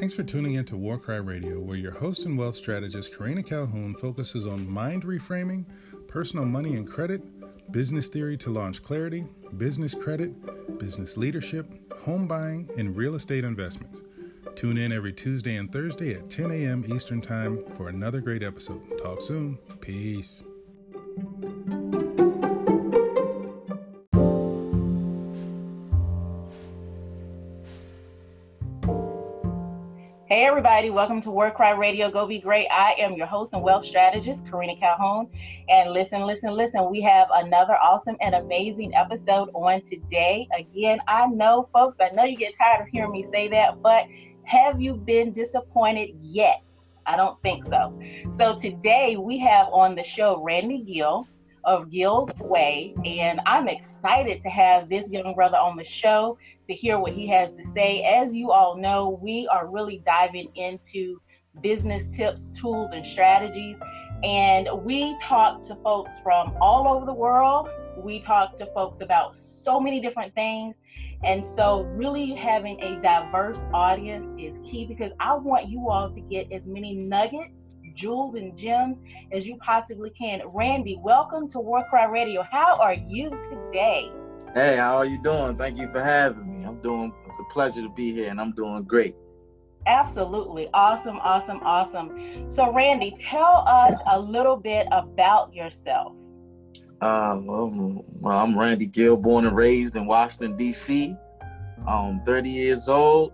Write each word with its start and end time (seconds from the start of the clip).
Thanks 0.00 0.14
for 0.14 0.22
tuning 0.22 0.54
in 0.54 0.64
to 0.64 0.78
Warcry 0.78 1.20
Radio, 1.20 1.60
where 1.60 1.76
your 1.76 1.92
host 1.92 2.24
and 2.24 2.38
wealth 2.38 2.54
strategist 2.54 3.14
Karina 3.14 3.42
Calhoun 3.42 3.94
focuses 3.94 4.46
on 4.46 4.66
mind 4.66 5.02
reframing, 5.02 5.66
personal 6.08 6.46
money 6.46 6.74
and 6.76 6.88
credit, 6.88 7.20
business 7.70 8.08
theory 8.08 8.38
to 8.38 8.48
launch 8.48 8.82
clarity, 8.82 9.26
business 9.58 9.92
credit, 9.92 10.78
business 10.78 11.18
leadership, 11.18 11.92
home 12.00 12.26
buying, 12.26 12.66
and 12.78 12.96
real 12.96 13.14
estate 13.14 13.44
investments. 13.44 13.98
Tune 14.56 14.78
in 14.78 14.90
every 14.90 15.12
Tuesday 15.12 15.56
and 15.56 15.70
Thursday 15.70 16.14
at 16.14 16.30
10 16.30 16.50
a.m. 16.50 16.82
Eastern 16.90 17.20
Time 17.20 17.62
for 17.76 17.90
another 17.90 18.22
great 18.22 18.42
episode. 18.42 18.80
Talk 19.02 19.20
soon. 19.20 19.58
Peace. 19.82 20.42
Welcome 30.88 31.20
to 31.22 31.30
War 31.30 31.50
Cry 31.50 31.72
Radio. 31.72 32.10
Go 32.10 32.26
be 32.26 32.38
great. 32.38 32.66
I 32.70 32.94
am 32.98 33.12
your 33.12 33.26
host 33.26 33.52
and 33.52 33.62
wealth 33.62 33.84
strategist, 33.84 34.48
Karina 34.48 34.74
Calhoun. 34.76 35.28
And 35.68 35.90
listen, 35.90 36.22
listen, 36.22 36.54
listen, 36.54 36.88
we 36.88 37.02
have 37.02 37.28
another 37.34 37.74
awesome 37.74 38.16
and 38.22 38.34
amazing 38.34 38.94
episode 38.94 39.50
on 39.52 39.82
today. 39.82 40.48
Again, 40.56 40.98
I 41.06 41.26
know, 41.26 41.68
folks, 41.70 41.98
I 42.00 42.08
know 42.14 42.24
you 42.24 42.34
get 42.34 42.54
tired 42.56 42.80
of 42.80 42.88
hearing 42.88 43.12
me 43.12 43.22
say 43.22 43.46
that, 43.48 43.82
but 43.82 44.06
have 44.44 44.80
you 44.80 44.94
been 44.94 45.34
disappointed 45.34 46.16
yet? 46.22 46.62
I 47.04 47.14
don't 47.14 47.40
think 47.42 47.64
so. 47.64 48.00
So 48.32 48.58
today 48.58 49.16
we 49.18 49.38
have 49.40 49.68
on 49.72 49.94
the 49.94 50.02
show 50.02 50.42
Randy 50.42 50.78
Gill 50.78 51.28
of 51.64 51.90
Gill's 51.90 52.32
Way, 52.38 52.94
and 53.04 53.40
I'm 53.46 53.68
excited 53.68 54.40
to 54.42 54.48
have 54.50 54.88
this 54.88 55.10
young 55.10 55.34
brother 55.34 55.56
on 55.56 55.76
the 55.76 55.84
show 55.84 56.38
to 56.66 56.74
hear 56.74 56.98
what 56.98 57.12
he 57.12 57.26
has 57.28 57.52
to 57.54 57.64
say. 57.64 58.02
As 58.02 58.34
you 58.34 58.50
all 58.52 58.76
know, 58.76 59.18
we 59.22 59.48
are 59.52 59.66
really 59.68 60.02
diving 60.04 60.48
into 60.54 61.20
business 61.62 62.06
tips, 62.08 62.48
tools, 62.48 62.92
and 62.92 63.04
strategies. 63.04 63.76
And 64.22 64.68
we 64.82 65.16
talk 65.18 65.62
to 65.62 65.76
folks 65.76 66.18
from 66.22 66.54
all 66.60 66.86
over 66.86 67.06
the 67.06 67.12
world. 67.12 67.68
We 67.96 68.20
talk 68.20 68.56
to 68.56 68.66
folks 68.74 69.00
about 69.00 69.34
so 69.34 69.80
many 69.80 70.00
different 70.00 70.34
things. 70.34 70.80
And 71.22 71.44
so, 71.44 71.82
really 71.82 72.34
having 72.34 72.80
a 72.80 73.00
diverse 73.02 73.64
audience 73.74 74.32
is 74.38 74.58
key 74.64 74.86
because 74.86 75.12
I 75.20 75.34
want 75.34 75.68
you 75.68 75.88
all 75.90 76.10
to 76.10 76.20
get 76.20 76.50
as 76.50 76.66
many 76.66 76.94
nuggets, 76.94 77.74
jewels, 77.94 78.34
and 78.34 78.56
gems 78.56 79.00
as 79.32 79.46
you 79.46 79.56
possibly 79.56 80.10
can. 80.10 80.40
Randy, 80.52 80.98
welcome 81.02 81.48
to 81.48 81.60
War 81.60 81.84
Cry 81.90 82.06
Radio. 82.06 82.42
How 82.42 82.74
are 82.76 82.94
you 82.94 83.30
today? 83.50 84.10
Hey, 84.54 84.76
how 84.76 84.96
are 84.96 85.06
you 85.06 85.22
doing? 85.22 85.56
Thank 85.56 85.78
you 85.78 85.90
for 85.92 86.02
having 86.02 86.60
me. 86.60 86.66
I'm 86.66 86.80
doing, 86.80 87.12
it's 87.26 87.38
a 87.38 87.52
pleasure 87.52 87.82
to 87.82 87.90
be 87.90 88.12
here 88.12 88.30
and 88.30 88.40
I'm 88.40 88.52
doing 88.52 88.82
great. 88.84 89.14
Absolutely. 89.86 90.68
Awesome, 90.74 91.18
awesome, 91.22 91.60
awesome. 91.62 92.50
So, 92.50 92.72
Randy, 92.72 93.16
tell 93.20 93.64
us 93.66 93.94
a 94.10 94.18
little 94.18 94.56
bit 94.56 94.86
about 94.92 95.54
yourself. 95.54 96.14
Uh, 97.00 97.40
well, 97.42 98.04
I'm 98.26 98.58
Randy 98.58 98.86
Gill, 98.86 99.16
born 99.16 99.46
and 99.46 99.56
raised 99.56 99.96
in 99.96 100.06
Washington, 100.06 100.56
D.C. 100.56 101.14
I'm 101.86 102.20
30 102.20 102.50
years 102.50 102.88
old. 102.88 103.32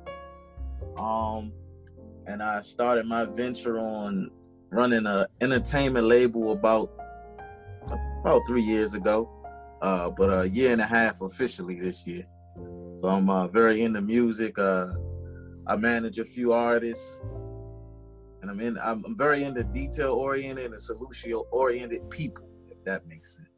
Um, 0.96 1.52
and 2.26 2.42
I 2.42 2.60
started 2.60 3.06
my 3.06 3.24
venture 3.24 3.78
on 3.78 4.30
running 4.76 5.06
an 5.06 5.26
entertainment 5.40 6.06
label 6.06 6.52
about 6.52 6.92
about 8.20 8.42
three 8.46 8.62
years 8.62 8.94
ago 8.94 9.36
uh, 9.82 10.10
but 10.10 10.30
a 10.30 10.48
year 10.48 10.72
and 10.72 10.80
a 10.80 10.86
half 10.86 11.20
officially 11.20 11.78
this 11.78 12.06
year. 12.06 12.26
So 12.96 13.08
I'm 13.08 13.28
uh, 13.28 13.48
very 13.48 13.82
into 13.82 14.00
music. 14.00 14.58
Uh, 14.58 14.88
I 15.66 15.76
manage 15.76 16.18
a 16.18 16.24
few 16.24 16.52
artists, 16.52 17.22
and 18.40 18.50
I'm 18.50 18.60
in. 18.60 18.78
I'm, 18.78 19.04
I'm 19.04 19.16
very 19.16 19.44
into 19.44 19.64
detail 19.64 20.14
oriented 20.14 20.70
and 20.70 20.80
solution 20.80 21.34
oriented 21.50 22.08
people. 22.10 22.48
If 22.70 22.82
that 22.84 23.06
makes 23.06 23.36
sense. 23.36 23.48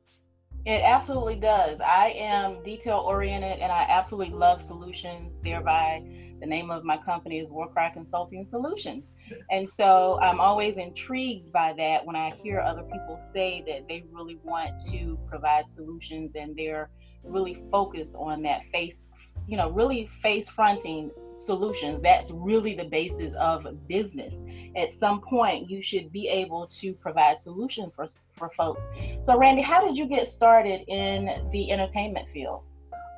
It 0.67 0.83
absolutely 0.83 1.37
does. 1.37 1.81
I 1.81 2.09
am 2.19 2.63
detail 2.65 2.99
oriented, 3.07 3.61
and 3.61 3.71
I 3.71 3.87
absolutely 3.89 4.35
love 4.35 4.61
solutions. 4.61 5.39
Thereby, 5.43 6.03
the 6.41 6.47
name 6.47 6.71
of 6.71 6.85
my 6.85 6.97
company 6.97 7.39
is 7.39 7.51
Warcry 7.51 7.91
Consulting 7.95 8.45
Solutions. 8.45 9.13
And 9.51 9.69
so 9.69 10.19
I'm 10.21 10.41
always 10.41 10.77
intrigued 10.77 11.53
by 11.53 11.75
that 11.79 12.05
when 12.05 12.17
I 12.17 12.31
hear 12.43 12.61
other 12.61 12.83
people 12.83 13.19
say 13.19 13.63
that 13.67 13.89
they 13.89 14.05
really 14.11 14.39
want 14.43 14.81
to 14.91 15.19
provide 15.29 15.69
solutions 15.69 16.35
and 16.35 16.57
they're 16.57 16.91
really 17.25 17.63
focused 17.71 18.15
on 18.17 18.43
that 18.43 18.63
face, 18.73 19.09
you 19.47 19.57
know, 19.57 19.71
really 19.71 20.09
face 20.23 20.49
fronting 20.49 21.11
solutions. 21.37 22.01
That's 22.03 22.31
really 22.31 22.75
the 22.75 22.85
basis 22.85 23.33
of 23.35 23.67
business. 23.87 24.35
At 24.77 24.93
some 24.93 25.21
point, 25.21 25.71
you 25.71 25.83
should 25.83 26.13
be 26.13 26.29
able 26.29 26.67
to 26.81 26.93
provide 26.95 27.39
solutions 27.39 27.95
for, 27.95 28.07
for 28.37 28.51
folks. 28.51 28.87
So, 29.23 29.39
Randy, 29.39 29.63
how 29.63 29.87
did 29.87 29.97
you 29.97 30.07
get 30.07 30.29
started 30.29 30.83
in 30.89 31.49
the 31.53 31.71
entertainment 31.71 32.29
field? 32.31 32.63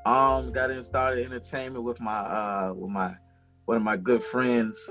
Um, 0.07 0.51
got 0.51 0.71
in 0.71 0.83
started 0.83 1.27
entertainment 1.27 1.85
with 1.85 2.01
my 2.01 2.21
uh 2.21 2.73
with 2.75 2.91
my 2.91 3.15
one 3.67 3.77
of 3.77 3.83
my 3.83 3.99
good 3.99 4.23
friends 4.23 4.91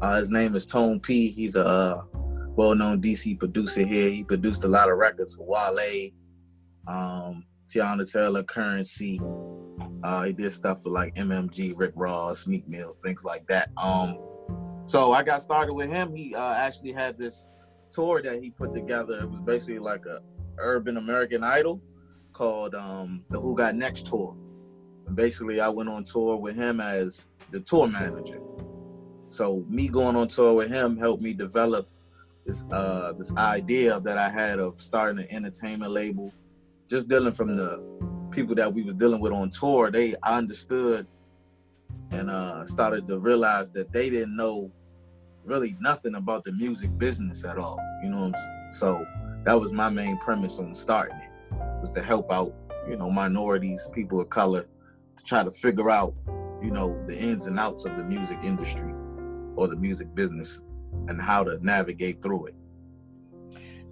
uh, 0.00 0.18
his 0.18 0.30
name 0.30 0.54
is 0.54 0.66
Tone 0.66 1.00
P. 1.00 1.30
He's 1.30 1.56
a 1.56 1.64
uh, 1.64 2.02
well-known 2.56 3.00
DC 3.00 3.38
producer 3.38 3.84
here. 3.84 4.10
He 4.10 4.24
produced 4.24 4.64
a 4.64 4.68
lot 4.68 4.90
of 4.90 4.98
records 4.98 5.34
for 5.34 5.46
Wale, 5.46 6.10
um, 6.86 7.44
Teyana 7.68 8.10
Taylor, 8.10 8.42
Curren$y. 8.42 9.18
Uh, 10.02 10.24
he 10.24 10.32
did 10.32 10.50
stuff 10.52 10.82
for 10.82 10.90
like 10.90 11.14
MMG, 11.14 11.74
Rick 11.76 11.92
Ross, 11.94 12.46
Meek 12.46 12.66
Mills, 12.68 12.98
things 13.02 13.24
like 13.24 13.46
that. 13.48 13.70
Um, 13.82 14.18
so 14.84 15.12
I 15.12 15.22
got 15.22 15.42
started 15.42 15.72
with 15.72 15.90
him. 15.90 16.14
He 16.14 16.34
uh, 16.34 16.54
actually 16.54 16.92
had 16.92 17.18
this 17.18 17.50
tour 17.90 18.22
that 18.22 18.42
he 18.42 18.50
put 18.50 18.74
together. 18.74 19.20
It 19.20 19.30
was 19.30 19.40
basically 19.40 19.78
like 19.78 20.06
a 20.06 20.20
urban 20.58 20.96
American 20.96 21.42
Idol 21.42 21.82
called 22.32 22.74
um, 22.74 23.24
the 23.30 23.40
Who 23.40 23.56
Got 23.56 23.74
Next 23.74 24.06
tour. 24.06 24.36
Basically, 25.14 25.60
I 25.60 25.68
went 25.68 25.88
on 25.88 26.04
tour 26.04 26.36
with 26.36 26.56
him 26.56 26.80
as 26.80 27.28
the 27.50 27.60
tour 27.60 27.88
manager. 27.88 28.40
So 29.28 29.64
me 29.68 29.88
going 29.88 30.16
on 30.16 30.28
tour 30.28 30.54
with 30.54 30.70
him 30.70 30.96
helped 30.96 31.22
me 31.22 31.34
develop 31.34 31.88
this 32.44 32.64
uh 32.70 33.12
this 33.12 33.34
idea 33.36 34.00
that 34.00 34.18
I 34.18 34.28
had 34.28 34.58
of 34.60 34.80
starting 34.80 35.24
an 35.24 35.30
entertainment 35.30 35.92
label. 35.92 36.32
Just 36.88 37.08
dealing 37.08 37.32
from 37.32 37.56
the 37.56 37.84
people 38.30 38.54
that 38.54 38.72
we 38.72 38.82
was 38.82 38.94
dealing 38.94 39.20
with 39.20 39.32
on 39.32 39.50
tour, 39.50 39.90
they 39.90 40.14
understood 40.22 41.06
and 42.12 42.30
uh 42.30 42.64
started 42.66 43.08
to 43.08 43.18
realize 43.18 43.70
that 43.72 43.92
they 43.92 44.10
didn't 44.10 44.36
know 44.36 44.70
really 45.44 45.76
nothing 45.80 46.14
about 46.14 46.44
the 46.44 46.52
music 46.52 46.96
business 46.98 47.44
at 47.44 47.58
all. 47.58 47.80
You 48.02 48.10
know 48.10 48.32
So 48.70 49.04
that 49.44 49.58
was 49.60 49.72
my 49.72 49.88
main 49.88 50.18
premise 50.18 50.58
on 50.58 50.74
starting 50.74 51.18
it 51.18 51.80
was 51.80 51.90
to 51.90 52.02
help 52.02 52.32
out, 52.32 52.54
you 52.88 52.96
know, 52.96 53.10
minorities, 53.10 53.88
people 53.92 54.20
of 54.20 54.30
color, 54.30 54.66
to 55.16 55.24
try 55.24 55.44
to 55.44 55.50
figure 55.50 55.90
out, 55.90 56.14
you 56.62 56.70
know, 56.70 57.00
the 57.06 57.16
ins 57.16 57.46
and 57.46 57.58
outs 57.58 57.84
of 57.84 57.96
the 57.96 58.04
music 58.04 58.38
industry 58.42 58.92
or 59.56 59.68
the 59.68 59.76
music 59.76 60.14
business 60.14 60.62
and 61.08 61.20
how 61.20 61.44
to 61.44 61.58
navigate 61.64 62.22
through 62.22 62.46
it. 62.46 62.54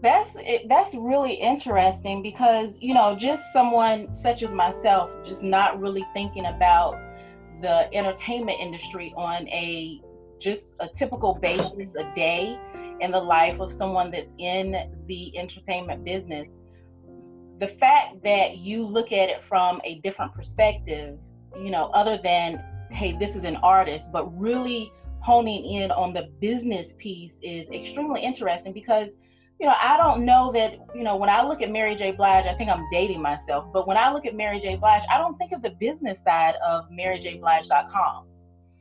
That's 0.02 0.36
that's 0.68 0.94
really 0.94 1.32
interesting 1.34 2.22
because 2.22 2.76
you 2.80 2.92
know 2.92 3.16
just 3.16 3.42
someone 3.52 4.14
such 4.14 4.42
as 4.42 4.52
myself 4.52 5.10
just 5.24 5.42
not 5.42 5.80
really 5.80 6.04
thinking 6.12 6.46
about 6.46 6.98
the 7.62 7.92
entertainment 7.94 8.58
industry 8.60 9.14
on 9.16 9.48
a 9.48 10.00
just 10.38 10.74
a 10.80 10.88
typical 10.88 11.34
basis 11.34 11.94
a 11.94 12.12
day 12.14 12.58
in 13.00 13.12
the 13.12 13.20
life 13.20 13.60
of 13.60 13.72
someone 13.72 14.10
that's 14.10 14.34
in 14.38 14.90
the 15.06 15.36
entertainment 15.38 16.04
business. 16.04 16.58
The 17.60 17.68
fact 17.68 18.22
that 18.24 18.58
you 18.58 18.84
look 18.84 19.10
at 19.10 19.30
it 19.30 19.42
from 19.48 19.80
a 19.84 20.00
different 20.00 20.34
perspective 20.34 21.18
you 21.60 21.70
know 21.70 21.86
other 21.94 22.18
than 22.22 22.62
hey 22.90 23.12
this 23.12 23.36
is 23.36 23.44
an 23.44 23.56
artist 23.56 24.10
but 24.12 24.26
really 24.38 24.92
honing 25.24 25.64
in 25.64 25.90
on 25.90 26.12
the 26.12 26.28
business 26.38 26.94
piece 26.98 27.38
is 27.42 27.70
extremely 27.70 28.22
interesting 28.22 28.74
because 28.74 29.12
you 29.58 29.66
know 29.66 29.74
i 29.80 29.96
don't 29.96 30.22
know 30.22 30.52
that 30.52 30.78
you 30.94 31.02
know 31.02 31.16
when 31.16 31.30
i 31.30 31.42
look 31.42 31.62
at 31.62 31.70
mary 31.70 31.94
j. 31.94 32.10
Blige 32.10 32.44
i 32.44 32.52
think 32.54 32.68
i'm 32.68 32.84
dating 32.92 33.22
myself 33.22 33.64
but 33.72 33.86
when 33.88 33.96
i 33.96 34.12
look 34.12 34.26
at 34.26 34.34
mary 34.34 34.60
j. 34.60 34.76
Blige 34.76 35.02
i 35.10 35.16
don't 35.16 35.36
think 35.38 35.52
of 35.52 35.62
the 35.62 35.70
business 35.80 36.22
side 36.22 36.56
of 36.56 36.90
maryjblige.com 36.90 38.26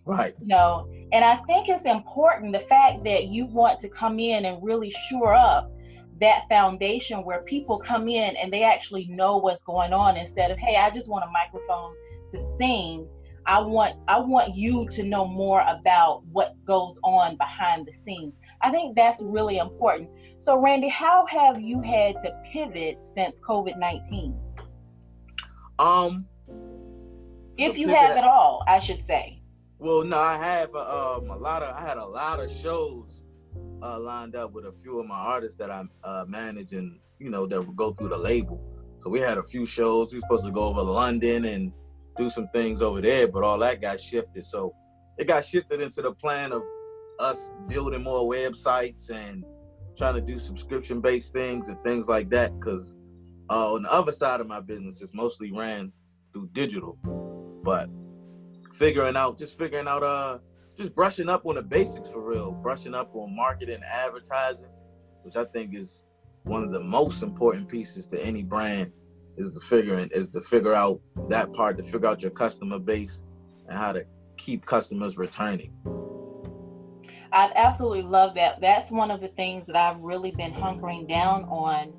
right. 0.05 0.33
You 0.41 0.47
know 0.47 0.89
and 1.13 1.23
i 1.23 1.37
think 1.47 1.69
it's 1.69 1.85
important 1.85 2.51
the 2.51 2.59
fact 2.59 3.05
that 3.05 3.27
you 3.27 3.45
want 3.45 3.79
to 3.79 3.87
come 3.87 4.19
in 4.19 4.43
and 4.43 4.61
really 4.61 4.93
shore 5.09 5.33
up 5.33 5.71
that 6.19 6.43
foundation 6.49 7.23
where 7.23 7.41
people 7.43 7.77
come 7.77 8.09
in 8.09 8.35
and 8.35 8.51
they 8.51 8.63
actually 8.63 9.07
know 9.07 9.37
what's 9.37 9.63
going 9.63 9.93
on 9.93 10.17
instead 10.17 10.51
of 10.51 10.57
hey 10.57 10.75
i 10.75 10.89
just 10.89 11.07
want 11.07 11.23
a 11.23 11.31
microphone 11.31 11.93
to 12.29 12.37
sing 12.57 13.07
I 13.45 13.59
want 13.59 13.95
I 14.07 14.19
want 14.19 14.55
you 14.55 14.87
to 14.89 15.03
know 15.03 15.25
more 15.25 15.61
about 15.67 16.23
what 16.31 16.55
goes 16.65 16.97
on 17.03 17.35
behind 17.37 17.85
the 17.85 17.91
scenes. 17.91 18.33
I 18.61 18.71
think 18.71 18.95
that's 18.95 19.21
really 19.21 19.57
important. 19.57 20.09
So 20.39 20.59
Randy, 20.59 20.87
how 20.87 21.25
have 21.27 21.59
you 21.59 21.81
had 21.81 22.17
to 22.19 22.31
pivot 22.51 23.01
since 23.01 23.41
COVID-19? 23.41 24.37
Um 25.79 26.25
if 27.57 27.77
you 27.77 27.89
have 27.89 28.17
at 28.17 28.23
all, 28.23 28.63
I 28.67 28.79
should 28.79 29.03
say. 29.03 29.41
Well, 29.77 30.03
no, 30.03 30.17
I 30.17 30.37
have 30.37 30.73
uh, 30.73 31.17
um, 31.17 31.29
a 31.29 31.37
lot 31.37 31.61
of 31.61 31.75
I 31.75 31.81
had 31.81 31.97
a 31.97 32.05
lot 32.05 32.39
of 32.39 32.49
shows 32.49 33.27
uh, 33.81 33.99
lined 33.99 34.35
up 34.35 34.53
with 34.53 34.65
a 34.65 34.73
few 34.81 34.99
of 34.99 35.07
my 35.07 35.17
artists 35.17 35.57
that 35.57 35.69
I 35.69 35.83
uh, 36.03 36.25
manage 36.27 36.71
and 36.71 36.99
you 37.19 37.29
know 37.29 37.45
that 37.45 37.59
would 37.59 37.75
go 37.75 37.91
through 37.91 38.09
the 38.09 38.17
label. 38.17 38.61
So 38.99 39.09
we 39.09 39.19
had 39.19 39.37
a 39.37 39.43
few 39.43 39.65
shows. 39.65 40.13
We 40.13 40.19
were 40.19 40.21
supposed 40.21 40.45
to 40.45 40.51
go 40.51 40.63
over 40.63 40.79
to 40.79 40.83
London 40.83 41.43
and 41.45 41.73
do 42.17 42.29
some 42.29 42.47
things 42.49 42.81
over 42.81 43.01
there, 43.01 43.27
but 43.27 43.43
all 43.43 43.57
that 43.59 43.81
got 43.81 43.99
shifted. 43.99 44.43
So 44.45 44.73
it 45.17 45.27
got 45.27 45.43
shifted 45.43 45.81
into 45.81 46.01
the 46.01 46.11
plan 46.11 46.51
of 46.51 46.61
us 47.19 47.49
building 47.67 48.03
more 48.03 48.29
websites 48.29 49.11
and 49.11 49.43
trying 49.97 50.15
to 50.15 50.21
do 50.21 50.39
subscription 50.39 51.01
based 51.01 51.33
things 51.33 51.69
and 51.69 51.81
things 51.83 52.07
like 52.07 52.29
that. 52.31 52.57
Because 52.59 52.95
uh, 53.49 53.73
on 53.73 53.83
the 53.83 53.93
other 53.93 54.11
side 54.11 54.41
of 54.41 54.47
my 54.47 54.59
business, 54.59 55.01
it's 55.01 55.13
mostly 55.13 55.51
ran 55.51 55.91
through 56.33 56.49
digital, 56.53 56.97
but 57.63 57.89
figuring 58.73 59.15
out, 59.15 59.37
just 59.37 59.57
figuring 59.57 59.87
out, 59.87 60.03
uh, 60.03 60.39
just 60.75 60.95
brushing 60.95 61.29
up 61.29 61.45
on 61.45 61.55
the 61.55 61.61
basics 61.61 62.09
for 62.09 62.27
real, 62.27 62.51
brushing 62.51 62.95
up 62.95 63.13
on 63.13 63.35
marketing, 63.35 63.75
and 63.75 63.83
advertising, 63.83 64.69
which 65.21 65.35
I 65.35 65.45
think 65.45 65.75
is 65.75 66.05
one 66.43 66.63
of 66.63 66.71
the 66.71 66.81
most 66.83 67.21
important 67.21 67.69
pieces 67.69 68.07
to 68.07 68.25
any 68.25 68.43
brand 68.43 68.91
is 69.37 69.53
the 69.53 69.59
figuring 69.59 70.09
is 70.11 70.29
to 70.29 70.41
figure 70.41 70.73
out 70.73 70.99
that 71.29 71.53
part 71.53 71.77
to 71.77 71.83
figure 71.83 72.07
out 72.07 72.21
your 72.21 72.31
customer 72.31 72.79
base 72.79 73.23
and 73.67 73.77
how 73.77 73.91
to 73.91 74.05
keep 74.37 74.65
customers 74.65 75.17
returning. 75.17 75.73
I 77.31 77.51
absolutely 77.55 78.03
love 78.03 78.35
that. 78.35 78.61
That's 78.61 78.91
one 78.91 79.09
of 79.09 79.21
the 79.21 79.29
things 79.29 79.65
that 79.65 79.75
I've 79.75 79.99
really 79.99 80.31
been 80.31 80.53
hunkering 80.53 81.09
down 81.09 81.45
on 81.45 81.93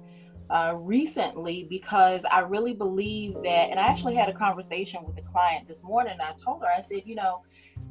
uh, 0.50 0.74
recently 0.76 1.66
because 1.68 2.20
I 2.30 2.40
really 2.40 2.74
believe 2.74 3.34
that, 3.42 3.70
and 3.70 3.80
I 3.80 3.88
actually 3.88 4.14
had 4.14 4.28
a 4.28 4.32
conversation 4.32 5.02
with 5.04 5.18
a 5.18 5.22
client 5.22 5.66
this 5.66 5.82
morning. 5.82 6.12
And 6.12 6.22
I 6.22 6.34
told 6.44 6.62
her, 6.62 6.68
I 6.68 6.82
said, 6.82 7.02
you 7.04 7.16
know, 7.16 7.42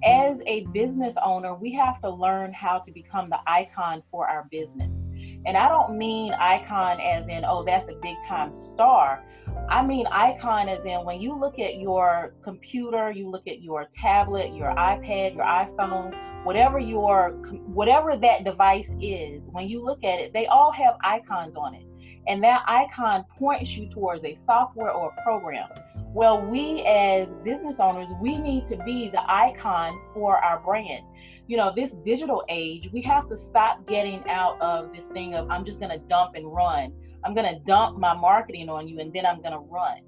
as 0.05 0.41
a 0.45 0.65
business 0.67 1.15
owner, 1.23 1.53
we 1.53 1.73
have 1.73 2.01
to 2.01 2.09
learn 2.09 2.53
how 2.53 2.79
to 2.79 2.91
become 2.91 3.29
the 3.29 3.39
icon 3.47 4.03
for 4.09 4.27
our 4.29 4.47
business. 4.49 4.97
And 5.45 5.57
I 5.57 5.67
don't 5.67 5.97
mean 5.97 6.33
icon 6.33 7.01
as 7.01 7.27
in, 7.27 7.43
oh, 7.45 7.63
that's 7.63 7.89
a 7.89 7.95
big 7.95 8.15
time 8.25 8.53
star. 8.53 9.23
I 9.69 9.85
mean 9.85 10.05
icon 10.07 10.69
is 10.69 10.85
in 10.85 11.03
when 11.03 11.19
you 11.19 11.37
look 11.37 11.59
at 11.59 11.79
your 11.79 12.35
computer, 12.43 13.11
you 13.11 13.29
look 13.29 13.47
at 13.47 13.61
your 13.61 13.87
tablet, 13.93 14.53
your 14.53 14.69
iPad, 14.75 15.35
your 15.35 15.45
iPhone, 15.45 16.13
whatever 16.43 16.79
your 16.79 17.31
whatever 17.65 18.17
that 18.17 18.43
device 18.43 18.95
is, 19.01 19.47
when 19.51 19.67
you 19.67 19.83
look 19.83 20.03
at 20.03 20.19
it, 20.19 20.33
they 20.33 20.45
all 20.47 20.71
have 20.71 20.95
icons 21.03 21.55
on 21.55 21.73
it. 21.73 21.85
And 22.27 22.43
that 22.43 22.63
icon 22.67 23.25
points 23.37 23.75
you 23.75 23.89
towards 23.89 24.23
a 24.23 24.35
software 24.35 24.91
or 24.91 25.13
a 25.17 25.23
program. 25.23 25.67
Well, 26.13 26.41
we 26.45 26.83
as 26.85 27.35
business 27.37 27.79
owners, 27.79 28.09
we 28.21 28.37
need 28.37 28.65
to 28.67 28.77
be 28.77 29.09
the 29.09 29.23
icon 29.29 29.99
for 30.13 30.37
our 30.37 30.59
brand. 30.59 31.03
You 31.47 31.57
know, 31.57 31.73
this 31.75 31.93
digital 32.05 32.43
age, 32.49 32.89
we 32.93 33.01
have 33.01 33.27
to 33.29 33.35
stop 33.35 33.85
getting 33.87 34.23
out 34.29 34.61
of 34.61 34.93
this 34.93 35.07
thing 35.07 35.33
of 35.33 35.49
I'm 35.49 35.65
just 35.65 35.79
going 35.79 35.91
to 35.91 36.05
dump 36.07 36.35
and 36.35 36.45
run. 36.45 36.93
I'm 37.25 37.33
going 37.33 37.53
to 37.53 37.59
dump 37.61 37.97
my 37.97 38.13
marketing 38.13 38.69
on 38.69 38.87
you 38.87 38.99
and 38.99 39.13
then 39.13 39.25
I'm 39.25 39.41
going 39.41 39.53
to 39.53 39.59
run. 39.59 39.99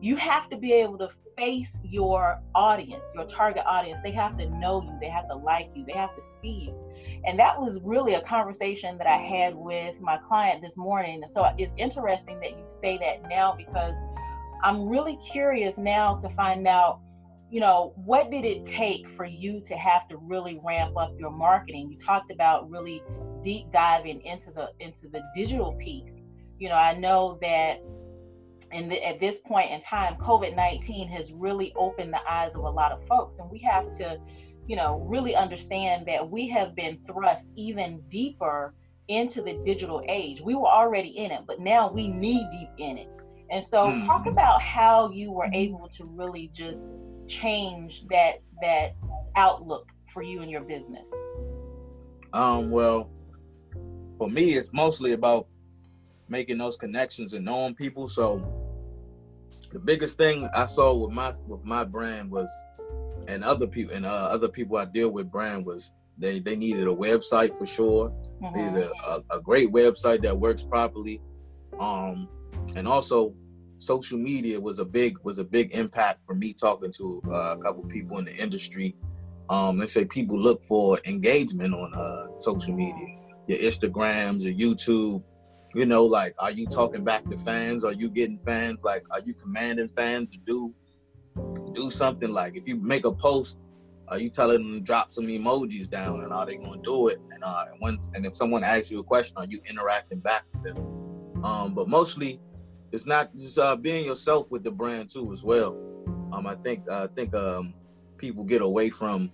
You 0.00 0.16
have 0.16 0.50
to 0.50 0.56
be 0.56 0.72
able 0.72 0.98
to 0.98 1.08
face 1.36 1.78
your 1.82 2.42
audience, 2.54 3.02
your 3.14 3.24
target 3.26 3.64
audience. 3.66 4.00
They 4.02 4.12
have 4.12 4.36
to 4.38 4.48
know 4.50 4.82
you, 4.82 4.96
they 5.00 5.08
have 5.08 5.28
to 5.28 5.34
like 5.34 5.70
you, 5.74 5.84
they 5.86 5.94
have 5.94 6.14
to 6.14 6.22
see 6.40 6.68
you. 6.68 7.20
And 7.24 7.38
that 7.38 7.58
was 7.58 7.78
really 7.82 8.14
a 8.14 8.20
conversation 8.20 8.98
that 8.98 9.06
I 9.06 9.16
had 9.16 9.54
with 9.54 10.00
my 10.00 10.18
client 10.18 10.62
this 10.62 10.76
morning. 10.76 11.22
So 11.32 11.50
it's 11.58 11.72
interesting 11.78 12.38
that 12.40 12.50
you 12.50 12.64
say 12.68 12.98
that 12.98 13.28
now 13.28 13.54
because 13.56 13.98
I'm 14.62 14.88
really 14.88 15.18
curious 15.30 15.78
now 15.78 16.16
to 16.16 16.28
find 16.30 16.66
out, 16.66 17.00
you 17.50 17.60
know, 17.60 17.92
what 18.04 18.30
did 18.30 18.44
it 18.44 18.64
take 18.64 19.08
for 19.10 19.24
you 19.24 19.60
to 19.66 19.76
have 19.76 20.08
to 20.08 20.16
really 20.16 20.58
ramp 20.64 20.96
up 20.96 21.12
your 21.18 21.30
marketing? 21.30 21.90
You 21.90 21.98
talked 21.98 22.30
about 22.30 22.70
really 22.70 23.02
deep 23.42 23.70
diving 23.72 24.22
into 24.22 24.50
the 24.50 24.70
into 24.80 25.08
the 25.08 25.22
digital 25.36 25.72
piece. 25.72 26.23
You 26.58 26.68
know, 26.68 26.76
I 26.76 26.94
know 26.94 27.38
that 27.42 27.82
and 28.74 28.92
at 28.92 29.20
this 29.20 29.38
point 29.38 29.70
in 29.70 29.80
time, 29.80 30.16
COVID 30.16 30.56
19 30.56 31.08
has 31.08 31.32
really 31.32 31.72
opened 31.76 32.12
the 32.12 32.20
eyes 32.28 32.54
of 32.54 32.62
a 32.64 32.70
lot 32.70 32.92
of 32.92 33.06
folks. 33.06 33.38
And 33.38 33.48
we 33.48 33.58
have 33.60 33.90
to, 33.98 34.18
you 34.66 34.74
know, 34.74 34.98
really 35.06 35.36
understand 35.36 36.06
that 36.06 36.28
we 36.28 36.48
have 36.48 36.74
been 36.74 36.98
thrust 37.06 37.48
even 37.54 38.00
deeper 38.08 38.74
into 39.08 39.42
the 39.42 39.60
digital 39.64 40.02
age. 40.08 40.40
We 40.42 40.54
were 40.54 40.66
already 40.66 41.10
in 41.18 41.30
it, 41.30 41.42
but 41.46 41.60
now 41.60 41.90
we 41.90 42.08
knee 42.08 42.46
deep 42.50 42.70
in 42.78 42.98
it. 42.98 43.08
And 43.50 43.64
so 43.64 43.86
mm. 43.86 44.06
talk 44.06 44.26
about 44.26 44.60
how 44.60 45.10
you 45.10 45.30
were 45.30 45.48
able 45.52 45.88
to 45.96 46.04
really 46.04 46.50
just 46.52 46.90
change 47.28 48.04
that 48.10 48.42
that 48.60 48.96
outlook 49.36 49.88
for 50.12 50.22
you 50.22 50.42
and 50.42 50.50
your 50.50 50.62
business. 50.62 51.10
Um 52.32 52.70
well, 52.70 53.10
for 54.18 54.28
me 54.28 54.54
it's 54.54 54.70
mostly 54.72 55.12
about 55.12 55.46
making 56.28 56.58
those 56.58 56.76
connections 56.76 57.32
and 57.32 57.44
knowing 57.44 57.74
people. 57.74 58.08
So 58.08 58.42
the 59.72 59.78
biggest 59.78 60.16
thing 60.16 60.48
I 60.54 60.66
saw 60.66 60.94
with 60.94 61.10
my 61.10 61.32
with 61.46 61.64
my 61.64 61.84
brand 61.84 62.30
was 62.30 62.48
and 63.26 63.42
other 63.42 63.66
people 63.66 63.94
and 63.94 64.06
uh, 64.06 64.28
other 64.30 64.48
people 64.48 64.76
I 64.76 64.84
deal 64.84 65.10
with 65.10 65.30
brand 65.30 65.66
was 65.66 65.92
they 66.18 66.38
they 66.38 66.56
needed 66.56 66.86
a 66.86 66.94
website 66.94 67.56
for 67.56 67.66
sure. 67.66 68.10
Mm-hmm. 68.42 68.56
They 68.56 68.70
needed 68.70 68.90
a, 69.06 69.22
a, 69.30 69.40
great 69.40 69.72
website 69.72 70.22
that 70.22 70.38
works 70.38 70.62
properly. 70.62 71.20
Um 71.80 72.28
and 72.76 72.86
also 72.86 73.34
social 73.78 74.18
media 74.18 74.60
was 74.60 74.78
a 74.78 74.84
big 74.84 75.18
was 75.22 75.38
a 75.38 75.44
big 75.44 75.74
impact 75.74 76.20
for 76.26 76.34
me 76.34 76.52
talking 76.52 76.92
to 76.92 77.22
uh, 77.28 77.56
a 77.56 77.58
couple 77.58 77.82
people 77.84 78.18
in 78.18 78.24
the 78.24 78.36
industry. 78.36 78.94
Um, 79.50 79.78
they 79.78 79.86
say 79.86 80.04
people 80.04 80.38
look 80.38 80.64
for 80.64 80.98
engagement 81.04 81.74
on 81.74 81.92
uh, 81.94 82.38
social 82.38 82.74
media, 82.74 83.18
your 83.46 83.58
Instagrams, 83.58 84.42
your 84.42 84.54
YouTube, 84.54 85.22
you 85.74 85.86
know, 85.86 86.04
like, 86.04 86.34
are 86.38 86.50
you 86.50 86.66
talking 86.66 87.04
back 87.04 87.28
to 87.30 87.36
fans? 87.36 87.84
Are 87.84 87.92
you 87.92 88.10
getting 88.10 88.38
fans? 88.44 88.84
Like, 88.84 89.04
are 89.10 89.20
you 89.20 89.34
commanding 89.34 89.88
fans 89.88 90.32
to 90.32 90.38
do 90.38 90.74
do 91.72 91.90
something? 91.90 92.32
Like, 92.32 92.56
if 92.56 92.66
you 92.66 92.76
make 92.76 93.04
a 93.04 93.12
post, 93.12 93.58
are 94.08 94.18
you 94.18 94.28
telling 94.30 94.58
them 94.58 94.72
to 94.74 94.80
drop 94.80 95.12
some 95.12 95.26
emojis 95.26 95.88
down, 95.88 96.20
and 96.20 96.32
are 96.32 96.46
they 96.46 96.56
going 96.56 96.74
to 96.74 96.82
do 96.82 97.08
it? 97.08 97.18
And 97.32 97.42
uh, 97.42 97.64
and 97.70 97.80
once 97.80 98.10
and 98.14 98.24
if 98.26 98.36
someone 98.36 98.62
asks 98.64 98.90
you 98.90 98.98
a 99.00 99.04
question, 99.04 99.36
are 99.36 99.46
you 99.46 99.60
interacting 99.68 100.20
back 100.20 100.44
with 100.52 100.74
them? 100.74 101.44
Um, 101.44 101.74
but 101.74 101.88
mostly, 101.88 102.40
it's 102.92 103.06
not 103.06 103.34
just 103.36 103.58
uh, 103.58 103.76
being 103.76 104.04
yourself 104.04 104.50
with 104.50 104.62
the 104.64 104.70
brand 104.70 105.10
too, 105.10 105.32
as 105.32 105.42
well. 105.42 105.78
Um, 106.32 106.46
I 106.46 106.54
think 106.56 106.88
I 106.90 107.06
think 107.08 107.34
um, 107.34 107.74
people 108.16 108.44
get 108.44 108.62
away 108.62 108.90
from 108.90 109.30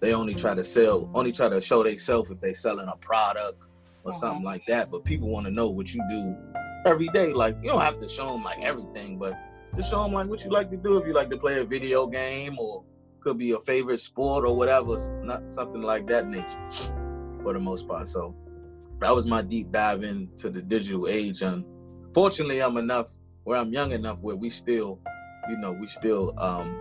they 0.00 0.14
only 0.14 0.34
try 0.34 0.54
to 0.54 0.64
sell, 0.64 1.10
only 1.14 1.30
try 1.30 1.48
to 1.48 1.60
show 1.60 1.82
themselves 1.82 2.30
if 2.30 2.40
they 2.40 2.54
selling 2.54 2.88
a 2.88 2.96
product 2.96 3.64
or 4.04 4.10
uh-huh. 4.10 4.18
something 4.18 4.44
like 4.44 4.64
that. 4.66 4.90
But 4.90 5.04
people 5.04 5.28
want 5.28 5.46
to 5.46 5.52
know 5.52 5.70
what 5.70 5.92
you 5.92 6.02
do 6.08 6.36
every 6.86 7.08
day. 7.08 7.32
Like 7.32 7.56
you 7.62 7.70
don't 7.70 7.80
have 7.80 7.98
to 7.98 8.08
show 8.08 8.32
them 8.32 8.44
like 8.44 8.60
everything, 8.60 9.18
but 9.18 9.38
just 9.76 9.90
show 9.90 10.02
them 10.02 10.12
like 10.12 10.28
what 10.28 10.44
you 10.44 10.50
like 10.50 10.70
to 10.70 10.76
do. 10.76 10.98
If 10.98 11.06
you 11.06 11.12
like 11.12 11.30
to 11.30 11.36
play 11.36 11.60
a 11.60 11.64
video 11.64 12.06
game 12.06 12.58
or 12.58 12.84
could 13.20 13.38
be 13.38 13.46
your 13.46 13.60
favorite 13.60 14.00
sport 14.00 14.44
or 14.44 14.56
whatever, 14.56 14.96
not 15.22 15.50
something 15.50 15.82
like 15.82 16.06
that 16.08 16.26
nature 16.26 16.58
for 17.42 17.52
the 17.52 17.60
most 17.60 17.86
part. 17.86 18.08
So 18.08 18.34
that 19.00 19.14
was 19.14 19.26
my 19.26 19.42
deep 19.42 19.72
dive 19.72 20.02
into 20.02 20.50
the 20.50 20.62
digital 20.62 21.08
age. 21.08 21.42
And 21.42 21.64
fortunately, 22.14 22.60
I'm 22.60 22.76
enough 22.76 23.10
where 23.44 23.58
I'm 23.58 23.72
young 23.72 23.92
enough 23.92 24.18
where 24.20 24.36
we 24.36 24.50
still, 24.50 25.00
you 25.48 25.56
know, 25.58 25.72
we 25.72 25.86
still, 25.86 26.38
um, 26.38 26.80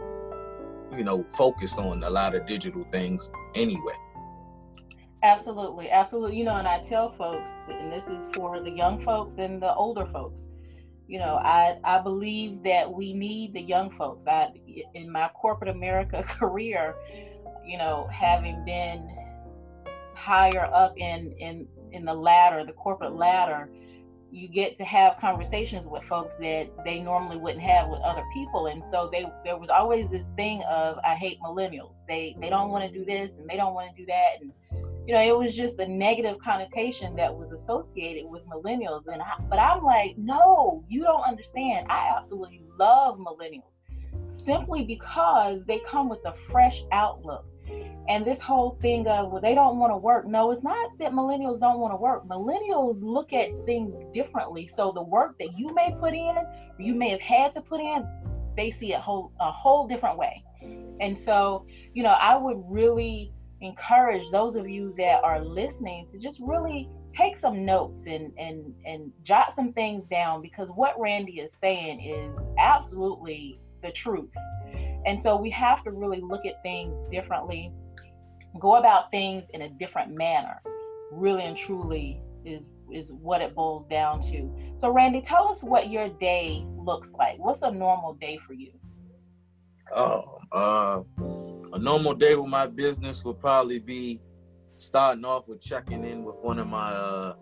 you 0.97 1.03
know, 1.03 1.23
focus 1.37 1.77
on 1.77 2.03
a 2.03 2.09
lot 2.09 2.35
of 2.35 2.45
digital 2.45 2.83
things 2.85 3.31
anyway. 3.55 3.95
Absolutely, 5.21 5.89
absolutely. 5.89 6.37
You 6.37 6.45
know, 6.45 6.55
and 6.55 6.67
I 6.67 6.79
tell 6.79 7.11
folks, 7.11 7.49
and 7.67 7.91
this 7.91 8.07
is 8.07 8.29
for 8.33 8.61
the 8.61 8.71
young 8.71 9.03
folks 9.03 9.37
and 9.37 9.61
the 9.61 9.73
older 9.73 10.05
folks. 10.05 10.47
You 11.07 11.19
know, 11.19 11.35
I 11.43 11.77
I 11.83 11.99
believe 11.99 12.63
that 12.63 12.89
we 12.89 13.13
need 13.13 13.53
the 13.53 13.61
young 13.61 13.91
folks. 13.91 14.27
I 14.27 14.51
in 14.93 15.11
my 15.11 15.29
corporate 15.29 15.69
America 15.69 16.23
career, 16.27 16.95
you 17.65 17.77
know, 17.77 18.07
having 18.11 18.63
been 18.63 19.09
higher 20.15 20.69
up 20.73 20.97
in 20.97 21.33
in 21.33 21.67
in 21.91 22.05
the 22.05 22.13
ladder, 22.13 22.63
the 22.63 22.73
corporate 22.73 23.15
ladder, 23.15 23.69
you 24.31 24.47
get 24.47 24.77
to 24.77 24.85
have 24.85 25.17
conversations 25.19 25.87
with 25.87 26.03
folks 26.03 26.37
that 26.37 26.69
they 26.85 26.99
normally 26.99 27.37
wouldn't 27.37 27.63
have 27.63 27.89
with 27.89 27.99
other 28.01 28.23
people 28.33 28.67
and 28.67 28.83
so 28.83 29.09
they 29.11 29.25
there 29.43 29.57
was 29.57 29.69
always 29.69 30.11
this 30.11 30.27
thing 30.35 30.61
of 30.69 30.99
i 31.03 31.15
hate 31.15 31.39
millennials 31.41 32.05
they 32.07 32.35
they 32.39 32.49
don't 32.49 32.69
want 32.69 32.83
to 32.83 32.95
do 32.95 33.03
this 33.03 33.37
and 33.37 33.49
they 33.49 33.55
don't 33.55 33.73
want 33.73 33.89
to 33.89 33.99
do 33.99 34.05
that 34.05 34.39
and 34.39 34.51
you 35.09 35.15
know, 35.15 35.23
it 35.23 35.35
was 35.35 35.55
just 35.55 35.79
a 35.79 35.87
negative 35.87 36.37
connotation 36.37 37.15
that 37.15 37.35
was 37.35 37.51
associated 37.51 38.29
with 38.29 38.45
millennials. 38.45 39.07
And 39.07 39.23
I, 39.23 39.41
but 39.49 39.57
I'm 39.57 39.83
like, 39.83 40.15
no, 40.19 40.85
you 40.87 41.01
don't 41.01 41.23
understand. 41.23 41.87
I 41.89 42.13
absolutely 42.15 42.61
love 42.77 43.17
millennials 43.17 43.79
simply 44.45 44.83
because 44.85 45.65
they 45.65 45.79
come 45.79 46.09
with 46.09 46.19
a 46.27 46.33
fresh 46.51 46.83
outlook. 46.91 47.43
And 48.07 48.23
this 48.23 48.39
whole 48.39 48.77
thing 48.83 49.07
of, 49.07 49.31
well, 49.31 49.41
they 49.41 49.55
don't 49.55 49.79
want 49.79 49.91
to 49.93 49.97
work. 49.97 50.27
No, 50.27 50.51
it's 50.51 50.63
not 50.63 50.95
that 50.99 51.11
millennials 51.11 51.59
don't 51.59 51.79
want 51.79 51.91
to 51.91 51.97
work. 51.97 52.27
Millennials 52.27 53.01
look 53.01 53.33
at 53.33 53.49
things 53.65 53.95
differently. 54.13 54.67
So 54.67 54.91
the 54.91 55.01
work 55.01 55.39
that 55.39 55.57
you 55.57 55.73
may 55.73 55.91
put 55.99 56.13
in, 56.13 56.35
you 56.77 56.93
may 56.93 57.09
have 57.09 57.21
had 57.21 57.51
to 57.53 57.61
put 57.61 57.79
in, 57.79 58.07
they 58.55 58.69
see 58.69 58.93
it 58.93 58.99
whole 58.99 59.31
a 59.39 59.51
whole 59.51 59.87
different 59.87 60.19
way. 60.19 60.43
And 60.99 61.17
so, 61.17 61.65
you 61.95 62.03
know, 62.03 62.11
I 62.11 62.37
would 62.37 62.61
really 62.67 63.33
encourage 63.61 64.29
those 64.31 64.55
of 64.55 64.69
you 64.69 64.93
that 64.97 65.23
are 65.23 65.43
listening 65.43 66.07
to 66.07 66.17
just 66.17 66.39
really 66.41 66.89
take 67.15 67.35
some 67.35 67.65
notes 67.65 68.05
and 68.05 68.31
and 68.37 68.73
and 68.85 69.11
jot 69.23 69.53
some 69.53 69.73
things 69.73 70.05
down 70.05 70.41
because 70.41 70.69
what 70.69 70.99
Randy 70.99 71.39
is 71.39 71.53
saying 71.53 72.01
is 72.01 72.37
absolutely 72.57 73.57
the 73.81 73.91
truth. 73.91 74.31
And 75.05 75.19
so 75.19 75.35
we 75.35 75.49
have 75.51 75.83
to 75.83 75.91
really 75.91 76.21
look 76.21 76.45
at 76.45 76.61
things 76.61 76.97
differently, 77.11 77.71
go 78.59 78.75
about 78.75 79.11
things 79.11 79.45
in 79.53 79.63
a 79.63 79.69
different 79.69 80.11
manner, 80.11 80.61
really 81.11 81.43
and 81.43 81.57
truly 81.57 82.21
is 82.45 82.75
is 82.91 83.11
what 83.11 83.41
it 83.41 83.55
boils 83.55 83.85
down 83.87 84.21
to. 84.21 84.49
So 84.77 84.89
Randy, 84.89 85.21
tell 85.21 85.47
us 85.47 85.63
what 85.63 85.89
your 85.89 86.09
day 86.09 86.65
looks 86.77 87.11
like. 87.13 87.37
What's 87.37 87.61
a 87.61 87.71
normal 87.71 88.13
day 88.13 88.39
for 88.45 88.53
you? 88.53 88.71
Oh, 89.91 90.39
uh, 90.51 91.01
a 91.73 91.79
normal 91.79 92.13
day 92.13 92.35
with 92.35 92.49
my 92.49 92.67
business 92.67 93.23
would 93.23 93.39
probably 93.39 93.79
be 93.79 94.19
starting 94.77 95.25
off 95.25 95.47
with 95.47 95.61
checking 95.61 96.05
in 96.05 96.23
with 96.23 96.37
one 96.41 96.59
of 96.59 96.67
my 96.67 96.91
uh 96.91 97.33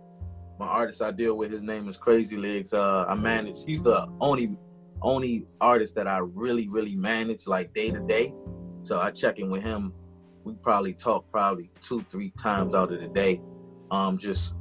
my 0.60 0.66
artists 0.66 1.02
I 1.02 1.12
deal 1.12 1.38
with. 1.38 1.52
His 1.52 1.62
name 1.62 1.88
is 1.88 1.98
Crazy 1.98 2.36
Legs. 2.36 2.74
Uh, 2.74 3.06
I 3.08 3.14
manage. 3.14 3.64
He's 3.66 3.82
the 3.82 4.08
only 4.20 4.58
only 5.04 5.46
artist 5.62 5.96
that 5.96 6.08
I 6.08 6.20
really 6.20 6.68
really 6.68 6.96
manage 6.96 7.48
like 7.48 7.74
day 7.74 7.92
to 7.92 8.00
day. 8.00 8.34
So 8.82 9.00
I 9.00 9.12
check 9.12 9.40
in 9.40 9.50
with 9.50 9.64
him. 9.64 9.94
We 10.44 10.54
probably 10.56 10.94
talk 10.94 11.30
probably 11.32 11.70
two 11.82 12.02
three 12.10 12.32
times 12.32 12.74
out 12.74 12.92
of 12.92 13.02
the 13.02 13.08
day. 13.08 13.42
Um, 13.92 14.18
just 14.18 14.56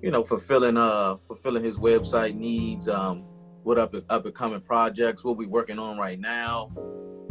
you 0.00 0.10
know, 0.10 0.24
fulfilling 0.24 0.76
uh 0.76 1.16
fulfilling 1.26 1.62
his 1.62 1.78
website 1.78 2.34
needs, 2.34 2.88
um, 2.88 3.24
what 3.64 3.78
up 3.78 3.94
up 4.08 4.24
and 4.24 4.34
coming 4.34 4.60
projects, 4.60 5.24
what 5.24 5.36
we 5.36 5.46
working 5.46 5.78
on 5.78 5.98
right 5.98 6.18
now. 6.18 6.70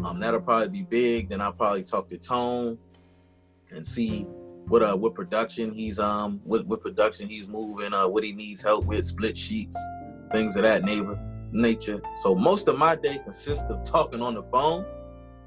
Um, 0.04 0.20
that'll 0.20 0.42
probably 0.42 0.70
be 0.70 0.84
big. 0.84 1.30
Then 1.30 1.42
I'll 1.42 1.54
probably 1.54 1.84
talk 1.84 2.10
to 2.10 2.18
Tone 2.18 2.78
and 3.72 3.86
see 3.86 4.24
what 4.68 4.84
uh 4.84 4.96
what 4.96 5.14
production 5.16 5.74
he's 5.74 5.98
um 5.98 6.42
what, 6.44 6.66
what 6.68 6.82
production 6.82 7.28
he's 7.28 7.48
moving, 7.48 7.94
uh 7.94 8.08
what 8.08 8.24
he 8.24 8.34
needs 8.34 8.62
help 8.62 8.86
with, 8.86 9.06
split 9.06 9.38
sheets, 9.38 9.78
things 10.34 10.56
of 10.56 10.64
that 10.64 10.84
neighbor 10.84 11.18
nature. 11.52 12.02
So 12.16 12.36
most 12.36 12.68
of 12.68 12.78
my 12.78 12.96
day 12.96 13.18
consists 13.24 13.66
of 13.70 13.84
talking 13.84 14.22
on 14.22 14.36
the 14.36 14.44
phone. 14.44 14.86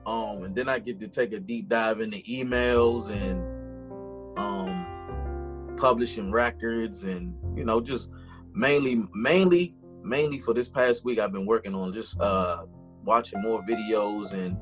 Um, 0.07 0.45
and 0.45 0.54
then 0.54 0.69
I 0.69 0.78
get 0.78 0.99
to 1.00 1.09
take 1.09 1.35
a 1.35 1.40
deep 1.40 1.69
dive 1.69 2.00
into 2.00 2.19
emails 2.19 3.11
and 3.11 4.38
um 4.38 5.76
publishing 5.76 6.30
records 6.30 7.04
and 7.04 7.35
you 7.57 7.64
know 7.64 7.80
just 7.80 8.11
mainly 8.54 9.02
mainly 9.14 9.75
mainly 10.02 10.38
for 10.38 10.54
this 10.54 10.69
past 10.69 11.04
week 11.04 11.19
I've 11.19 11.33
been 11.33 11.47
working 11.47 11.75
on 11.75 11.92
just 11.92 12.19
uh 12.21 12.64
watching 13.04 13.42
more 13.42 13.62
videos 13.62 14.33
and 14.33 14.57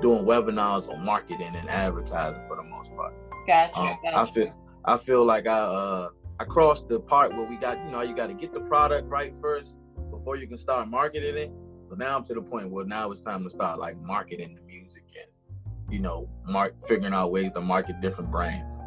doing 0.00 0.24
webinars 0.24 0.88
on 0.88 1.04
marketing 1.04 1.52
and 1.54 1.68
advertising 1.68 2.42
for 2.46 2.56
the 2.56 2.62
most 2.62 2.94
part. 2.94 3.14
Gotcha. 3.46 3.78
Um, 3.78 3.96
gotcha. 4.02 4.18
I 4.18 4.26
feel 4.26 4.54
I 4.84 4.96
feel 4.96 5.24
like 5.24 5.46
I 5.46 5.58
uh 5.58 6.08
I 6.40 6.44
crossed 6.44 6.88
the 6.88 7.00
part 7.00 7.34
where 7.34 7.46
we 7.46 7.56
got 7.56 7.78
you 7.84 7.90
know 7.90 8.02
you 8.02 8.14
got 8.14 8.28
to 8.28 8.34
get 8.34 8.52
the 8.52 8.60
product 8.60 9.08
right 9.08 9.34
first 9.36 9.78
before 10.10 10.36
you 10.36 10.46
can 10.46 10.56
start 10.56 10.88
marketing 10.88 11.36
it. 11.36 11.52
But 11.88 11.98
now 11.98 12.16
I'm 12.16 12.24
to 12.24 12.34
the 12.34 12.42
point 12.42 12.70
where 12.70 12.84
now 12.84 13.10
it's 13.10 13.20
time 13.20 13.44
to 13.44 13.50
start 13.50 13.78
like 13.78 13.98
marketing 14.00 14.54
the 14.54 14.60
music 14.62 15.04
and 15.16 15.26
you 15.90 16.00
know 16.00 16.28
mark 16.46 16.74
figuring 16.86 17.14
out 17.14 17.32
ways 17.32 17.52
to 17.52 17.60
market 17.60 18.00
different 18.00 18.30
brands 18.30 18.78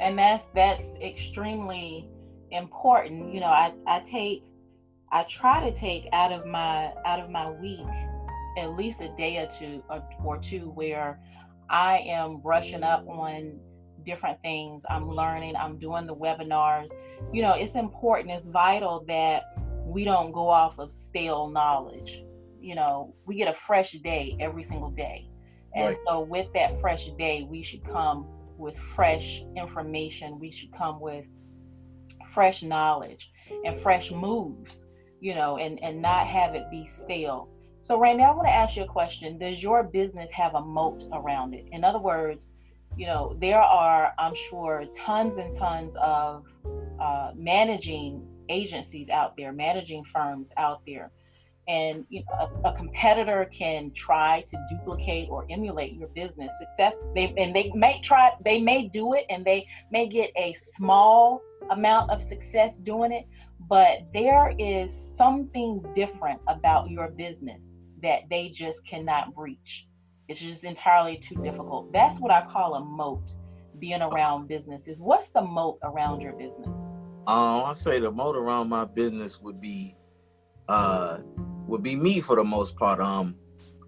and 0.00 0.18
that's 0.18 0.46
that's 0.54 0.84
extremely 1.02 2.08
important 2.50 3.32
you 3.32 3.40
know 3.40 3.46
i 3.46 3.72
i 3.86 4.00
take 4.00 4.44
i 5.12 5.22
try 5.24 5.68
to 5.68 5.76
take 5.76 6.08
out 6.12 6.32
of 6.32 6.46
my 6.46 6.92
out 7.04 7.20
of 7.20 7.30
my 7.30 7.50
week 7.50 7.86
at 8.56 8.70
least 8.76 9.00
a 9.00 9.08
day 9.16 9.38
or 9.38 9.48
two 9.58 9.82
or, 9.88 10.02
or 10.24 10.38
two 10.38 10.70
where 10.70 11.18
i 11.70 11.98
am 11.98 12.38
brushing 12.38 12.82
up 12.82 13.06
on 13.08 13.58
different 14.08 14.40
things. 14.42 14.82
I'm 14.88 15.08
learning 15.08 15.54
i'm 15.56 15.78
doing 15.78 16.06
the 16.06 16.14
webinars. 16.14 16.90
You 17.32 17.42
know 17.42 17.52
it's 17.52 17.74
important 17.74 18.30
it's 18.30 18.48
vital 18.48 19.04
that 19.06 19.42
we 19.84 20.04
don't 20.04 20.32
go 20.32 20.48
off 20.48 20.78
of 20.78 20.90
stale 20.90 21.48
knowledge. 21.48 22.22
You 22.60 22.74
know 22.74 23.14
we 23.26 23.36
get 23.36 23.48
a 23.48 23.54
fresh 23.54 23.92
day 23.92 24.36
every 24.40 24.62
single 24.62 24.90
day. 24.90 25.28
And 25.74 25.88
right. 25.88 25.98
so 26.06 26.20
with 26.20 26.50
that 26.54 26.80
fresh 26.80 27.08
day 27.18 27.46
we 27.48 27.62
should 27.62 27.84
come 27.84 28.26
with 28.56 28.76
fresh 28.96 29.42
information. 29.56 30.38
We 30.38 30.50
should 30.50 30.72
come 30.72 31.00
with 31.00 31.26
fresh 32.32 32.62
knowledge 32.62 33.30
and 33.64 33.78
fresh 33.80 34.10
moves, 34.10 34.86
you 35.20 35.34
know, 35.34 35.58
and, 35.58 35.82
and 35.82 36.00
not 36.00 36.26
have 36.26 36.54
it 36.54 36.64
be 36.70 36.86
stale. 36.86 37.48
So, 37.82 37.98
Randy, 37.98 38.24
I 38.24 38.30
want 38.30 38.46
to 38.46 38.52
ask 38.52 38.76
you 38.76 38.82
a 38.82 38.88
question. 38.88 39.38
Does 39.38 39.62
your 39.62 39.82
business 39.82 40.30
have 40.30 40.54
a 40.54 40.60
moat 40.60 41.04
around 41.12 41.54
it? 41.54 41.66
In 41.72 41.84
other 41.84 41.98
words, 41.98 42.52
you 42.96 43.06
know, 43.06 43.36
there 43.40 43.60
are, 43.60 44.12
I'm 44.18 44.34
sure, 44.34 44.84
tons 44.94 45.38
and 45.38 45.56
tons 45.56 45.96
of 45.96 46.44
uh, 47.00 47.30
managing 47.36 48.26
agencies 48.48 49.08
out 49.08 49.36
there, 49.36 49.52
managing 49.52 50.04
firms 50.12 50.52
out 50.56 50.82
there 50.86 51.10
and 51.68 52.06
you 52.08 52.20
know, 52.20 52.50
a, 52.64 52.70
a, 52.70 52.72
competitor 52.72 53.48
can 53.52 53.90
try 53.92 54.42
to 54.48 54.56
duplicate 54.70 55.28
or 55.30 55.46
emulate 55.50 55.92
your 55.94 56.08
business 56.08 56.52
success 56.58 56.94
they 57.14 57.32
and 57.36 57.54
they 57.54 57.70
may 57.74 58.00
try 58.00 58.32
they 58.44 58.60
may 58.60 58.88
do 58.88 59.12
it 59.12 59.26
and 59.28 59.44
they 59.44 59.66
may 59.92 60.08
get 60.08 60.30
a 60.36 60.54
small 60.54 61.42
amount 61.70 62.10
of 62.10 62.22
success 62.22 62.78
doing 62.78 63.12
it 63.12 63.26
but 63.68 63.98
there 64.14 64.54
is 64.58 64.92
something 65.16 65.84
different 65.94 66.40
about 66.48 66.90
your 66.90 67.08
business 67.08 67.80
that 68.02 68.22
they 68.30 68.48
just 68.48 68.84
cannot 68.86 69.34
breach 69.34 69.86
it's 70.28 70.40
just 70.40 70.64
entirely 70.64 71.16
too 71.16 71.36
difficult 71.42 71.92
that's 71.92 72.20
what 72.20 72.30
i 72.30 72.44
call 72.46 72.74
a 72.74 72.84
moat 72.84 73.32
being 73.78 74.02
around 74.02 74.48
businesses 74.48 75.00
what's 75.00 75.28
the 75.30 75.42
moat 75.42 75.78
around 75.82 76.20
your 76.20 76.32
business 76.32 76.90
um 77.26 77.64
i 77.64 77.72
say 77.74 77.98
the 78.00 78.10
moat 78.10 78.36
around 78.36 78.68
my 78.68 78.84
business 78.84 79.40
would 79.40 79.60
be 79.60 79.94
uh 80.68 81.18
would 81.68 81.82
be 81.82 81.94
me 81.94 82.20
for 82.20 82.34
the 82.34 82.44
most 82.44 82.76
part. 82.76 82.98
Um, 82.98 83.36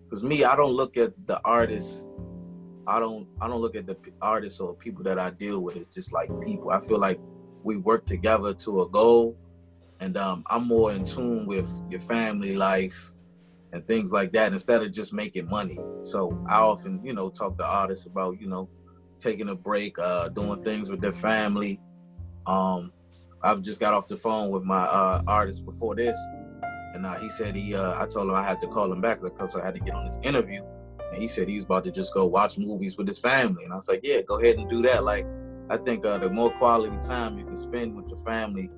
because 0.05 0.23
me, 0.23 0.45
I 0.45 0.55
don't 0.57 0.73
look 0.73 0.97
at 0.97 1.13
the 1.27 1.41
artists. 1.45 2.05
I 2.87 2.99
don't. 2.99 3.27
I 3.41 3.49
don't 3.49 3.61
look 3.61 3.77
at 3.77 3.87
the 3.87 3.97
artists 4.21 4.61
or 4.61 4.75
people 4.75 5.03
that 5.05 5.19
I 5.19 5.31
deal 5.31 5.61
with. 5.61 5.77
It's 5.77 5.95
just 5.95 6.13
like 6.13 6.29
people. 6.41 6.71
I 6.71 6.81
feel 6.81 6.99
like 6.99 7.21
we 7.63 7.77
work 7.77 8.07
together 8.07 8.53
to 8.55 8.83
a 8.83 8.89
goal, 8.89 9.37
and 10.01 10.17
um, 10.17 10.45
I'm 10.49 10.67
more 10.67 10.93
in 10.93 11.05
tune 11.05 11.47
with 11.47 11.71
your 11.91 12.01
family 12.01 12.57
life 12.57 13.13
and 13.73 13.87
things 13.87 14.13
like 14.13 14.33
that 14.33 14.53
instead 14.53 14.83
of 14.83 14.91
just 14.93 15.13
making 15.13 15.49
money. 15.49 15.79
So 16.03 16.43
I 16.49 16.57
often, 16.57 17.01
you 17.05 17.13
know, 17.13 17.31
talk 17.31 17.57
to 17.59 17.65
artists 17.65 18.07
about, 18.07 18.41
you 18.41 18.49
know, 18.49 18.69
taking 19.19 19.51
a 19.51 19.55
break, 19.55 19.99
uh, 19.99 20.29
doing 20.31 20.63
things 20.65 20.91
with 20.91 21.01
their 21.01 21.13
family. 21.13 21.81
Um, 22.47 22.93
I've 23.43 23.63
just 23.63 23.81
got 23.81 23.95
off 23.95 24.07
the 24.07 24.17
phone 24.17 24.51
with 24.51 24.65
my 24.65 24.83
uh, 24.83 25.23
artist 25.27 25.65
before 25.65 25.95
this, 25.95 26.17
and 26.95 27.07
uh, 27.07 27.19
he 27.19 27.29
said 27.29 27.55
he, 27.55 27.75
uh, 27.75 28.03
I 28.03 28.07
told 28.07 28.29
him 28.29 28.35
I 28.35 28.43
had 28.43 28.61
to 28.63 28.67
call 28.67 28.91
him 28.93 29.01
back 29.01 29.21
because 29.21 29.55
I 29.55 29.65
had 29.65 29.75
to 29.75 29.81
get 29.81 29.95
on 29.95 30.05
this 30.05 30.19
interview. 30.23 30.63
And 31.13 31.21
he 31.21 31.29
said 31.29 31.49
he 31.49 31.57
was 31.57 31.65
about 31.65 31.85
to 31.85 31.91
just 31.91 32.15
go 32.15 32.27
watch 32.27 32.59
movies 32.59 32.97
with 32.97 33.07
his 33.07 33.19
family. 33.19 33.65
And 33.65 33.73
I 33.73 33.77
was 33.77 33.89
like, 33.89 34.01
yeah, 34.03 34.23
go 34.23 34.41
ahead 34.41 34.57
and 34.57 34.69
do 34.71 34.83
that. 34.83 35.05
Like, 35.05 35.27
I 35.69 35.77
think 35.77 36.05
uh, 36.05 36.19
the 36.19 36.31
more 36.31 36.51
quality 36.51 36.97
time 37.07 37.39
you 37.39 37.45
can 37.45 37.57
spend 37.57 37.95
with 37.95 38.09
your 38.09 38.19
family 38.19 38.71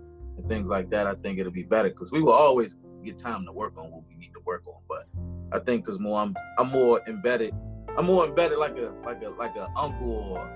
and 0.42 0.50
things 0.50 0.68
like 0.68 0.90
that, 0.90 1.06
I 1.06 1.14
think 1.14 1.38
it'll 1.38 1.52
be 1.52 1.62
better. 1.62 1.88
Because 1.88 2.12
we 2.12 2.20
will 2.20 2.32
always 2.32 2.76
get 3.04 3.18
time 3.18 3.46
to 3.46 3.52
work 3.52 3.76
on 3.78 3.90
what 3.90 4.04
we 4.08 4.14
need 4.16 4.32
to 4.34 4.40
work 4.44 4.62
on. 4.66 4.80
But 4.88 5.06
I 5.52 5.62
think 5.62 5.84
because 5.84 5.98
more 5.98 6.20
I'm, 6.20 6.34
I'm 6.58 6.68
more 6.68 7.00
embedded. 7.06 7.54
I'm 7.96 8.06
more 8.06 8.26
embedded 8.26 8.58
like 8.58 8.76
a 8.78 8.94
like 9.04 9.22
a 9.22 9.30
like 9.30 9.56
a 9.56 9.68
uncle 9.76 10.12
or 10.12 10.50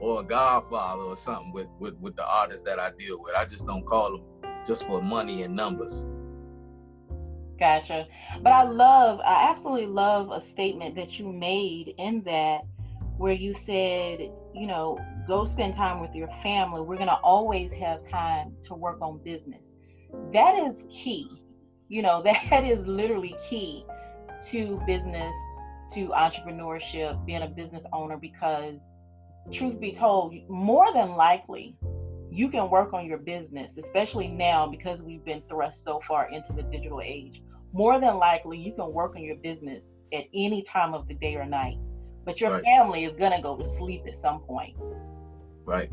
or 0.00 0.20
a 0.20 0.24
godfather 0.24 1.02
or 1.02 1.16
something 1.16 1.52
with 1.52 1.68
with 1.78 1.94
with 2.00 2.16
the 2.16 2.24
artists 2.26 2.62
that 2.62 2.78
I 2.78 2.90
deal 2.98 3.22
with. 3.22 3.34
I 3.34 3.44
just 3.44 3.66
don't 3.66 3.84
call 3.86 4.12
them 4.12 4.22
just 4.66 4.86
for 4.86 5.00
money 5.00 5.42
and 5.42 5.56
numbers. 5.56 6.06
Gotcha. 7.58 8.08
But 8.42 8.52
I 8.52 8.64
love, 8.64 9.20
I 9.20 9.48
absolutely 9.48 9.86
love 9.86 10.32
a 10.32 10.40
statement 10.40 10.96
that 10.96 11.20
you 11.20 11.32
made 11.32 11.94
in 11.96 12.22
that 12.22 12.62
where 13.22 13.32
you 13.32 13.54
said, 13.54 14.18
you 14.52 14.66
know, 14.66 14.98
go 15.28 15.44
spend 15.44 15.72
time 15.72 16.00
with 16.00 16.12
your 16.12 16.26
family. 16.42 16.80
We're 16.80 16.96
going 16.96 17.06
to 17.06 17.20
always 17.22 17.72
have 17.74 18.02
time 18.02 18.56
to 18.64 18.74
work 18.74 18.98
on 19.00 19.22
business. 19.22 19.74
That 20.32 20.56
is 20.56 20.84
key. 20.90 21.30
You 21.88 22.02
know, 22.02 22.20
that 22.24 22.64
is 22.64 22.84
literally 22.84 23.36
key 23.48 23.86
to 24.48 24.76
business, 24.88 25.36
to 25.94 26.08
entrepreneurship, 26.08 27.24
being 27.24 27.42
a 27.42 27.46
business 27.46 27.86
owner, 27.92 28.16
because 28.16 28.80
truth 29.52 29.78
be 29.78 29.92
told, 29.92 30.34
more 30.48 30.92
than 30.92 31.10
likely, 31.10 31.76
you 32.28 32.48
can 32.48 32.70
work 32.70 32.92
on 32.92 33.06
your 33.06 33.18
business, 33.18 33.78
especially 33.78 34.26
now 34.26 34.66
because 34.66 35.00
we've 35.00 35.24
been 35.24 35.44
thrust 35.48 35.84
so 35.84 36.00
far 36.08 36.28
into 36.32 36.52
the 36.52 36.62
digital 36.64 37.00
age 37.00 37.40
more 37.74 37.98
than 37.98 38.16
likely 38.16 38.58
you 38.58 38.74
can 38.74 38.92
work 38.92 39.14
on 39.16 39.22
your 39.22 39.36
business 39.36 39.90
at 40.12 40.24
any 40.34 40.62
time 40.62 40.92
of 40.92 41.08
the 41.08 41.14
day 41.14 41.34
or 41.36 41.46
night 41.46 41.78
but 42.24 42.40
your 42.40 42.50
right. 42.50 42.64
family 42.64 43.04
is 43.04 43.12
going 43.16 43.32
to 43.32 43.40
go 43.40 43.56
to 43.56 43.64
sleep 43.64 44.04
at 44.06 44.16
some 44.16 44.40
point 44.40 44.76
right 45.64 45.90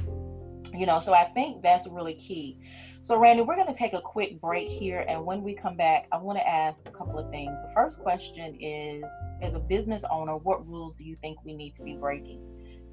you 0.74 0.86
know 0.86 1.00
so 1.00 1.14
i 1.14 1.26
think 1.26 1.62
that's 1.62 1.88
really 1.88 2.16
key 2.16 2.58
So, 3.02 3.18
Randy, 3.18 3.44
we're 3.44 3.56
going 3.56 3.74
to 3.74 3.74
take 3.74 3.94
a 3.94 4.02
quick 4.02 4.42
break 4.42 4.68
here. 4.68 5.06
And 5.08 5.26
when 5.26 5.42
we 5.42 5.56
come 5.56 5.78
back, 5.78 6.08
I 6.12 6.18
want 6.18 6.38
to 6.38 6.48
ask 6.48 6.88
a 6.88 6.92
couple 6.92 7.18
of 7.18 7.32
things. 7.32 7.58
The 7.64 7.72
first 7.74 8.00
question 8.00 8.58
is 8.62 9.06
As 9.42 9.54
a 9.54 9.60
business 9.60 10.04
owner, 10.12 10.36
what 10.36 10.68
rules 10.68 10.96
do 10.98 11.04
you 11.06 11.16
think 11.22 11.38
we 11.44 11.54
need 11.54 11.74
to 11.76 11.84
be 11.84 11.96
breaking? 11.96 12.42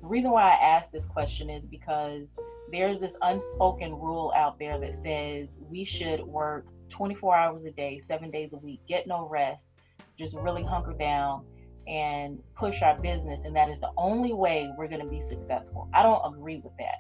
The 0.01 0.07
reason 0.07 0.31
why 0.31 0.51
I 0.51 0.55
ask 0.55 0.93
this 0.93 1.07
question 1.07 1.51
is 1.51 1.67
because 1.67 2.37
there's 2.71 3.01
this 3.01 3.17
unspoken 3.23 3.93
rule 3.93 4.33
out 4.37 4.59
there 4.59 4.79
that 4.79 4.95
says 4.95 5.61
we 5.69 5.85
should 5.85 6.21
work 6.21 6.67
24 6.89 7.37
hours 7.37 7.65
a 7.65 7.73
day, 7.73 7.99
seven 7.99 8.31
days 8.31 8.53
a 8.53 8.59
week, 8.59 8.81
get 8.87 9.09
no 9.09 9.29
rest, 9.29 9.71
just 10.19 10.37
really 10.37 10.63
hunker 10.63 10.93
down 10.93 11.45
and 11.87 12.39
push 12.57 12.83
our 12.83 13.01
business. 13.01 13.45
And 13.45 13.55
that 13.57 13.69
is 13.69 13.81
the 13.81 13.91
only 13.97 14.33
way 14.33 14.71
we're 14.77 14.89
going 14.89 15.03
to 15.03 15.09
be 15.09 15.21
successful. 15.21 15.89
I 15.95 16.03
don't 16.03 16.23
agree 16.35 16.61
with 16.63 16.73
that. 16.79 16.97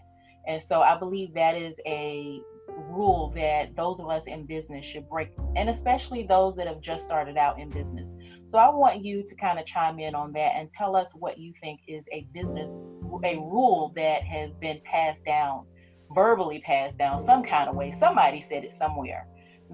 And 0.46 0.62
so 0.62 0.82
I 0.82 0.96
believe 0.96 1.34
that 1.34 1.56
is 1.56 1.80
a 1.86 2.40
rule 2.68 3.32
that 3.34 3.74
those 3.76 4.00
of 4.00 4.08
us 4.08 4.26
in 4.26 4.46
business 4.46 4.84
should 4.84 5.08
break, 5.08 5.30
and 5.56 5.68
especially 5.68 6.24
those 6.24 6.56
that 6.56 6.66
have 6.66 6.80
just 6.80 7.04
started 7.04 7.36
out 7.36 7.58
in 7.58 7.68
business. 7.70 8.12
So 8.46 8.58
I 8.58 8.68
want 8.68 9.04
you 9.04 9.24
to 9.26 9.34
kind 9.36 9.58
of 9.58 9.66
chime 9.66 9.98
in 9.98 10.14
on 10.14 10.32
that 10.32 10.52
and 10.56 10.70
tell 10.70 10.94
us 10.94 11.12
what 11.14 11.38
you 11.38 11.52
think 11.60 11.80
is 11.88 12.06
a 12.12 12.26
business, 12.32 12.82
a 13.24 13.36
rule 13.36 13.92
that 13.96 14.22
has 14.22 14.54
been 14.56 14.80
passed 14.84 15.24
down, 15.24 15.66
verbally 16.14 16.62
passed 16.64 16.98
down 16.98 17.18
some 17.18 17.42
kind 17.42 17.68
of 17.68 17.74
way. 17.74 17.92
Somebody 17.92 18.40
said 18.40 18.64
it 18.64 18.72
somewhere 18.72 19.26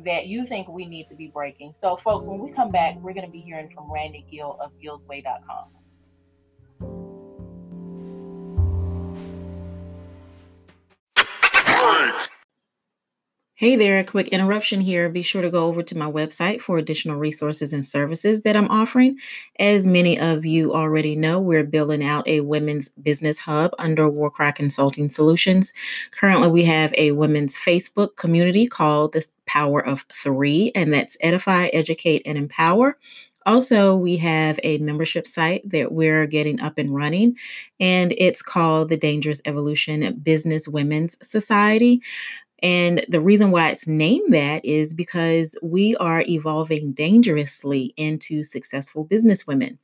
that 0.05 0.27
you 0.27 0.47
think 0.47 0.69
we 0.69 0.87
need 0.87 1.07
to 1.09 1.15
be 1.15 1.29
breaking. 1.29 1.73
So, 1.75 1.97
folks, 1.97 2.27
when 2.27 2.39
we 2.39 2.51
come 2.51 2.71
back, 2.71 2.97
we're 2.97 3.15
going 3.15 3.27
to 3.27 3.33
be 3.33 3.41
hearing 3.41 3.71
from 3.75 3.91
Randy 3.93 4.25
Gill 4.31 4.57
of 4.61 4.73
gillsway.com. 4.83 5.82
Hey 13.63 13.77
there, 13.77 14.01
a 14.01 14.03
quick 14.03 14.27
interruption 14.31 14.81
here. 14.81 15.09
Be 15.09 15.23
sure 15.23 15.41
to 15.41 15.49
go 15.49 15.67
over 15.67 15.85
to 15.85 15.97
my 15.97 16.11
website 16.11 16.61
for 16.61 16.79
additional 16.79 17.17
resources 17.17 17.73
and 17.73 17.87
services 17.87 18.43
that 18.43 18.57
I'm 18.57 18.69
offering. 18.69 19.19
As 19.57 19.87
many 19.87 20.19
of 20.19 20.45
you 20.45 20.75
already 20.75 21.15
know, 21.15 21.39
we're 21.39 21.63
building 21.63 22.03
out 22.03 22.27
a 22.27 22.41
women's 22.41 22.89
business 22.89 23.39
hub 23.39 23.71
under 23.79 24.11
Warcry 24.11 24.53
Consulting 24.53 25.09
Solutions. 25.11 25.73
Currently, 26.11 26.49
we 26.49 26.65
have 26.65 26.93
a 26.99 27.13
women's 27.13 27.57
Facebook 27.57 28.17
community 28.17 28.67
called 28.67 29.13
The 29.13 29.25
Power 29.47 29.79
of 29.79 30.05
Three, 30.13 30.73
and 30.75 30.93
that's 30.93 31.17
Edify, 31.21 31.67
Educate, 31.67 32.23
and 32.27 32.37
Empower. 32.37 32.99
Also, 33.47 33.97
we 33.97 34.17
have 34.17 34.59
a 34.65 34.79
membership 34.79 35.25
site 35.25 35.63
that 35.71 35.93
we're 35.93 36.27
getting 36.27 36.61
up 36.61 36.79
and 36.79 36.93
running, 36.93 37.37
and 37.79 38.13
it's 38.19 38.43
called 38.43 38.89
the 38.89 38.97
Dangerous 38.97 39.41
Evolution 39.45 40.19
Business 40.19 40.67
Women's 40.67 41.17
Society. 41.23 42.03
And 42.63 43.05
the 43.09 43.21
reason 43.21 43.51
why 43.51 43.71
it's 43.71 43.89
named 43.89 44.33
that 44.33 44.65
is 44.65 44.95
because 44.95 45.59
we 45.63 45.97
are 45.97 46.25
evolving 46.29 46.93
dangerously 46.93 47.93
into 47.97 48.45
successful 48.45 49.05
businesswomen. 49.05 49.79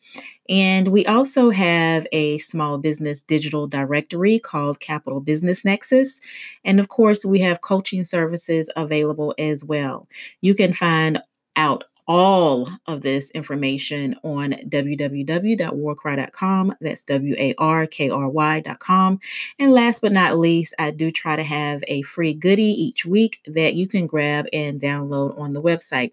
And 0.48 0.88
we 0.88 1.04
also 1.04 1.50
have 1.50 2.06
a 2.12 2.38
small 2.38 2.78
business 2.78 3.20
digital 3.20 3.66
directory 3.66 4.38
called 4.38 4.80
Capital 4.80 5.20
Business 5.20 5.64
Nexus. 5.64 6.20
And 6.64 6.78
of 6.78 6.88
course, 6.88 7.24
we 7.24 7.40
have 7.40 7.60
coaching 7.60 8.04
services 8.04 8.70
available 8.76 9.34
as 9.38 9.64
well. 9.64 10.08
You 10.40 10.54
can 10.54 10.72
find 10.72 11.20
out 11.56 11.84
all 12.08 12.68
of 12.86 13.02
this 13.02 13.30
information 13.32 14.16
on 14.24 14.52
www.warkry.com. 14.52 16.74
That's 16.80 17.04
W 17.04 17.34
A 17.38 17.54
R 17.58 17.86
K 17.86 18.08
R 18.10 18.28
Y.com. 18.28 19.20
And 19.58 19.72
last 19.72 20.00
but 20.00 20.12
not 20.12 20.38
least, 20.38 20.74
I 20.78 20.90
do 20.90 21.10
try 21.10 21.36
to 21.36 21.42
have 21.42 21.84
a 21.86 22.00
free 22.02 22.32
goodie 22.32 22.62
each 22.64 23.04
week 23.04 23.40
that 23.46 23.74
you 23.74 23.86
can 23.86 24.06
grab 24.06 24.46
and 24.52 24.80
download 24.80 25.38
on 25.38 25.52
the 25.52 25.60
website. 25.62 26.12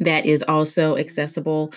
That 0.00 0.26
is 0.26 0.42
also 0.42 0.96
accessible 0.96 1.72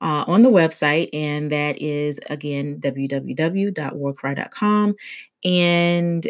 uh, 0.00 0.24
on 0.26 0.42
the 0.42 0.50
website, 0.50 1.10
and 1.14 1.52
that 1.52 1.80
is 1.80 2.18
again 2.28 2.80
www.warkry.com. 2.80 4.96
And 5.44 6.26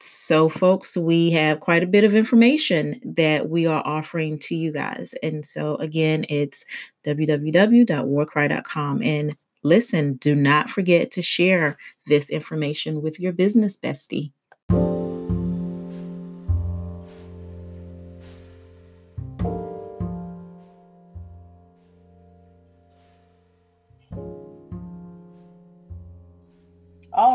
so, 0.00 0.48
folks, 0.48 0.96
we 0.96 1.30
have 1.32 1.58
quite 1.60 1.82
a 1.82 1.86
bit 1.86 2.04
of 2.04 2.14
information 2.14 3.00
that 3.04 3.48
we 3.50 3.66
are 3.66 3.82
offering 3.84 4.38
to 4.40 4.54
you 4.54 4.72
guys. 4.72 5.14
And 5.22 5.44
so, 5.44 5.74
again, 5.76 6.24
it's 6.28 6.64
www.warkry.com. 7.04 9.02
And 9.02 9.36
listen, 9.64 10.14
do 10.14 10.34
not 10.34 10.70
forget 10.70 11.10
to 11.12 11.22
share 11.22 11.76
this 12.06 12.30
information 12.30 13.02
with 13.02 13.18
your 13.18 13.32
business 13.32 13.76
bestie. 13.76 14.30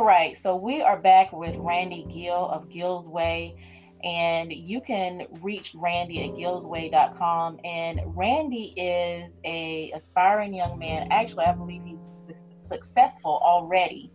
All 0.04 0.10
right, 0.10 0.36
so 0.36 0.58
we 0.58 0.82
are 0.82 0.98
back 0.98 1.32
with 1.32 1.56
Randy 1.56 2.06
Gill 2.14 2.50
of 2.50 2.68
Gill's 2.68 3.08
Way, 3.08 3.56
and 4.04 4.52
you 4.52 4.82
can 4.82 5.28
reach 5.42 5.72
Randy 5.74 6.26
at 6.26 6.36
gillsway.com. 6.36 7.62
And 7.64 8.02
Randy 8.08 8.74
is 8.76 9.40
a 9.46 9.94
aspiring 9.96 10.54
young 10.54 10.78
man. 10.78 11.08
Actually, 11.10 11.46
I 11.46 11.54
believe 11.54 11.84
he's 11.86 12.10
su- 12.16 12.34
successful 12.60 13.40
already. 13.42 14.12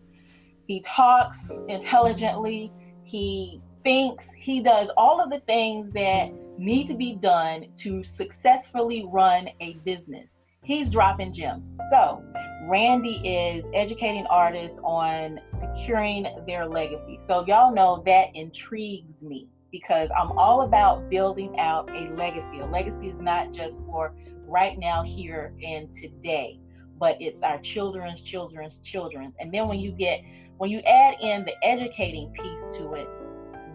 He 0.66 0.81
talks 0.81 1.51
intelligently. 1.68 2.70
He 3.05 3.62
thinks. 3.83 4.31
He 4.35 4.61
does 4.61 4.90
all 4.94 5.22
of 5.22 5.31
the 5.31 5.40
things 5.40 5.90
that 5.92 6.31
need 6.59 6.87
to 6.88 6.94
be 6.94 7.14
done 7.14 7.64
to 7.79 8.05
successfully 8.05 9.09
run 9.11 9.48
a 9.61 9.72
business. 9.87 10.38
He's 10.62 10.90
dropping 10.90 11.33
gems. 11.33 11.71
So 11.90 12.23
Randy 12.68 13.16
is 13.27 13.64
educating 13.73 14.27
artists 14.27 14.79
on 14.85 15.40
securing 15.53 16.27
their 16.47 16.66
legacy. 16.66 17.18
So, 17.18 17.44
y'all 17.47 17.73
know 17.73 18.03
that 18.05 18.29
intrigues 18.35 19.23
me 19.23 19.49
because 19.73 20.11
I'm 20.11 20.33
all 20.33 20.62
about 20.62 21.09
building 21.09 21.59
out 21.59 21.90
a 21.90 22.11
legacy. 22.14 22.61
A 22.61 22.66
legacy 22.66 23.09
is 23.09 23.21
not 23.21 23.53
just 23.53 23.79
for 23.87 24.14
right 24.47 24.79
now, 24.79 25.03
here, 25.03 25.55
and 25.64 25.94
today, 25.94 26.59
but 26.99 27.16
it's 27.21 27.42
our 27.42 27.59
children's 27.61 28.21
children's 28.21 28.81
children's. 28.81 29.35
And 29.40 29.53
then 29.53 29.66
when 29.66 29.79
you 29.81 29.92
get, 29.92 30.23
when 30.59 30.71
you 30.71 30.81
add 30.81 31.14
in 31.23 31.47
the 31.47 31.55
educating 31.64 32.31
piece 32.33 32.66
to 32.77 32.92
it, 32.92 33.09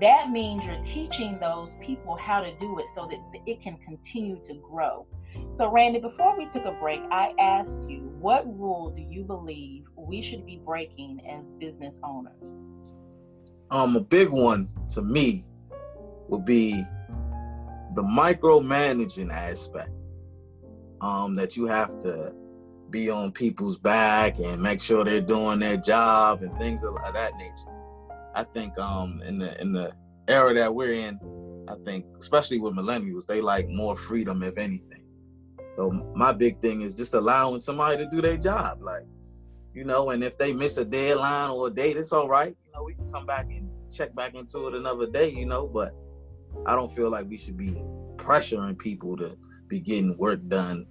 that 0.01 0.29
means 0.29 0.65
you're 0.65 0.83
teaching 0.83 1.39
those 1.39 1.75
people 1.81 2.15
how 2.15 2.41
to 2.41 2.53
do 2.59 2.77
it 2.77 2.89
so 2.93 3.07
that 3.07 3.41
it 3.47 3.59
can 3.59 3.77
continue 3.77 4.39
to 4.43 4.53
grow. 4.55 5.07
So, 5.55 5.71
Randy, 5.71 5.99
before 5.99 6.37
we 6.37 6.47
took 6.49 6.65
a 6.65 6.71
break, 6.73 7.01
I 7.11 7.33
asked 7.39 7.89
you, 7.89 7.99
what 8.19 8.45
rule 8.57 8.89
do 8.89 9.01
you 9.01 9.23
believe 9.23 9.83
we 9.95 10.21
should 10.21 10.45
be 10.45 10.61
breaking 10.65 11.21
as 11.29 11.45
business 11.59 11.99
owners? 12.03 12.63
Um, 13.69 13.95
a 13.95 14.01
big 14.01 14.29
one 14.29 14.69
to 14.89 15.01
me 15.01 15.45
would 16.27 16.45
be 16.45 16.83
the 17.93 18.03
micromanaging 18.03 19.31
aspect. 19.31 19.91
Um, 21.01 21.35
that 21.35 21.57
you 21.57 21.65
have 21.65 21.99
to 22.03 22.33
be 22.93 23.09
on 23.09 23.31
people's 23.31 23.77
back 23.77 24.39
and 24.39 24.61
make 24.61 24.79
sure 24.79 25.03
they're 25.03 25.19
doing 25.19 25.59
their 25.59 25.75
job 25.75 26.43
and 26.43 26.57
things 26.59 26.83
of 26.83 26.95
that 26.95 27.33
nature. 27.37 27.73
I 28.35 28.43
think 28.43 28.77
um 28.79 29.21
in 29.25 29.39
the 29.39 29.59
in 29.59 29.73
the 29.73 29.93
era 30.27 30.53
that 30.53 30.73
we're 30.73 30.93
in, 30.93 31.19
I 31.67 31.75
think 31.85 32.05
especially 32.19 32.59
with 32.59 32.75
millennials, 32.75 33.25
they 33.25 33.41
like 33.41 33.67
more 33.67 33.97
freedom 33.97 34.43
if 34.43 34.57
anything. 34.57 34.92
So 35.75 35.91
my 36.15 36.31
big 36.31 36.59
thing 36.59 36.81
is 36.81 36.95
just 36.95 37.13
allowing 37.13 37.59
somebody 37.59 37.97
to 37.97 38.09
do 38.09 38.21
their 38.21 38.37
job, 38.37 38.81
like 38.81 39.05
you 39.73 39.83
know. 39.83 40.11
And 40.11 40.23
if 40.23 40.37
they 40.37 40.53
miss 40.53 40.77
a 40.77 40.85
deadline 40.85 41.49
or 41.49 41.67
a 41.67 41.69
date, 41.71 41.97
it's 41.97 42.13
all 42.13 42.27
right. 42.27 42.55
You 42.65 42.71
know, 42.73 42.83
we 42.83 42.93
can 42.93 43.11
come 43.11 43.25
back 43.25 43.47
and 43.49 43.69
check 43.91 44.13
back 44.15 44.35
into 44.35 44.67
it 44.67 44.75
another 44.75 45.07
day. 45.07 45.29
You 45.29 45.45
know, 45.45 45.67
but 45.67 45.95
I 46.65 46.75
don't 46.75 46.91
feel 46.91 47.09
like 47.09 47.27
we 47.27 47.37
should 47.37 47.57
be 47.57 47.81
pressuring 48.17 48.77
people 48.77 49.17
to 49.17 49.35
be 49.67 49.79
getting 49.79 50.15
work 50.17 50.47
done. 50.47 50.85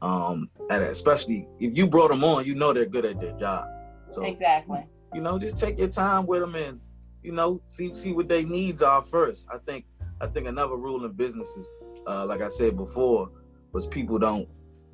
Um, 0.00 0.50
at 0.70 0.82
a, 0.82 0.90
especially 0.90 1.48
if 1.58 1.76
you 1.76 1.88
brought 1.88 2.10
them 2.10 2.24
on, 2.24 2.44
you 2.44 2.54
know 2.54 2.72
they're 2.72 2.86
good 2.86 3.04
at 3.04 3.20
their 3.20 3.32
job. 3.32 3.66
So 4.10 4.22
exactly, 4.22 4.84
you 5.12 5.22
know, 5.22 5.38
just 5.38 5.56
take 5.56 5.78
your 5.78 5.88
time 5.88 6.26
with 6.26 6.40
them 6.40 6.54
and 6.54 6.80
you 7.22 7.32
know 7.32 7.60
see 7.66 7.94
see 7.94 8.12
what 8.12 8.28
their 8.28 8.44
needs 8.44 8.82
are 8.82 9.02
first. 9.02 9.48
I 9.52 9.58
think 9.58 9.86
I 10.20 10.26
think 10.26 10.46
another 10.46 10.76
rule 10.76 11.04
in 11.04 11.12
business 11.12 11.48
is, 11.56 11.68
uh, 12.06 12.24
like 12.26 12.42
I 12.42 12.48
said 12.48 12.76
before, 12.76 13.30
was 13.74 13.86
people 13.88 14.18
don't 14.18 14.48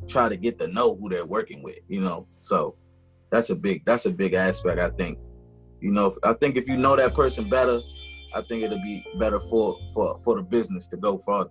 try 0.09 0.29
to 0.29 0.37
get 0.37 0.59
to 0.59 0.66
know 0.66 0.97
who 0.97 1.09
they're 1.09 1.27
working 1.27 1.62
with, 1.62 1.79
you 1.87 2.01
know. 2.01 2.27
So 2.40 2.77
that's 3.31 3.51
a 3.51 3.55
big 3.55 3.85
that's 3.85 4.07
a 4.07 4.11
big 4.11 4.35
aspect. 4.35 4.81
I 4.81 4.90
think, 4.90 5.19
you 5.81 5.93
know, 5.93 6.12
I 6.25 6.33
think 6.33 6.57
if 6.57 6.66
you 6.66 6.77
know 6.77 6.97
that 6.97 7.14
person 7.14 7.49
better, 7.49 7.79
I 8.35 8.43
think 8.43 8.64
it'll 8.64 8.83
be 8.83 9.05
better 9.19 9.38
for 9.38 9.79
for 9.95 10.19
for 10.25 10.37
the 10.37 10.43
business 10.43 10.88
to 10.88 10.97
go 10.97 11.19
further. 11.19 11.51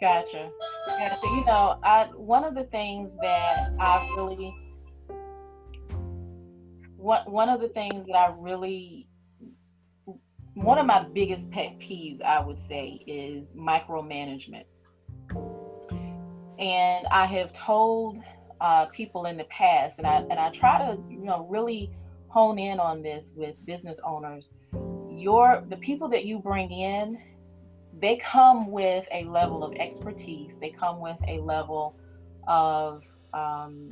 Gotcha. 0.00 0.50
Gotcha. 0.86 1.26
You 1.26 1.44
know, 1.44 1.78
I 1.82 2.08
one 2.14 2.44
of 2.44 2.54
the 2.54 2.64
things 2.64 3.14
that 3.20 3.74
I 3.78 4.14
really 4.16 4.54
one 6.96 7.30
one 7.30 7.48
of 7.48 7.60
the 7.60 7.68
things 7.68 8.06
that 8.06 8.14
I 8.14 8.32
really 8.38 9.08
one 10.54 10.78
of 10.78 10.86
my 10.86 11.04
biggest 11.12 11.50
pet 11.50 11.78
peeves, 11.78 12.22
I 12.22 12.40
would 12.40 12.60
say, 12.60 13.02
is 13.06 13.54
micromanagement. 13.54 14.64
And 16.60 17.06
I 17.06 17.24
have 17.24 17.52
told 17.52 18.22
uh, 18.60 18.86
people 18.86 19.24
in 19.24 19.36
the 19.36 19.44
past, 19.44 19.98
and 19.98 20.06
I 20.06 20.16
and 20.16 20.34
I 20.34 20.50
try 20.50 20.78
to 20.78 20.98
you 21.08 21.24
know 21.24 21.46
really 21.48 21.90
hone 22.28 22.58
in 22.58 22.78
on 22.78 23.02
this 23.02 23.32
with 23.34 23.56
business 23.64 23.98
owners. 24.04 24.54
Your 25.10 25.64
the 25.68 25.76
people 25.78 26.08
that 26.08 26.26
you 26.26 26.38
bring 26.38 26.70
in, 26.70 27.18
they 27.98 28.16
come 28.16 28.70
with 28.70 29.06
a 29.10 29.24
level 29.24 29.64
of 29.64 29.74
expertise. 29.74 30.58
They 30.58 30.70
come 30.70 31.00
with 31.00 31.16
a 31.26 31.40
level 31.40 31.96
of 32.46 33.04
um, 33.32 33.90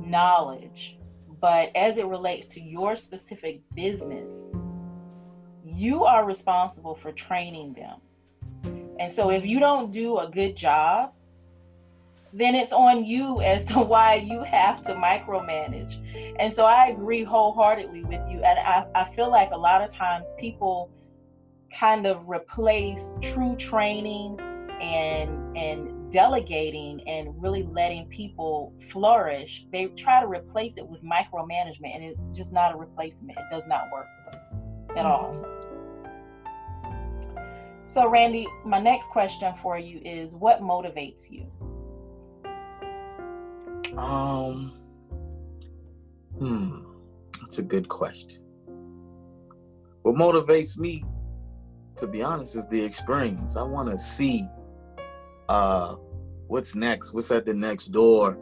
knowledge. 0.00 0.96
But 1.40 1.74
as 1.74 1.96
it 1.96 2.06
relates 2.06 2.48
to 2.48 2.60
your 2.60 2.96
specific 2.96 3.62
business, 3.74 4.52
you 5.64 6.04
are 6.04 6.26
responsible 6.26 6.94
for 6.94 7.12
training 7.12 7.74
them. 7.74 8.00
And 8.98 9.10
so 9.10 9.30
if 9.30 9.46
you 9.46 9.58
don't 9.58 9.90
do 9.90 10.18
a 10.18 10.28
good 10.28 10.56
job, 10.56 11.14
then 12.32 12.54
it's 12.54 12.72
on 12.72 13.04
you 13.04 13.40
as 13.40 13.64
to 13.66 13.80
why 13.80 14.14
you 14.14 14.42
have 14.44 14.82
to 14.82 14.94
micromanage. 14.94 15.98
And 16.38 16.52
so 16.52 16.64
I 16.64 16.88
agree 16.88 17.24
wholeheartedly 17.24 18.04
with 18.04 18.20
you. 18.28 18.42
And 18.42 18.58
I, 18.58 18.86
I 18.94 19.04
feel 19.14 19.30
like 19.30 19.50
a 19.52 19.58
lot 19.58 19.82
of 19.82 19.92
times 19.94 20.34
people 20.38 20.90
kind 21.78 22.06
of 22.06 22.28
replace 22.28 23.16
true 23.20 23.54
training 23.56 24.40
and 24.80 25.56
and 25.56 26.10
delegating 26.10 27.06
and 27.06 27.40
really 27.40 27.62
letting 27.62 28.06
people 28.08 28.72
flourish. 28.90 29.66
They 29.70 29.86
try 29.86 30.20
to 30.20 30.26
replace 30.26 30.76
it 30.76 30.86
with 30.86 31.02
micromanagement 31.04 31.94
and 31.94 32.04
it's 32.04 32.36
just 32.36 32.52
not 32.52 32.74
a 32.74 32.76
replacement. 32.76 33.38
It 33.38 33.44
does 33.50 33.66
not 33.68 33.84
work 33.92 34.08
at 34.96 35.06
all. 35.06 35.34
Mm-hmm. 35.34 35.60
So 37.86 38.08
Randy, 38.08 38.46
my 38.64 38.78
next 38.78 39.08
question 39.10 39.52
for 39.62 39.78
you 39.78 40.00
is 40.04 40.34
what 40.34 40.60
motivates 40.60 41.30
you? 41.30 41.46
Um, 43.96 44.72
hmm, 46.38 46.80
that's 47.40 47.58
a 47.58 47.62
good 47.62 47.88
question. 47.88 48.42
What 50.02 50.14
motivates 50.14 50.78
me, 50.78 51.04
to 51.96 52.06
be 52.06 52.22
honest, 52.22 52.56
is 52.56 52.66
the 52.68 52.82
experience. 52.82 53.56
I 53.56 53.62
want 53.62 53.88
to 53.88 53.98
see 53.98 54.46
uh, 55.48 55.96
what's 56.46 56.74
next, 56.74 57.12
what's 57.12 57.30
at 57.30 57.46
the 57.46 57.54
next 57.54 57.86
door, 57.86 58.38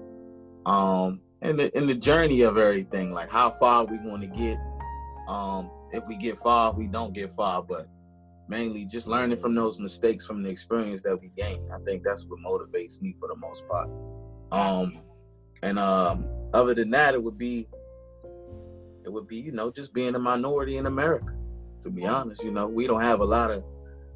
um, 0.66 1.20
and 1.42 1.58
the 1.58 1.76
in 1.76 1.87
the 1.87 1.94
journey 1.94 2.42
of 2.42 2.58
everything. 2.58 3.12
Like 3.12 3.30
how 3.30 3.50
far 3.50 3.84
we 3.84 3.98
want 3.98 4.22
to 4.22 4.28
get. 4.28 4.58
Um, 5.28 5.70
if 5.92 6.06
we 6.06 6.16
get 6.16 6.38
far, 6.38 6.72
we 6.72 6.87
don't 6.87 7.12
get 7.14 7.32
far, 7.32 7.62
but 7.62 7.88
mainly 8.48 8.84
just 8.87 9.06
learning 9.06 9.38
from 9.38 9.54
those 9.54 9.78
mistakes 9.78 10.26
from 10.26 10.42
the 10.42 10.50
experience 10.50 11.02
that 11.02 11.18
we 11.20 11.30
gain. 11.37 11.68
I 11.72 11.78
think 11.84 12.02
that's 12.02 12.26
what 12.26 12.40
motivates 12.40 13.00
me 13.00 13.14
for 13.18 13.28
the 13.28 13.37
most 13.37 13.66
part. 13.68 13.88
Um, 14.52 15.02
and 15.62 15.79
um, 15.79 16.27
other 16.53 16.75
than 16.75 16.90
that, 16.90 17.14
it 17.14 17.23
would 17.23 17.38
be 17.38 17.68
it 19.05 19.12
would 19.12 19.27
be 19.27 19.37
you 19.37 19.53
know 19.53 19.71
just 19.71 19.92
being 19.92 20.14
a 20.14 20.18
minority 20.18 20.77
in 20.77 20.87
America. 20.87 21.35
To 21.83 21.90
be 21.90 22.07
honest, 22.07 22.42
you 22.44 22.51
know 22.51 22.68
we 22.68 22.87
don't 22.87 23.01
have 23.01 23.21
a 23.21 23.25
lot 23.25 23.51
of 23.51 23.64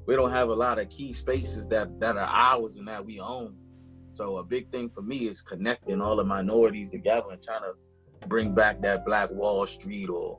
we 0.06 0.16
don't 0.16 0.30
have 0.30 0.48
a 0.48 0.54
lot 0.54 0.78
of 0.78 0.88
key 0.88 1.12
spaces 1.12 1.68
that 1.68 2.00
that 2.00 2.16
are 2.16 2.28
ours 2.30 2.76
and 2.76 2.86
that 2.88 3.04
we 3.04 3.20
own. 3.20 3.56
So 4.12 4.36
a 4.38 4.44
big 4.44 4.70
thing 4.70 4.90
for 4.90 5.00
me 5.00 5.28
is 5.28 5.40
connecting 5.40 6.00
all 6.00 6.16
the 6.16 6.24
minorities 6.24 6.90
together 6.90 7.28
and 7.30 7.42
trying 7.42 7.62
to 7.62 8.26
bring 8.26 8.54
back 8.54 8.82
that 8.82 9.06
Black 9.06 9.30
Wall 9.30 9.66
Street 9.66 10.10
or 10.10 10.36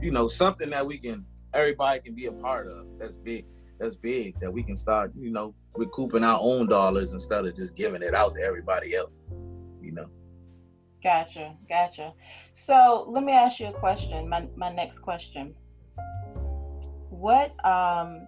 you 0.00 0.10
know 0.10 0.28
something 0.28 0.70
that 0.70 0.86
we 0.86 0.98
can 0.98 1.24
everybody 1.52 2.00
can 2.00 2.14
be 2.14 2.26
a 2.26 2.32
part 2.32 2.66
of. 2.66 2.86
That's 2.98 3.16
big. 3.16 3.44
That's 3.78 3.96
big. 3.96 4.38
That 4.40 4.52
we 4.52 4.62
can 4.62 4.76
start 4.76 5.12
you 5.18 5.30
know 5.30 5.54
recouping 5.74 6.24
our 6.24 6.38
own 6.40 6.68
dollars 6.68 7.12
instead 7.12 7.44
of 7.44 7.54
just 7.56 7.76
giving 7.76 8.02
it 8.02 8.14
out 8.14 8.34
to 8.34 8.42
everybody 8.42 8.94
else. 8.94 9.12
You 9.82 9.92
know. 9.92 10.10
Gotcha, 11.02 11.56
gotcha. 11.68 12.12
So 12.52 13.06
let 13.08 13.24
me 13.24 13.32
ask 13.32 13.58
you 13.58 13.68
a 13.68 13.72
question. 13.72 14.28
My 14.28 14.46
my 14.56 14.72
next 14.72 14.98
question. 14.98 15.54
What 17.08 17.52
um 17.64 18.26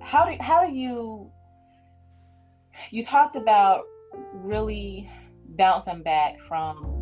how 0.00 0.24
do 0.24 0.36
how 0.40 0.66
do 0.66 0.72
you 0.72 1.30
you 2.90 3.04
talked 3.04 3.36
about 3.36 3.84
really 4.32 5.10
bouncing 5.50 6.02
back 6.02 6.36
from 6.46 6.98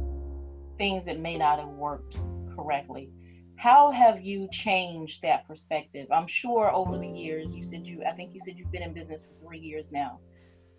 things 0.78 1.04
that 1.04 1.20
may 1.20 1.36
not 1.36 1.58
have 1.58 1.68
worked 1.68 2.16
correctly. 2.54 3.10
How 3.56 3.90
have 3.90 4.20
you 4.20 4.48
changed 4.52 5.22
that 5.22 5.46
perspective? 5.46 6.08
I'm 6.10 6.26
sure 6.26 6.72
over 6.74 6.98
the 6.98 7.08
years 7.08 7.54
you 7.54 7.62
said 7.62 7.86
you 7.86 8.02
I 8.04 8.12
think 8.12 8.34
you 8.34 8.40
said 8.44 8.58
you've 8.58 8.72
been 8.72 8.82
in 8.82 8.92
business 8.92 9.22
for 9.22 9.48
3 9.48 9.58
years 9.58 9.92
now. 9.92 10.18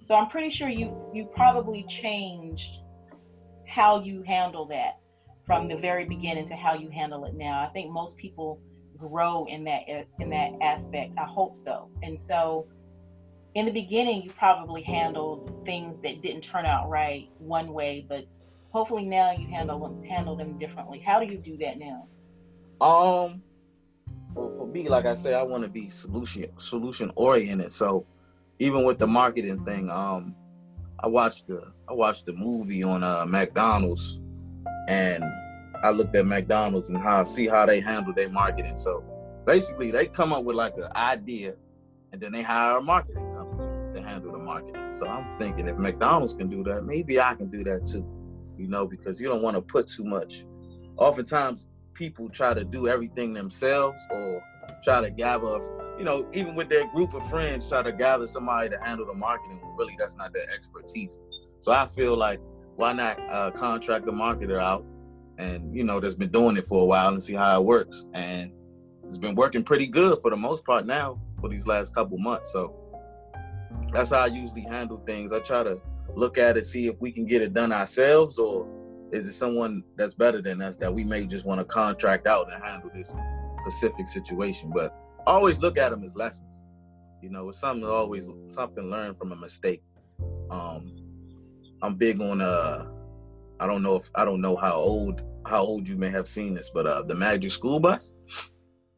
So 0.06 0.16
I'm 0.16 0.30
pretty 0.30 0.50
sure 0.50 0.70
you 0.70 0.96
you 1.14 1.26
probably 1.36 1.84
changed 1.84 2.80
how 3.68 4.02
you 4.02 4.24
handle 4.24 4.66
that 4.66 5.00
from 5.46 5.68
the 5.68 5.78
very 5.78 6.06
beginning 6.06 6.48
to 6.48 6.56
how 6.56 6.74
you 6.74 6.90
handle 6.90 7.26
it 7.26 7.36
now. 7.36 7.62
I 7.62 7.70
think 7.72 7.92
most 7.92 8.18
people 8.18 8.60
grow 8.98 9.46
in 9.46 9.64
that 9.66 9.84
in 10.20 10.30
that 10.30 10.52
aspect. 10.62 11.14
I 11.18 11.26
hope 11.26 11.56
so. 11.56 11.90
And 12.04 12.20
so 12.20 12.68
in 13.56 13.66
the 13.66 13.72
beginning 13.72 14.24
you 14.24 14.32
probably 14.32 14.82
handled 14.82 15.64
things 15.66 16.00
that 16.02 16.22
didn't 16.22 16.42
turn 16.42 16.66
out 16.66 16.90
right 16.90 17.30
one 17.38 17.72
way, 17.74 18.06
but 18.08 18.26
hopefully 18.72 19.06
now 19.06 19.32
you 19.32 19.48
handle 19.48 19.80
them 19.80 20.04
handle 20.04 20.36
them 20.36 20.58
differently. 20.58 21.00
How 21.00 21.20
do 21.20 21.26
you 21.26 21.38
do 21.38 21.58
that 21.58 21.78
now? 21.78 22.08
Um 22.82 23.42
well 24.34 24.52
for 24.58 24.68
me, 24.68 24.90
like 24.90 25.06
I 25.06 25.16
said, 25.16 25.34
I 25.34 25.44
want 25.44 25.64
to 25.64 25.70
be 25.70 25.88
solution 25.88 26.46
solution 26.58 27.12
oriented. 27.16 27.72
So 27.72 28.06
even 28.60 28.84
with 28.84 29.00
the 29.00 29.08
marketing 29.08 29.64
thing, 29.64 29.90
um, 29.90 30.36
I 31.00 31.08
watched 31.08 31.48
the 31.48 31.72
I 31.88 31.94
watched 31.94 32.26
the 32.26 32.34
movie 32.34 32.84
on 32.84 33.04
uh, 33.04 33.26
McDonald's, 33.26 34.20
and 34.88 35.24
I 35.84 35.92
looked 35.92 36.16
at 36.16 36.26
McDonald's 36.26 36.90
and 36.90 36.98
how 36.98 37.24
see 37.24 37.48
how 37.48 37.66
they 37.66 37.80
handle 37.80 38.14
their 38.14 38.30
marketing. 38.30 38.78
So 38.78 39.04
basically, 39.46 39.92
they 39.92 40.08
come 40.08 40.34
up 40.34 40.44
with 40.44 40.56
like 40.56 40.74
an 40.78 40.90
idea, 40.96 41.56
and 42.12 42.22
then 42.22 42.32
they 42.32 42.42
hire 42.42 42.78
a 42.78 42.82
marketing 42.82 43.32
company 43.32 43.94
to 43.94 44.02
handle 44.02 44.32
the 44.32 44.40
marketing. 44.40 44.92
So 44.92 45.08
I'm 45.08 45.38
thinking 45.38 45.68
if 45.68 45.78
McDonald's 45.78 46.34
can 46.34 46.50
do 46.50 46.64
that, 46.64 46.84
maybe 46.84 47.20
I 47.20 47.36
can 47.36 47.50
do 47.50 47.64
that 47.66 47.86
too. 47.86 48.06
You 48.58 48.68
know, 48.68 48.88
because 48.88 49.22
you 49.22 49.28
don't 49.28 49.44
want 49.44 49.56
to 49.56 49.62
put 49.62 49.88
too 49.88 50.04
much. 50.04 50.46
Oftentimes, 50.98 51.68
people 51.94 52.28
try 52.28 52.56
to 52.56 52.64
do 52.64 52.88
everything 52.88 53.34
themselves 53.34 54.02
or 54.12 54.44
try 54.84 55.02
to 55.02 55.12
gather 55.12 55.62
you 55.98 56.04
know, 56.04 56.28
even 56.34 56.56
with 56.56 56.70
their 56.70 56.88
group 56.88 57.14
of 57.14 57.28
friends, 57.30 57.68
try 57.68 57.82
to 57.82 57.92
gather 57.92 58.28
somebody 58.28 58.70
to 58.70 58.80
handle 58.80 59.06
the 59.06 59.14
marketing. 59.14 59.62
Really, 59.78 59.96
that's 59.98 60.16
not 60.16 60.34
their 60.34 60.44
expertise. 60.54 61.20
So 61.60 61.72
I 61.72 61.88
feel 61.88 62.16
like 62.16 62.40
why 62.76 62.94
not 62.94 63.20
uh, 63.30 63.52
contract 63.52 64.06
the 64.06 64.12
marketer 64.12 64.60
out, 64.60 64.86
and 65.38 65.76
you 65.76 65.84
know, 65.84 66.00
that's 66.00 66.16
been 66.16 66.30
doing 66.30 66.58
it 66.58 66.66
for 66.66 66.84
a 66.84 66.86
while 66.86 67.10
and 67.10 67.22
see 67.22 67.34
how 67.34 67.60
it 67.60 67.66
works. 67.66 68.06
And 68.14 68.52
it's 69.08 69.18
been 69.18 69.36
working 69.36 69.64
pretty 69.64 69.88
good 69.88 70.22
for 70.22 70.30
the 70.30 70.38
most 70.38 70.66
part 70.66 70.86
now 70.86 71.20
for 71.40 71.50
these 71.50 71.66
last 71.66 71.96
couple 71.96 72.18
months. 72.18 72.52
So 72.52 72.76
that's 73.92 74.12
how 74.12 74.20
I 74.20 74.28
usually 74.28 74.62
handle 74.62 75.02
things. 75.06 75.34
I 75.34 75.40
try 75.40 75.64
to 75.64 75.80
look 76.16 76.38
at 76.38 76.58
it, 76.58 76.66
see 76.66 76.88
if 76.88 76.96
we 77.00 77.12
can 77.12 77.26
get 77.26 77.42
it 77.42 77.54
done 77.54 77.72
ourselves, 77.72 78.38
or 78.38 78.68
is 79.12 79.28
it 79.28 79.34
someone 79.34 79.84
that's 79.96 80.14
better 80.14 80.42
than 80.42 80.62
us 80.62 80.78
that 80.78 80.94
we 80.94 81.04
may 81.04 81.26
just 81.26 81.46
want 81.46 81.60
to 81.60 81.66
contract 81.66 82.28
out 82.28 82.52
and 82.52 82.64
handle 82.64 82.92
this 82.94 83.16
specific 83.68 84.08
situation. 84.08 84.72
But 84.74 84.96
always 85.28 85.60
look 85.60 85.78
at 85.78 85.92
them 85.92 86.04
as 86.04 86.16
lessons. 86.16 86.64
You 87.22 87.30
know, 87.30 87.50
it's 87.50 87.60
something 87.60 87.88
always 87.88 88.30
something 88.48 88.90
learned 88.90 89.18
from 89.18 89.32
a 89.32 89.36
mistake. 89.36 89.84
Um, 90.50 90.96
I'm 91.82 91.96
big 91.96 92.22
on 92.22 92.42
uh, 92.42 92.86
I 93.60 93.68
don't 93.68 93.84
know 93.84 93.96
if 93.98 94.10
I 94.16 94.26
don't 94.26 94.42
know 94.42 94.56
how 94.56 94.76
old 94.76 95.24
how 95.46 95.62
old 95.62 95.88
you 95.88 95.98
may 95.98 96.10
have 96.10 96.28
seen 96.28 96.54
this, 96.54 96.70
but 96.74 96.88
uh, 96.88 97.04
the 97.04 97.16
Magic 97.16 97.52
School 97.52 97.80
Bus 97.80 98.14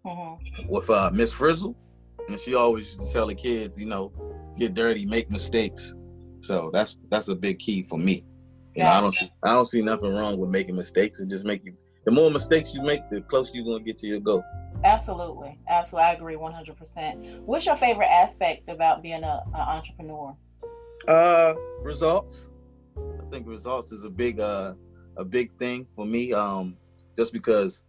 mm-hmm. 0.06 0.68
with 0.68 0.90
uh 0.90 1.10
Miss 1.14 1.34
Frizzle, 1.34 1.76
and 2.28 2.40
she 2.40 2.56
always 2.56 2.86
used 2.86 3.02
to 3.02 3.14
tell 3.14 3.28
the 3.28 3.36
kids, 3.36 3.78
you 3.80 3.86
know, 3.86 4.12
get 4.58 4.74
dirty, 4.74 5.06
make 5.06 5.32
mistakes. 5.32 5.94
So 6.42 6.70
that's 6.74 6.98
that's 7.10 7.30
a 7.30 7.36
big 7.36 7.60
key 7.60 7.84
for 7.84 7.98
me. 7.98 8.26
You 8.76 8.84
yeah. 8.84 8.86
know, 8.86 8.92
I 8.92 9.02
don't 9.02 9.14
see 9.14 9.32
I 9.44 9.54
don't 9.54 9.68
see 9.68 9.82
nothing 9.82 10.14
wrong 10.14 10.38
with 10.38 10.50
making 10.50 10.76
mistakes. 10.76 11.20
It 11.20 11.30
just 11.30 11.46
make 11.46 11.64
you 11.66 11.76
the 12.06 12.12
more 12.12 12.32
mistakes 12.32 12.74
you 12.74 12.82
make, 12.82 13.08
the 13.10 13.22
closer 13.22 13.52
you're 13.56 13.66
gonna 13.66 13.84
get 13.84 13.98
to 13.98 14.08
your 14.08 14.20
goal. 14.20 14.44
Absolutely, 14.84 15.60
absolutely, 15.68 16.06
I 16.06 16.14
agree 16.14 16.36
100. 16.36 16.78
percent 16.78 17.42
What's 17.46 17.66
your 17.66 17.76
favorite 17.76 18.08
aspect 18.08 18.70
about 18.70 19.02
being 19.02 19.24
a, 19.24 19.44
an 19.48 19.60
entrepreneur? 19.60 20.36
Uh, 21.08 21.54
results. 21.82 22.50
I 22.98 23.30
think 23.30 23.48
results 23.48 23.92
is 23.92 24.06
a 24.06 24.10
big 24.10 24.40
uh 24.40 24.74
a 25.18 25.26
big 25.26 25.52
thing 25.58 25.86
for 25.96 26.06
me. 26.06 26.34
Um, 26.34 26.78
just 27.16 27.34
because 27.34 27.84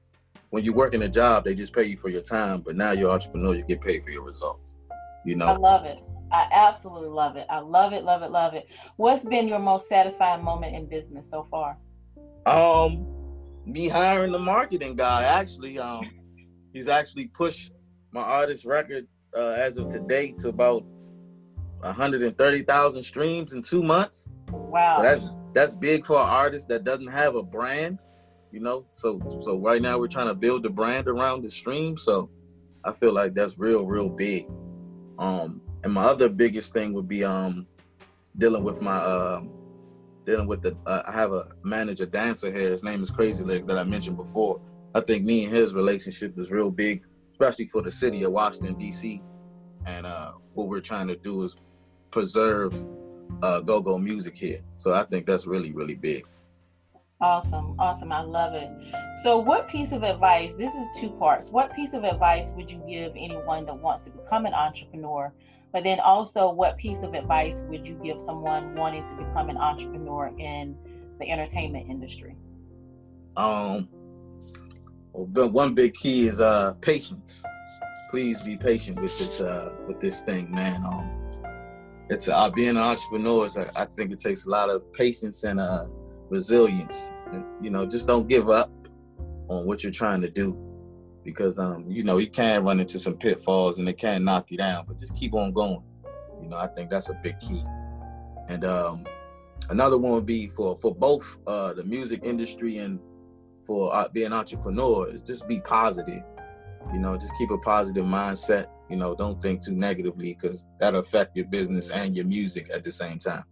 when 0.50 0.64
you 0.64 0.72
work 0.72 0.94
in 0.94 1.02
a 1.02 1.08
job, 1.08 1.44
they 1.44 1.54
just 1.54 1.72
pay 1.72 1.84
you 1.84 1.96
for 1.96 2.08
your 2.08 2.22
time, 2.22 2.60
but 2.60 2.76
now 2.76 2.90
you're 2.90 3.10
entrepreneur, 3.10 3.54
you 3.54 3.62
get 3.62 3.80
paid 3.80 4.04
for 4.04 4.10
your 4.10 4.24
results. 4.24 4.76
You 5.24 5.36
know. 5.36 5.46
I 5.46 5.56
love 5.56 5.84
it. 5.84 5.98
I 6.32 6.48
absolutely 6.52 7.08
love 7.08 7.36
it. 7.36 7.46
I 7.50 7.58
love 7.58 7.92
it, 7.92 8.04
love 8.04 8.22
it, 8.22 8.30
love 8.30 8.54
it. 8.54 8.68
What's 8.96 9.24
been 9.24 9.48
your 9.48 9.58
most 9.58 9.88
satisfying 9.88 10.44
moment 10.44 10.76
in 10.76 10.86
business 10.86 11.28
so 11.28 11.46
far? 11.50 11.76
Um, 12.46 13.06
me 13.66 13.88
hiring 13.88 14.32
the 14.32 14.38
marketing 14.38 14.94
guy. 14.96 15.24
Actually, 15.24 15.78
um, 15.78 16.08
he's 16.72 16.88
actually 16.88 17.26
pushed 17.26 17.72
my 18.12 18.22
artist 18.22 18.64
record 18.64 19.06
uh, 19.36 19.50
as 19.50 19.78
of 19.78 19.88
today 19.88 20.32
to 20.38 20.48
about 20.48 20.84
130,000 21.80 23.02
streams 23.02 23.52
in 23.52 23.62
two 23.62 23.82
months. 23.82 24.28
Wow. 24.50 24.96
So 24.96 25.02
that's 25.02 25.28
that's 25.52 25.74
big 25.74 26.06
for 26.06 26.16
an 26.16 26.28
artist 26.28 26.68
that 26.68 26.84
doesn't 26.84 27.08
have 27.08 27.34
a 27.34 27.42
brand, 27.42 27.98
you 28.52 28.60
know. 28.60 28.86
So 28.92 29.20
so 29.42 29.58
right 29.58 29.80
now 29.80 29.98
we're 29.98 30.08
trying 30.08 30.28
to 30.28 30.34
build 30.34 30.62
the 30.62 30.70
brand 30.70 31.08
around 31.08 31.42
the 31.42 31.50
stream. 31.50 31.96
So 31.96 32.30
I 32.84 32.92
feel 32.92 33.12
like 33.12 33.34
that's 33.34 33.58
real, 33.58 33.86
real 33.86 34.08
big. 34.08 34.46
Um, 35.18 35.62
and 35.82 35.92
my 35.92 36.04
other 36.04 36.28
biggest 36.28 36.72
thing 36.72 36.92
would 36.92 37.08
be 37.08 37.24
um 37.24 37.66
dealing 38.38 38.64
with 38.64 38.80
my 38.82 38.96
um 38.96 39.50
dealing 40.26 40.46
with 40.46 40.62
the 40.62 40.76
uh, 40.86 41.02
I 41.06 41.12
have 41.12 41.32
a 41.32 41.52
manager 41.64 42.06
dancer 42.06 42.52
here. 42.52 42.70
His 42.70 42.84
name 42.84 43.02
is 43.02 43.10
Crazy 43.10 43.44
Legs 43.44 43.66
that 43.66 43.78
I 43.78 43.84
mentioned 43.84 44.16
before. 44.16 44.60
I 44.94 45.00
think 45.00 45.24
me 45.24 45.44
and 45.44 45.54
his 45.54 45.74
relationship 45.74 46.38
is 46.38 46.50
real 46.50 46.70
big, 46.70 47.04
especially 47.32 47.66
for 47.66 47.82
the 47.82 47.92
city 47.92 48.24
of 48.24 48.32
Washington 48.32 48.74
D.C. 48.74 49.22
And 49.86 50.06
uh, 50.06 50.32
what 50.54 50.68
we're 50.68 50.80
trying 50.80 51.08
to 51.08 51.16
do 51.16 51.42
is 51.42 51.56
preserve 52.10 52.74
uh, 53.42 53.60
go-go 53.60 53.98
music 53.98 54.36
here. 54.36 54.60
So 54.76 54.92
I 54.92 55.04
think 55.04 55.26
that's 55.26 55.46
really, 55.46 55.72
really 55.72 55.94
big. 55.94 56.26
Awesome, 57.20 57.76
awesome. 57.78 58.12
I 58.12 58.22
love 58.22 58.54
it. 58.54 58.70
So, 59.22 59.36
what 59.36 59.68
piece 59.68 59.92
of 59.92 60.02
advice? 60.02 60.54
This 60.54 60.74
is 60.74 60.86
two 60.98 61.10
parts. 61.10 61.50
What 61.50 61.74
piece 61.76 61.92
of 61.92 62.04
advice 62.04 62.50
would 62.56 62.70
you 62.70 62.82
give 62.88 63.12
anyone 63.14 63.66
that 63.66 63.76
wants 63.76 64.04
to 64.04 64.10
become 64.10 64.46
an 64.46 64.54
entrepreneur? 64.54 65.30
But 65.70 65.84
then 65.84 66.00
also, 66.00 66.50
what 66.50 66.78
piece 66.78 67.02
of 67.02 67.12
advice 67.12 67.60
would 67.68 67.86
you 67.86 68.00
give 68.02 68.22
someone 68.22 68.74
wanting 68.74 69.04
to 69.04 69.14
become 69.14 69.50
an 69.50 69.58
entrepreneur 69.58 70.32
in 70.38 70.74
the 71.18 71.30
entertainment 71.30 71.90
industry? 71.90 72.36
Um, 73.36 73.88
well, 75.12 75.50
one 75.50 75.74
big 75.74 75.94
key 75.94 76.28
is 76.28 76.40
uh 76.40 76.72
patience. 76.80 77.44
Please 78.10 78.42
be 78.42 78.56
patient 78.56 79.00
with 79.00 79.16
this 79.18 79.40
uh 79.40 79.72
with 79.86 80.00
this 80.00 80.22
thing, 80.22 80.50
man. 80.50 80.84
Um, 80.84 81.20
it's 82.10 82.28
uh, 82.28 82.50
being 82.50 82.70
an 82.70 82.78
entrepreneur. 82.78 83.46
Is, 83.46 83.56
I 83.56 83.84
think 83.84 84.10
it 84.12 84.18
takes 84.18 84.44
a 84.44 84.50
lot 84.50 84.68
of 84.68 84.92
patience 84.92 85.44
and 85.44 85.60
uh, 85.60 85.84
resilience. 86.28 87.12
And, 87.32 87.44
you 87.62 87.70
know, 87.70 87.86
just 87.86 88.08
don't 88.08 88.28
give 88.28 88.50
up 88.50 88.70
on 89.48 89.64
what 89.64 89.84
you're 89.84 89.92
trying 89.92 90.20
to 90.22 90.28
do, 90.28 90.58
because 91.24 91.60
um, 91.60 91.84
you 91.88 92.02
know 92.02 92.18
you 92.18 92.28
can 92.28 92.64
run 92.64 92.80
into 92.80 92.98
some 92.98 93.14
pitfalls 93.14 93.78
and 93.78 93.88
it 93.88 93.96
can 93.96 94.24
knock 94.24 94.46
you 94.50 94.58
down. 94.58 94.84
But 94.88 94.98
just 94.98 95.16
keep 95.16 95.34
on 95.34 95.52
going. 95.52 95.84
You 96.42 96.48
know, 96.48 96.58
I 96.58 96.66
think 96.66 96.90
that's 96.90 97.10
a 97.10 97.14
big 97.22 97.38
key. 97.38 97.62
And 98.48 98.64
um, 98.64 99.04
another 99.68 99.96
one 99.96 100.12
would 100.12 100.26
be 100.26 100.48
for 100.48 100.76
for 100.78 100.92
both 100.92 101.38
uh, 101.46 101.74
the 101.74 101.84
music 101.84 102.22
industry 102.24 102.78
and 102.78 102.98
for 103.70 103.94
uh, 103.94 104.08
being 104.08 104.26
an 104.26 104.32
entrepreneur 104.32 105.06
is 105.08 105.22
just 105.22 105.46
be 105.46 105.60
positive. 105.60 106.24
You 106.92 106.98
know, 106.98 107.16
just 107.16 107.32
keep 107.36 107.50
a 107.50 107.58
positive 107.58 108.04
mindset 108.04 108.66
you 108.90 108.96
know, 108.96 109.14
don't 109.14 109.40
think 109.40 109.62
too 109.64 109.72
negatively 109.72 110.34
because 110.34 110.66
that'll 110.80 111.00
affect 111.00 111.36
your 111.36 111.46
business 111.46 111.90
and 111.90 112.16
your 112.16 112.26
music 112.26 112.68
at 112.74 112.82
the 112.82 112.90
same 112.90 113.20
time. 113.20 113.44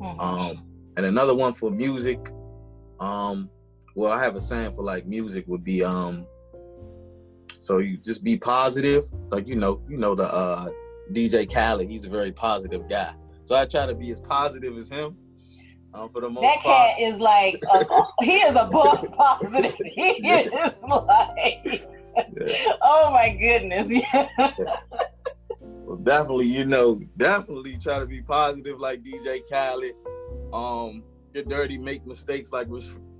Mm-hmm. 0.00 0.20
Um, 0.20 0.66
and 0.96 1.06
another 1.06 1.34
one 1.34 1.52
for 1.52 1.70
music, 1.72 2.28
um, 3.00 3.50
well, 3.96 4.12
I 4.12 4.22
have 4.22 4.36
a 4.36 4.40
saying 4.40 4.74
for 4.74 4.82
like 4.82 5.06
music 5.06 5.44
would 5.48 5.64
be 5.64 5.82
um, 5.82 6.24
so 7.58 7.78
you 7.78 7.96
just 7.96 8.22
be 8.22 8.38
positive, 8.38 9.10
like 9.30 9.48
you 9.48 9.56
know, 9.56 9.82
you 9.88 9.96
know 9.96 10.14
the 10.14 10.32
uh, 10.32 10.68
DJ 11.12 11.52
Khaled, 11.52 11.90
he's 11.90 12.06
a 12.06 12.10
very 12.10 12.30
positive 12.30 12.88
guy. 12.88 13.12
So 13.42 13.56
I 13.56 13.64
try 13.64 13.86
to 13.86 13.94
be 13.94 14.12
as 14.12 14.20
positive 14.20 14.78
as 14.78 14.88
him. 14.88 15.16
Um, 15.92 16.08
for 16.10 16.20
the 16.20 16.30
most 16.30 16.42
that 16.42 16.60
part. 16.60 16.96
cat 16.96 17.00
is 17.00 17.18
like 17.18 17.60
a, 17.72 17.84
he 18.22 18.36
is 18.36 18.54
a 18.54 18.64
book 18.66 19.12
positive. 19.16 19.74
He 19.84 20.02
is 20.28 20.50
like 20.52 21.88
oh 22.82 23.10
my 23.12 23.36
goodness. 23.40 23.88
Yeah. 24.12 24.28
well, 25.60 25.96
definitely, 25.96 26.46
you 26.46 26.64
know, 26.64 27.00
definitely 27.16 27.76
try 27.78 27.98
to 27.98 28.06
be 28.06 28.22
positive 28.22 28.78
like 28.78 29.02
DJ 29.02 29.40
Khaled. 29.50 29.94
Um, 30.52 31.02
get 31.34 31.48
dirty, 31.48 31.78
make 31.78 32.06
mistakes 32.06 32.52
like 32.52 32.68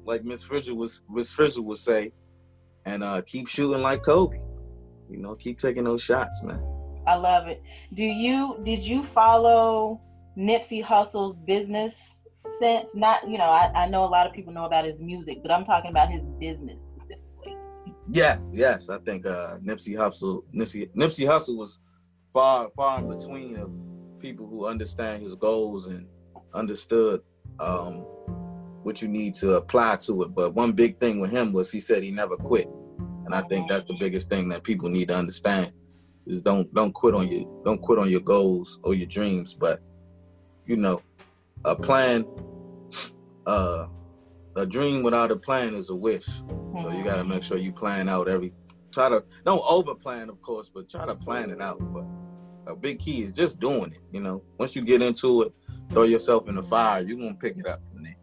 like 0.04 0.24
Miss 0.24 0.44
Frizzle 0.44 0.76
was 0.76 1.02
Miss 1.10 1.32
Fisher 1.32 1.62
would 1.62 1.78
say, 1.78 2.12
and 2.84 3.02
uh, 3.02 3.22
keep 3.22 3.48
shooting 3.48 3.82
like 3.82 4.02
Kobe. 4.02 4.38
You 5.08 5.18
know, 5.18 5.34
keep 5.34 5.58
taking 5.58 5.84
those 5.84 6.02
shots, 6.02 6.42
man. 6.44 6.62
I 7.06 7.14
love 7.14 7.48
it. 7.48 7.62
Do 7.94 8.04
you 8.04 8.60
did 8.62 8.86
you 8.86 9.02
follow 9.02 10.00
Nipsey 10.36 10.82
Hussle's 10.82 11.36
business 11.36 12.19
sense? 12.58 12.94
Not, 12.94 13.28
you 13.28 13.38
know, 13.38 13.44
I, 13.44 13.70
I 13.74 13.88
know 13.88 14.04
a 14.04 14.06
lot 14.06 14.26
of 14.26 14.32
people 14.32 14.52
know 14.52 14.64
about 14.64 14.84
his 14.84 15.02
music, 15.02 15.38
but 15.42 15.50
I'm 15.50 15.64
talking 15.64 15.90
about 15.90 16.10
his 16.10 16.22
business 16.38 16.90
specifically. 16.94 17.56
Yes, 18.12 18.50
yes. 18.52 18.88
I 18.88 18.98
think 18.98 19.26
uh, 19.26 19.58
Nipsey 19.58 19.94
Hussle, 19.94 20.42
Nipsey, 20.54 20.90
Nipsey 20.94 21.26
Hussle 21.26 21.56
was 21.56 21.78
far, 22.32 22.70
far 22.76 23.00
in 23.00 23.08
between 23.08 23.56
of 23.56 23.70
people 24.18 24.46
who 24.46 24.66
understand 24.66 25.22
his 25.22 25.34
goals 25.34 25.86
and 25.86 26.06
understood 26.54 27.22
um, 27.58 28.04
what 28.82 29.02
you 29.02 29.08
need 29.08 29.34
to 29.36 29.54
apply 29.54 29.96
to 29.96 30.22
it. 30.22 30.34
But 30.34 30.54
one 30.54 30.72
big 30.72 30.98
thing 30.98 31.20
with 31.20 31.30
him 31.30 31.52
was 31.52 31.70
he 31.70 31.80
said 31.80 32.02
he 32.02 32.10
never 32.10 32.36
quit, 32.36 32.68
and 33.24 33.34
I 33.34 33.42
think 33.42 33.68
that's 33.68 33.84
the 33.84 33.96
biggest 33.98 34.28
thing 34.28 34.48
that 34.50 34.64
people 34.64 34.88
need 34.88 35.08
to 35.08 35.16
understand 35.16 35.72
is 36.26 36.42
don't 36.42 36.72
don't 36.74 36.92
quit 36.92 37.14
on 37.14 37.28
your 37.28 37.44
don't 37.64 37.80
quit 37.80 37.98
on 37.98 38.10
your 38.10 38.20
goals 38.20 38.78
or 38.82 38.94
your 38.94 39.06
dreams. 39.06 39.54
But 39.54 39.80
you 40.66 40.76
know, 40.76 41.02
a 41.64 41.76
plan. 41.76 42.24
Uh, 43.46 43.86
a 44.56 44.66
dream 44.66 45.02
without 45.02 45.30
a 45.30 45.36
plan 45.36 45.74
is 45.74 45.90
a 45.90 45.94
wish. 45.94 46.26
So 46.26 46.90
you 46.90 47.04
got 47.04 47.16
to 47.16 47.24
make 47.24 47.42
sure 47.42 47.56
you 47.56 47.72
plan 47.72 48.08
out 48.08 48.28
every. 48.28 48.52
Try 48.92 49.08
to 49.08 49.22
don't 49.44 49.62
over 49.68 49.94
plan, 49.94 50.28
of 50.28 50.40
course, 50.42 50.68
but 50.68 50.88
try 50.88 51.06
to 51.06 51.14
plan 51.14 51.50
it 51.50 51.60
out. 51.60 51.78
But 51.92 52.06
a 52.66 52.76
big 52.76 52.98
key 52.98 53.22
is 53.22 53.32
just 53.32 53.60
doing 53.60 53.92
it. 53.92 54.00
You 54.12 54.20
know, 54.20 54.42
once 54.58 54.74
you 54.74 54.82
get 54.82 55.02
into 55.02 55.42
it, 55.42 55.52
throw 55.90 56.02
yourself 56.02 56.48
in 56.48 56.56
the 56.56 56.62
fire. 56.62 57.02
You're 57.02 57.18
gonna 57.18 57.34
pick 57.34 57.56
it 57.56 57.66
up 57.66 57.80
from 57.88 58.02
there. 58.02 58.16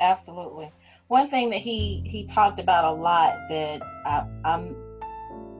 Absolutely. 0.00 0.70
One 1.08 1.28
thing 1.30 1.50
that 1.50 1.60
he 1.60 2.06
he 2.06 2.26
talked 2.26 2.60
about 2.60 2.84
a 2.84 2.92
lot 2.92 3.34
that 3.50 3.82
I, 4.04 4.26
I'm 4.44 4.76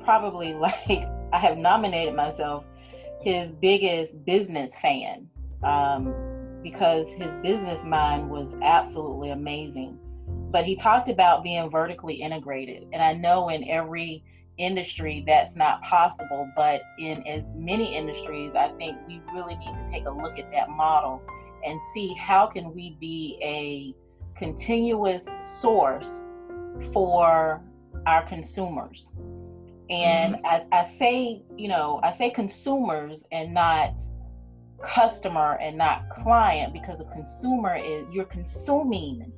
probably 0.04 0.54
like 0.68 1.08
I 1.32 1.38
have 1.38 1.58
nominated 1.58 2.14
myself 2.14 2.64
his 3.20 3.50
biggest 3.50 4.24
business 4.24 4.76
fan 4.76 5.28
um, 5.64 6.14
because 6.70 7.10
his 7.12 7.30
business 7.42 7.84
mind 7.84 8.28
was 8.28 8.56
absolutely 8.62 9.30
amazing 9.30 9.98
but 10.50 10.64
he 10.64 10.76
talked 10.76 11.08
about 11.08 11.42
being 11.42 11.68
vertically 11.70 12.14
integrated. 12.14 12.86
And 12.92 13.02
I 13.02 13.12
know 13.12 13.48
in 13.48 13.68
every 13.68 14.24
industry 14.58 15.22
that's 15.26 15.56
not 15.56 15.82
possible, 15.82 16.50
but 16.56 16.80
in 16.98 17.26
as 17.26 17.48
many 17.54 17.94
industries, 17.94 18.54
I 18.54 18.68
think 18.78 18.96
we 19.06 19.20
really 19.34 19.56
need 19.56 19.74
to 19.74 19.86
take 19.90 20.06
a 20.06 20.10
look 20.10 20.38
at 20.38 20.50
that 20.52 20.70
model 20.70 21.20
and 21.66 21.78
see 21.92 22.14
how 22.14 22.46
can 22.46 22.72
we 22.74 22.96
be 23.00 23.38
a 23.42 23.94
continuous 24.38 25.28
source 25.60 26.30
for 26.92 27.62
our 28.06 28.22
consumers. 28.22 29.14
And 29.90 30.36
mm-hmm. 30.36 30.46
I, 30.46 30.64
I 30.72 30.84
say, 30.86 31.42
you 31.56 31.68
know, 31.68 32.00
I 32.02 32.12
say 32.12 32.30
consumers 32.30 33.26
and 33.30 33.52
not 33.52 34.00
customer 34.82 35.58
and 35.60 35.76
not 35.76 36.08
client 36.10 36.72
because 36.72 37.00
a 37.00 37.04
consumer 37.04 37.76
is 37.76 38.06
you're 38.12 38.24
consuming. 38.24 39.32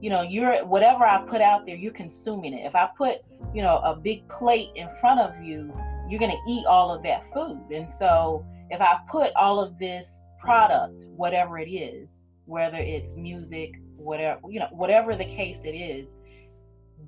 You 0.00 0.10
know 0.10 0.22
you're 0.22 0.64
whatever 0.64 1.04
i 1.04 1.22
put 1.26 1.42
out 1.42 1.66
there 1.66 1.76
you're 1.76 1.92
consuming 1.92 2.54
it. 2.54 2.64
If 2.64 2.74
i 2.74 2.88
put 2.96 3.18
you 3.54 3.62
know 3.62 3.78
a 3.78 3.94
big 3.94 4.28
plate 4.28 4.70
in 4.74 4.88
front 5.00 5.20
of 5.20 5.42
you 5.42 5.72
you're 6.08 6.18
going 6.18 6.30
to 6.30 6.50
eat 6.50 6.66
all 6.66 6.92
of 6.94 7.02
that 7.04 7.24
food. 7.32 7.66
And 7.72 7.90
so 7.90 8.44
if 8.70 8.80
i 8.80 8.98
put 9.10 9.32
all 9.36 9.60
of 9.60 9.78
this 9.78 10.24
product 10.40 11.04
whatever 11.16 11.58
it 11.58 11.68
is 11.68 12.24
whether 12.46 12.78
it's 12.78 13.18
music 13.18 13.74
whatever 13.96 14.40
you 14.48 14.58
know 14.58 14.68
whatever 14.72 15.14
the 15.14 15.24
case 15.24 15.60
it 15.64 15.76
is 15.76 16.16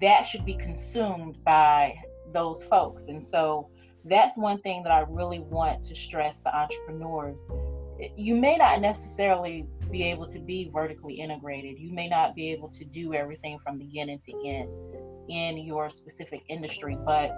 that 0.00 0.24
should 0.24 0.44
be 0.44 0.54
consumed 0.54 1.42
by 1.44 1.94
those 2.32 2.64
folks. 2.64 3.08
And 3.08 3.24
so 3.24 3.68
that's 4.04 4.36
one 4.36 4.60
thing 4.62 4.82
that 4.82 4.92
i 4.92 5.04
really 5.08 5.40
want 5.40 5.82
to 5.82 5.94
stress 5.94 6.40
to 6.40 6.54
entrepreneurs 6.54 7.46
eh, 8.00 8.08
you 8.16 8.34
may 8.34 8.56
not 8.56 8.80
necessarily 8.80 9.66
be 9.92 10.02
able 10.04 10.26
to 10.26 10.40
be 10.40 10.70
vertically 10.72 11.14
integrated. 11.14 11.78
You 11.78 11.92
may 11.92 12.08
not 12.08 12.34
be 12.34 12.50
able 12.50 12.68
to 12.70 12.84
do 12.84 13.14
everything 13.14 13.58
from 13.62 13.78
beginning 13.78 14.18
to 14.20 14.32
end 14.48 14.70
in 15.28 15.58
your 15.58 15.90
specific 15.90 16.42
industry, 16.48 16.96
but 17.04 17.30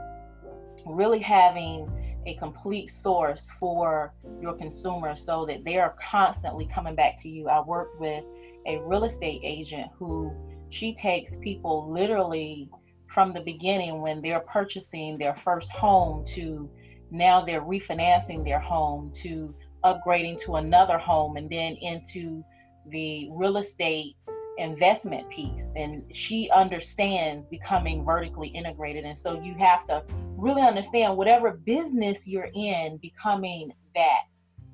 really 0.87 1.19
having 1.19 1.91
a 2.27 2.35
complete 2.37 2.89
source 2.89 3.51
for 3.61 4.15
your 4.41 4.55
consumers 4.55 5.23
so 5.23 5.45
that 5.47 5.65
they 5.65 5.79
are 5.79 5.95
constantly 6.11 6.69
coming 6.73 6.95
back 6.95 7.21
to 7.23 7.29
you. 7.29 7.49
I 7.49 7.61
worked 7.61 8.01
with 8.01 8.25
a 8.67 8.79
real 8.79 9.05
estate 9.05 9.41
agent 9.45 9.91
who 9.99 10.33
she 10.71 10.95
takes 10.95 11.37
people 11.39 11.93
literally 11.93 12.71
from 13.15 13.33
the 13.33 13.41
beginning 13.41 14.03
when 14.03 14.21
they're 14.21 14.41
purchasing 14.41 15.17
their 15.17 15.35
first 15.37 15.71
home 15.71 16.25
to 16.35 16.69
now 17.11 17.41
they're 17.41 17.63
refinancing 17.63 18.45
their 18.45 18.59
home 18.59 19.13
to 19.23 19.55
upgrading 19.85 20.37
to 20.41 20.57
another 20.57 20.99
home 20.99 21.37
and 21.37 21.49
then 21.49 21.77
into 21.81 22.45
the 22.89 23.29
real 23.31 23.59
estate 23.59 24.17
investment 24.59 25.29
piece. 25.31 25.73
And 25.77 25.93
she 26.13 26.51
understands 26.51 27.47
becoming 27.47 28.05
vertically 28.05 28.49
integrated. 28.49 29.05
And 29.05 29.19
so 29.19 29.41
you 29.41 29.55
have 29.59 29.87
to 29.87 30.03
really 30.37 30.63
understand 30.63 31.17
whatever 31.17 31.53
business 31.53 32.27
you're 32.27 32.51
in 32.55 32.99
becoming 32.99 33.73
that 33.95 34.23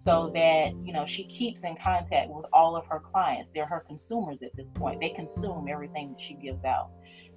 so 0.03 0.31
that 0.35 0.73
you 0.85 0.93
know 0.93 1.05
she 1.05 1.25
keeps 1.25 1.65
in 1.65 1.77
contact 1.77 2.31
with 2.31 2.47
all 2.53 2.77
of 2.77 2.87
her 2.87 3.01
clients. 3.01 3.51
They're 3.51 3.67
her 3.67 3.85
consumers 3.87 4.43
at 4.43 4.55
this 4.57 4.71
point. 4.71 5.01
They 5.01 5.11
consume 5.11 5.67
everything 5.69 6.13
that 6.13 6.21
she 6.21 6.35
gives 6.35 6.65
out. 6.65 6.91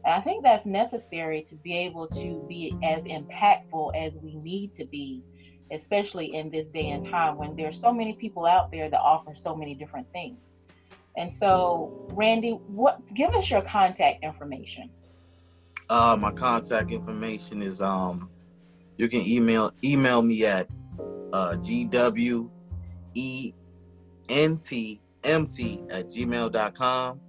And 0.06 0.13
i 0.13 0.21
think 0.21 0.43
that's 0.43 0.65
necessary 0.65 1.41
to 1.43 1.56
be 1.56 1.78
able 1.78 2.08
to 2.08 2.45
be 2.47 2.76
as 2.84 3.04
impactful 3.06 3.95
as 3.95 4.17
we 4.17 4.36
need 4.36 4.73
to 4.73 4.86
be 4.86 5.23
especially 5.71 6.36
in 6.36 6.49
this 6.49 6.69
day 6.69 6.89
and 6.89 7.08
time 7.10 7.38
when 7.38 7.56
there's 7.56 7.80
so 7.80 7.91
many 7.91 8.13
people 8.13 8.45
out 8.45 8.71
there 8.71 8.89
that 8.89 8.99
offer 8.99 9.34
so 9.34 9.56
many 9.56 9.73
different 9.73 10.06
things. 10.12 10.58
And 11.17 11.32
so, 11.32 12.08
Randy, 12.12 12.52
what 12.67 13.02
give 13.13 13.34
us 13.34 13.49
your 13.49 13.62
contact 13.62 14.23
information? 14.23 14.89
Uh, 15.89 16.17
my 16.19 16.32
contact 16.32 16.91
information 16.91 17.62
is 17.62 17.82
um, 17.82 18.30
you 18.97 19.08
can 19.08 19.21
email 19.21 19.71
email 19.84 20.21
me 20.21 20.45
at 20.45 20.69
uh, 21.34 21.56
gwentmt 23.15 24.99
at 25.91 26.08
gmail.com. 26.08 27.19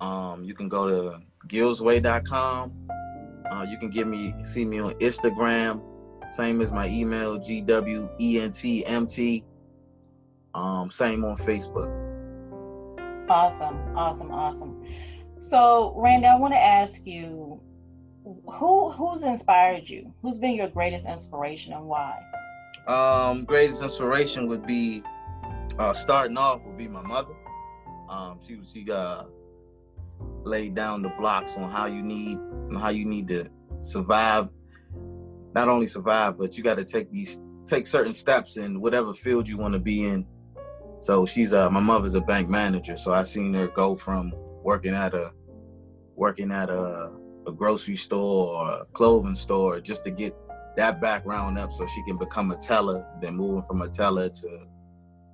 Um, 0.00 0.44
you 0.44 0.54
can 0.54 0.68
go 0.68 0.88
to 0.88 1.20
gillsway.com. 1.48 2.72
Uh, 3.50 3.66
you 3.68 3.78
can 3.78 3.90
give 3.90 4.08
me 4.08 4.34
see 4.44 4.64
me 4.64 4.80
on 4.80 4.94
Instagram, 4.94 5.80
same 6.30 6.60
as 6.60 6.72
my 6.72 6.88
email 6.88 7.38
gwentmt. 7.38 9.44
Um, 10.54 10.90
same 10.90 11.24
on 11.24 11.36
Facebook. 11.36 11.90
Awesome, 13.28 13.96
awesome, 13.96 14.30
awesome. 14.30 14.84
So, 15.40 15.94
Randy, 15.96 16.26
I 16.26 16.36
want 16.36 16.54
to 16.54 16.58
ask 16.58 17.06
you, 17.06 17.60
who 18.24 18.90
who's 18.92 19.22
inspired 19.22 19.88
you? 19.88 20.12
Who's 20.22 20.38
been 20.38 20.54
your 20.54 20.68
greatest 20.68 21.06
inspiration 21.06 21.72
and 21.72 21.84
why? 21.84 22.18
Um, 22.86 23.44
greatest 23.44 23.82
inspiration 23.82 24.46
would 24.48 24.66
be 24.66 25.02
uh, 25.78 25.94
starting 25.94 26.36
off 26.36 26.64
would 26.64 26.76
be 26.76 26.88
my 26.88 27.02
mother. 27.02 27.34
Um, 28.08 28.38
she 28.46 28.58
she 28.66 28.90
uh, 28.90 29.24
laid 30.42 30.74
down 30.74 31.02
the 31.02 31.10
blocks 31.10 31.56
on 31.58 31.70
how 31.70 31.86
you 31.86 32.02
need 32.02 32.38
how 32.74 32.90
you 32.90 33.04
need 33.04 33.28
to 33.28 33.48
survive. 33.80 34.48
Not 35.54 35.68
only 35.68 35.86
survive, 35.86 36.36
but 36.38 36.56
you 36.58 36.64
got 36.64 36.76
to 36.76 36.84
take 36.84 37.10
these 37.10 37.40
take 37.64 37.86
certain 37.86 38.12
steps 38.12 38.56
in 38.56 38.80
whatever 38.80 39.14
field 39.14 39.48
you 39.48 39.56
want 39.56 39.72
to 39.72 39.78
be 39.78 40.04
in 40.04 40.26
so 41.04 41.26
she's 41.26 41.52
uh 41.52 41.68
my 41.68 41.80
mother's 41.80 42.14
a 42.14 42.20
bank 42.22 42.48
manager, 42.48 42.96
so 42.96 43.12
I 43.12 43.24
seen 43.24 43.52
her 43.52 43.66
go 43.68 43.94
from 43.94 44.32
working 44.62 44.94
at 44.94 45.12
a 45.14 45.32
working 46.16 46.50
at 46.50 46.70
a, 46.70 47.14
a 47.46 47.52
grocery 47.52 47.96
store 47.96 48.54
or 48.54 48.70
a 48.70 48.84
clothing 48.94 49.34
store 49.34 49.80
just 49.80 50.06
to 50.06 50.10
get 50.10 50.34
that 50.76 51.00
background 51.00 51.58
up 51.58 51.72
so 51.72 51.86
she 51.86 52.02
can 52.04 52.16
become 52.16 52.50
a 52.50 52.56
teller, 52.56 53.06
then 53.20 53.36
moving 53.36 53.62
from 53.62 53.82
a 53.82 53.88
teller 53.88 54.28
to, 54.28 54.66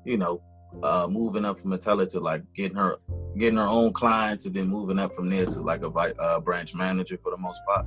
you 0.04 0.18
know, 0.18 0.42
uh, 0.82 1.06
moving 1.10 1.44
up 1.44 1.58
from 1.58 1.72
a 1.72 1.78
teller 1.78 2.06
to 2.06 2.20
like 2.20 2.42
getting 2.54 2.76
her 2.76 2.96
getting 3.38 3.58
her 3.58 3.66
own 3.66 3.92
clients 3.92 4.46
and 4.46 4.54
then 4.54 4.68
moving 4.68 4.98
up 4.98 5.14
from 5.14 5.28
there 5.28 5.46
to 5.46 5.60
like 5.60 5.82
a 5.82 5.88
uh, 5.88 6.40
branch 6.40 6.74
manager 6.74 7.18
for 7.22 7.30
the 7.30 7.36
most 7.36 7.60
part. 7.66 7.86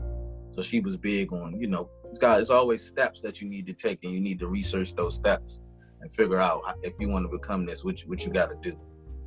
So 0.52 0.62
she 0.62 0.80
was 0.80 0.98
big 0.98 1.32
on, 1.34 1.60
you 1.60 1.68
know, 1.68 1.90
it's 2.10 2.20
got 2.20 2.40
it's 2.40 2.50
always 2.50 2.86
steps 2.86 3.22
that 3.22 3.42
you 3.42 3.50
need 3.50 3.66
to 3.68 3.74
take 3.74 4.04
and 4.04 4.14
you 4.14 4.22
need 4.22 4.40
to 4.40 4.48
research 4.48 4.96
those 4.96 5.16
steps 5.16 5.62
and 6.02 6.12
figure 6.12 6.40
out 6.40 6.62
if 6.82 6.94
you 7.00 7.10
want 7.10 7.26
to 7.26 7.30
become 7.30 7.66
this, 7.66 7.84
what 7.84 8.04
you, 8.04 8.16
you 8.20 8.30
got 8.30 8.48
to 8.48 8.56
do, 8.62 8.76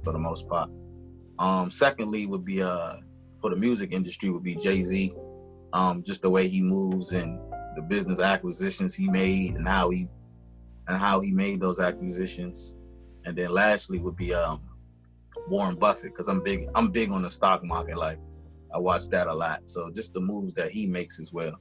for 0.05 0.13
the 0.13 0.19
most 0.19 0.49
part. 0.49 0.71
Um, 1.39 1.71
secondly, 1.71 2.27
would 2.27 2.45
be 2.45 2.63
uh 2.63 2.97
for 3.41 3.51
the 3.51 3.57
music 3.57 3.93
industry 3.93 4.31
would 4.31 4.43
be 4.43 4.55
Jay 4.57 4.83
Z, 4.83 5.15
um, 5.73 6.03
just 6.03 6.23
the 6.23 6.31
way 6.31 6.49
he 6.49 6.63
moves 6.63 7.13
and 7.13 7.39
the 7.77 7.83
business 7.83 8.21
acquisitions 8.21 8.95
he 8.95 9.09
made 9.09 9.55
and 9.55 9.69
how 9.69 9.91
he 9.91 10.09
and 10.89 10.97
how 10.97 11.21
he 11.21 11.31
made 11.31 11.61
those 11.61 11.79
acquisitions. 11.79 12.77
And 13.25 13.37
then 13.37 13.51
lastly 13.51 13.99
would 13.99 14.17
be 14.17 14.35
um 14.35 14.69
Warren 15.49 15.77
Buffett 15.77 16.13
because 16.13 16.29
I'm 16.29 16.43
big 16.43 16.67
I'm 16.75 16.91
big 16.91 17.11
on 17.11 17.23
the 17.23 17.31
stock 17.31 17.65
market. 17.65 17.99
Like 17.99 18.19
I 18.75 18.79
watch 18.79 19.09
that 19.11 19.29
a 19.29 19.35
lot. 19.35 19.69
So 19.69 19.91
just 19.91 20.13
the 20.15 20.21
moves 20.21 20.55
that 20.55 20.71
he 20.71 20.87
makes 20.87 21.21
as 21.21 21.33
well. 21.33 21.61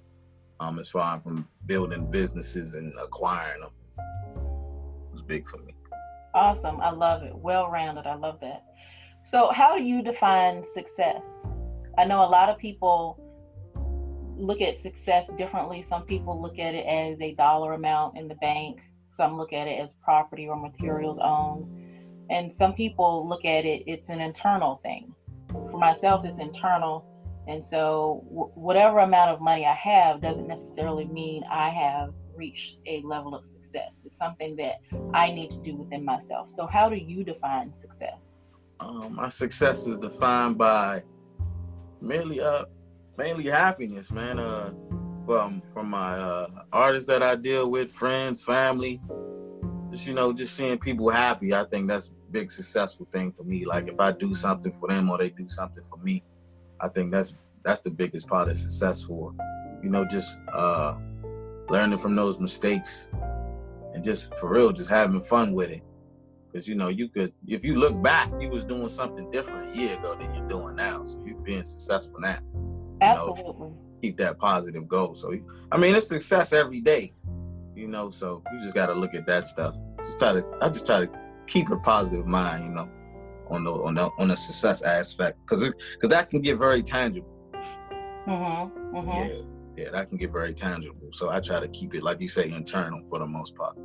Um, 0.62 0.80
as 0.80 0.90
far 0.90 1.20
from 1.20 1.48
building 1.66 2.10
businesses 2.10 2.76
and 2.76 2.94
acquiring 3.04 3.62
them 3.62 3.72
was 5.12 5.22
big 5.22 5.46
for 5.48 5.58
me. 5.58 5.74
Awesome. 6.34 6.80
I 6.80 6.92
love 6.92 7.24
it. 7.24 7.36
Well 7.36 7.70
rounded. 7.70 8.06
I 8.08 8.16
love 8.16 8.40
that. 8.42 8.64
So, 9.26 9.52
how 9.52 9.76
do 9.76 9.84
you 9.84 10.04
define 10.04 10.64
success? 10.64 11.48
I 11.98 12.06
know 12.06 12.24
a 12.24 12.30
lot 12.30 12.50
of 12.50 12.58
people 12.58 13.20
look 14.38 14.62
at 14.62 14.76
success 14.76 15.30
differently. 15.38 15.82
Some 15.82 16.04
people 16.04 16.42
look 16.42 16.60
at 16.60 16.76
it 16.76 16.86
as 16.86 17.22
a 17.22 17.34
dollar 17.34 17.74
amount 17.74 18.18
in 18.18 18.28
the 18.28 18.36
bank, 18.36 18.82
some 19.08 19.38
look 19.38 19.54
at 19.54 19.68
it 19.68 19.80
as 19.80 19.94
property 20.04 20.48
or 20.48 20.56
materials 20.56 21.20
owned. 21.20 21.68
And 22.30 22.52
some 22.52 22.74
people 22.74 23.28
look 23.28 23.46
at 23.46 23.66
it, 23.66 23.84
it's 23.88 24.10
an 24.10 24.20
internal 24.20 24.78
thing. 24.84 25.14
For 25.50 25.78
myself, 25.78 26.26
it's 26.26 26.40
internal. 26.40 27.06
And 27.48 27.64
so, 27.64 28.24
w- 28.30 28.52
whatever 28.56 29.00
amount 29.00 29.30
of 29.30 29.40
money 29.40 29.66
I 29.66 29.76
have 29.76 30.22
doesn't 30.22 30.48
necessarily 30.48 31.06
mean 31.06 31.44
I 31.50 31.70
have 31.70 32.14
reached 32.36 32.78
a 32.88 33.02
level 33.04 33.36
of 33.36 33.46
success. 33.46 34.02
It's 34.04 34.18
something 34.18 34.56
that 34.56 34.82
I 35.14 35.32
need 35.32 35.52
to 35.52 35.58
do 35.58 35.76
within 35.76 36.04
myself. 36.04 36.50
So, 36.50 36.66
how 36.66 36.90
do 36.90 36.96
you 36.96 37.24
define 37.24 37.72
success? 37.72 38.40
Um, 38.80 39.16
my 39.16 39.30
success 39.30 39.86
is 39.86 40.00
defined 40.00 40.58
by 40.58 41.04
mainly 42.02 42.42
uh 42.42 42.66
mainly 43.18 43.46
happiness, 43.46 44.12
man. 44.12 44.40
Uh, 44.40 44.74
from 45.26 45.62
from 45.74 45.90
my 45.90 46.14
uh, 46.18 46.48
artists 46.72 47.08
that 47.08 47.24
I 47.24 47.36
deal 47.36 47.70
with, 47.70 47.92
friends, 47.92 48.44
family, 48.44 49.02
just 49.92 50.08
you 50.08 50.14
know, 50.14 50.32
just 50.34 50.56
seeing 50.56 50.78
people 50.78 51.10
happy. 51.10 51.54
I 51.54 51.64
think 51.64 51.88
that's 51.88 52.10
a 52.10 52.32
big 52.32 52.52
successful 52.52 53.08
thing 53.12 53.32
for 53.32 53.44
me. 53.44 53.66
Like 53.66 53.88
if 53.88 54.00
I 54.00 54.12
do 54.12 54.34
something 54.34 54.72
for 54.74 54.88
them 54.90 55.10
or 55.10 55.18
they 55.18 55.30
do 55.30 55.48
something 55.48 55.84
for 55.90 55.98
me, 55.98 56.24
I 56.80 56.90
think 56.90 57.12
that's 57.12 57.34
that's 57.64 57.82
the 57.82 57.90
biggest 57.90 58.28
part 58.28 58.48
of 58.48 58.58
successful. 58.58 59.36
You 59.84 59.90
know, 59.90 60.06
just 60.06 60.38
uh 60.54 60.98
learning 61.70 61.98
from 61.98 62.16
those 62.16 62.40
mistakes 62.40 63.10
and 63.94 64.04
just 64.04 64.36
for 64.36 64.50
real, 64.50 64.72
just 64.72 64.90
having 64.90 65.22
fun 65.22 65.54
with 65.54 65.72
it. 65.72 65.82
Cause 66.54 66.68
you 66.68 66.76
know, 66.76 66.90
you 66.90 67.10
could 67.10 67.34
if 67.48 67.66
you 67.66 67.76
look 67.76 68.02
back, 68.02 68.32
you 68.40 68.50
was 68.50 68.64
doing 68.64 68.90
something 68.90 69.30
different 69.32 69.76
a 69.76 69.78
year 69.78 69.98
ago 69.98 70.16
than 70.16 70.34
you're 70.34 70.48
doing 70.48 70.76
now. 70.76 71.04
So 71.04 71.22
you're 71.26 71.38
being 71.40 71.64
successful 71.64 72.20
now. 72.20 72.38
Absolutely. 73.02 73.68
Know, 73.68 73.78
keep 74.02 74.18
that 74.18 74.40
positive 74.40 74.88
goal. 74.88 75.16
So 75.16 75.34
I 75.72 75.78
mean 75.78 75.96
it's 75.96 76.08
success 76.08 76.54
every 76.54 76.82
day. 76.82 77.14
You 77.76 77.88
know, 77.88 78.10
so 78.10 78.42
you 78.54 78.60
just 78.60 78.74
gotta 78.74 78.94
look 78.94 79.16
at 79.16 79.28
that 79.28 79.44
stuff. 79.44 79.76
Just 79.98 80.20
try 80.20 80.34
to 80.34 80.46
I 80.62 80.70
just 80.70 80.86
try 80.86 81.06
to 81.06 81.12
keep 81.48 81.70
a 81.70 81.78
positive 81.78 82.26
mind, 82.26 82.66
you 82.66 82.72
know, 82.72 82.90
on 83.50 83.64
the 83.64 83.74
on 83.74 83.96
the 83.96 84.10
on 84.18 84.30
the 84.30 84.36
success 84.36 84.82
aspect. 84.82 85.46
Cause 85.46 85.70
cause 86.00 86.10
that 86.10 86.30
can 86.30 86.42
get 86.42 86.58
very 86.58 86.82
tangible. 86.82 87.30
Mm-hmm. 88.28 88.98
mm-hmm. 88.98 89.30
Yeah 89.30 89.56
yeah, 89.78 89.90
that 89.92 90.10
can 90.10 90.18
get 90.18 90.32
very 90.32 90.54
tangible. 90.54 91.10
So 91.12 91.30
I 91.30 91.40
try 91.40 91.60
to 91.60 91.68
keep 91.68 91.94
it, 91.96 92.04
like 92.04 92.22
you 92.22 92.28
say, 92.28 92.50
internal 92.50 93.02
for 93.10 93.20
the 93.20 93.26
most 93.26 93.56
part. 93.56 93.78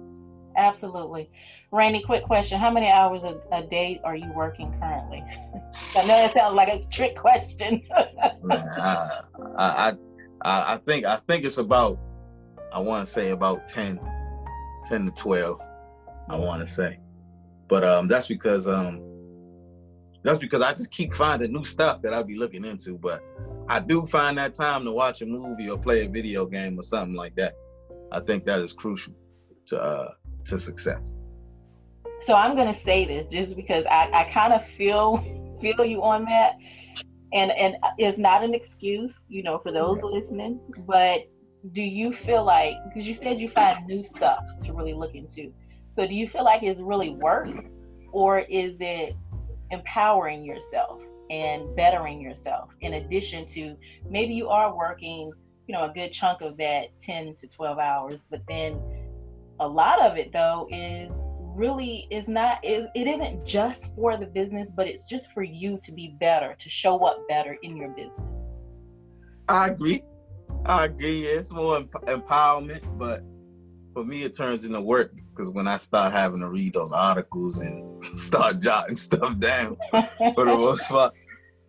Absolutely. 0.61 1.31
Randy, 1.73 2.03
quick 2.03 2.25
question. 2.25 2.61
How 2.61 2.71
many 2.71 2.91
hours 2.91 3.25
a, 3.25 3.41
a 3.51 3.63
day 3.63 3.99
are 4.05 4.15
you 4.15 4.31
working 4.35 4.71
currently? 4.79 5.25
I 5.97 6.03
know 6.03 6.09
that 6.09 6.35
sounds 6.35 6.55
like 6.55 6.69
a 6.69 6.85
trick 6.91 7.17
question. 7.17 7.83
Man, 8.43 8.69
I, 8.77 9.21
I, 9.57 9.93
I, 10.43 10.75
I 10.75 10.77
think 10.85 11.07
I 11.07 11.17
think 11.29 11.45
it's 11.45 11.57
about 11.57 11.99
I 12.73 12.79
want 12.79 13.07
to 13.07 13.11
say 13.11 13.31
about 13.31 13.67
10, 13.67 13.99
10 14.85 15.05
to 15.07 15.11
12, 15.13 15.61
I 16.29 16.37
want 16.37 16.67
to 16.67 16.73
say. 16.73 16.99
But 17.69 17.83
um 17.83 18.07
that's 18.07 18.27
because 18.27 18.69
um 18.69 19.01
that's 20.23 20.39
because 20.39 20.61
I 20.61 20.73
just 20.73 20.91
keep 20.91 21.15
finding 21.15 21.53
new 21.53 21.65
stuff 21.65 22.03
that 22.03 22.13
I'll 22.13 22.23
be 22.23 22.37
looking 22.37 22.67
into. 22.67 22.99
But 22.99 23.23
I 23.69 23.81
do 23.81 24.05
find 24.05 24.37
that 24.37 24.53
time 24.53 24.85
to 24.85 24.93
watch 24.93 25.23
a 25.23 25.27
movie 25.27 25.71
or 25.71 25.79
play 25.79 26.05
a 26.05 26.09
video 26.09 26.45
game 26.45 26.79
or 26.79 26.83
something 26.83 27.17
like 27.17 27.35
that. 27.37 27.55
I 28.13 28.21
think 28.21 28.45
that 28.45 28.59
is 28.59 28.75
crucial 28.75 29.15
to 29.67 29.81
uh, 29.81 30.13
to 30.47 30.59
success. 30.59 31.15
So 32.23 32.35
I'm 32.35 32.57
gonna 32.57 32.75
say 32.75 33.05
this 33.05 33.27
just 33.27 33.57
because 33.57 33.85
I, 33.87 34.11
I 34.13 34.25
kind 34.25 34.53
of 34.53 34.67
feel 34.67 35.19
feel 35.61 35.85
you 35.85 36.03
on 36.03 36.25
that, 36.27 36.57
and 37.33 37.51
and 37.53 37.77
it's 37.99 38.19
not 38.19 38.45
an 38.45 38.55
excuse, 38.55 39.15
you 39.29 39.43
know, 39.43 39.59
for 39.59 39.73
those 39.73 39.99
yeah. 39.99 40.11
listening. 40.11 40.61
But 40.87 41.29
do 41.73 41.83
you 41.83 42.13
feel 42.13 42.45
like 42.45 42.75
because 42.85 43.07
you 43.07 43.15
said 43.15 43.41
you 43.41 43.49
find 43.49 43.87
new 43.87 44.03
stuff 44.03 44.45
to 44.63 44.73
really 44.73 44.95
look 44.95 45.15
into? 45.15 45.53
So 45.91 46.07
do 46.07 46.15
you 46.15 46.29
feel 46.29 46.45
like 46.45 46.63
it's 46.63 46.81
really 46.81 47.11
work, 47.11 47.49
or 48.13 48.41
is 48.41 48.77
it 48.81 49.17
empowering 49.71 50.45
yourself 50.45 51.01
and 51.31 51.75
bettering 51.77 52.21
yourself 52.21 52.71
in 52.81 52.95
addition 52.95 53.47
to 53.47 53.77
maybe 54.09 54.35
you 54.35 54.49
are 54.49 54.77
working 54.77 55.33
you 55.69 55.75
know 55.75 55.85
a 55.85 55.93
good 55.95 56.11
chunk 56.11 56.41
of 56.41 56.57
that 56.57 56.89
10 57.01 57.37
to 57.37 57.47
12 57.47 57.79
hours 57.79 58.25
but 58.29 58.41
then 58.49 58.81
a 59.61 59.69
lot 59.69 60.01
of 60.03 60.17
it 60.17 60.33
though 60.33 60.67
is 60.71 61.13
really 61.55 62.07
is 62.11 62.29
not 62.29 62.65
is 62.65 62.87
it 62.95 63.07
isn't 63.07 63.45
just 63.45 63.95
for 63.95 64.17
the 64.17 64.27
business, 64.27 64.71
but 64.75 64.87
it's 64.87 65.07
just 65.07 65.33
for 65.33 65.43
you 65.43 65.79
to 65.85 65.93
be 65.93 66.17
better, 66.19 66.57
to 66.59 66.69
show 66.69 66.99
up 67.05 67.19
better 67.29 67.57
in 67.63 67.77
your 67.77 67.91
business. 67.91 68.53
I 69.49 69.69
agree. 69.69 70.03
I 70.65 70.87
agree. 70.87 71.23
It's 71.23 71.53
more 71.53 71.77
emp- 71.77 71.93
empowerment, 72.07 72.99
but 72.99 73.23
for 73.95 74.05
me, 74.05 74.23
it 74.23 74.37
turns 74.37 74.65
into 74.65 74.81
work 74.81 75.13
because 75.31 75.51
when 75.51 75.67
I 75.69 75.77
start 75.77 76.13
having 76.13 76.41
to 76.41 76.49
read 76.49 76.73
those 76.73 76.93
articles 76.93 77.61
and 77.61 78.05
start 78.19 78.61
jotting 78.61 78.97
stuff 78.97 79.39
down, 79.39 79.77
for 79.91 80.45
the 80.45 80.57
most 80.57 80.89
part, 80.89 81.15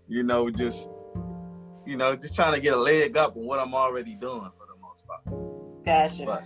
you 0.08 0.24
know, 0.24 0.50
just 0.50 0.90
you 1.86 1.98
know, 1.98 2.16
just 2.16 2.36
trying 2.36 2.54
to 2.54 2.62
get 2.62 2.74
a 2.74 2.78
leg 2.78 3.18
up 3.18 3.36
on 3.36 3.44
what 3.44 3.60
I'm 3.60 3.74
already 3.74 4.16
doing 4.16 4.52
for 4.58 4.68
the 4.68 4.80
most 4.82 5.06
part. 5.08 5.24
Gotcha. 5.84 6.24
But, 6.26 6.44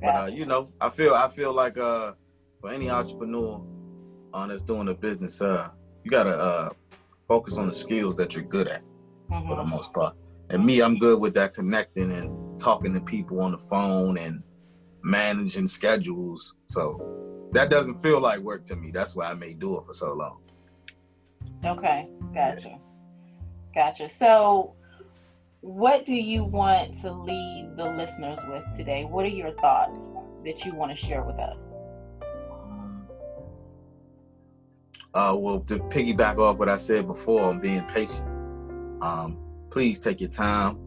but 0.00 0.14
uh, 0.14 0.26
you 0.26 0.46
know, 0.46 0.68
I 0.80 0.88
feel 0.88 1.14
I 1.14 1.28
feel 1.28 1.52
like 1.52 1.78
uh, 1.78 2.12
for 2.60 2.70
any 2.70 2.90
entrepreneur 2.90 3.64
uh, 4.32 4.46
that's 4.46 4.62
doing 4.62 4.88
a 4.88 4.94
business, 4.94 5.40
uh, 5.40 5.70
you 6.04 6.10
gotta 6.10 6.36
uh, 6.36 6.70
focus 7.28 7.58
on 7.58 7.66
the 7.66 7.74
skills 7.74 8.16
that 8.16 8.34
you're 8.34 8.44
good 8.44 8.68
at 8.68 8.82
mm-hmm. 9.30 9.48
for 9.48 9.56
the 9.56 9.62
mm-hmm. 9.62 9.70
most 9.70 9.92
part. 9.92 10.16
And 10.50 10.64
me, 10.64 10.80
I'm 10.80 10.98
good 10.98 11.20
with 11.20 11.34
that 11.34 11.54
connecting 11.54 12.12
and 12.12 12.58
talking 12.58 12.94
to 12.94 13.00
people 13.00 13.40
on 13.40 13.52
the 13.52 13.58
phone 13.58 14.16
and 14.18 14.42
managing 15.02 15.66
schedules. 15.66 16.54
So 16.66 17.48
that 17.52 17.70
doesn't 17.70 17.96
feel 17.96 18.20
like 18.20 18.40
work 18.40 18.64
to 18.66 18.76
me. 18.76 18.90
That's 18.92 19.16
why 19.16 19.30
I 19.30 19.34
may 19.34 19.54
do 19.54 19.78
it 19.78 19.86
for 19.86 19.92
so 19.92 20.12
long. 20.14 20.40
Okay, 21.64 22.08
gotcha. 22.32 22.78
Gotcha. 23.74 24.08
So, 24.08 24.75
what 25.60 26.06
do 26.06 26.14
you 26.14 26.44
want 26.44 26.94
to 27.02 27.12
leave 27.12 27.76
the 27.76 27.84
listeners 27.96 28.38
with 28.48 28.64
today? 28.74 29.04
What 29.04 29.24
are 29.24 29.28
your 29.28 29.52
thoughts 29.52 30.20
that 30.44 30.64
you 30.64 30.74
want 30.74 30.96
to 30.96 30.96
share 30.96 31.22
with 31.22 31.36
us? 31.36 31.76
Uh, 35.14 35.34
well, 35.36 35.60
to 35.60 35.78
piggyback 35.78 36.38
off 36.38 36.58
what 36.58 36.68
I 36.68 36.76
said 36.76 37.06
before 37.06 37.42
on 37.42 37.58
being 37.58 37.82
patient, 37.84 38.28
um, 39.02 39.38
please 39.70 39.98
take 39.98 40.20
your 40.20 40.30
time. 40.30 40.78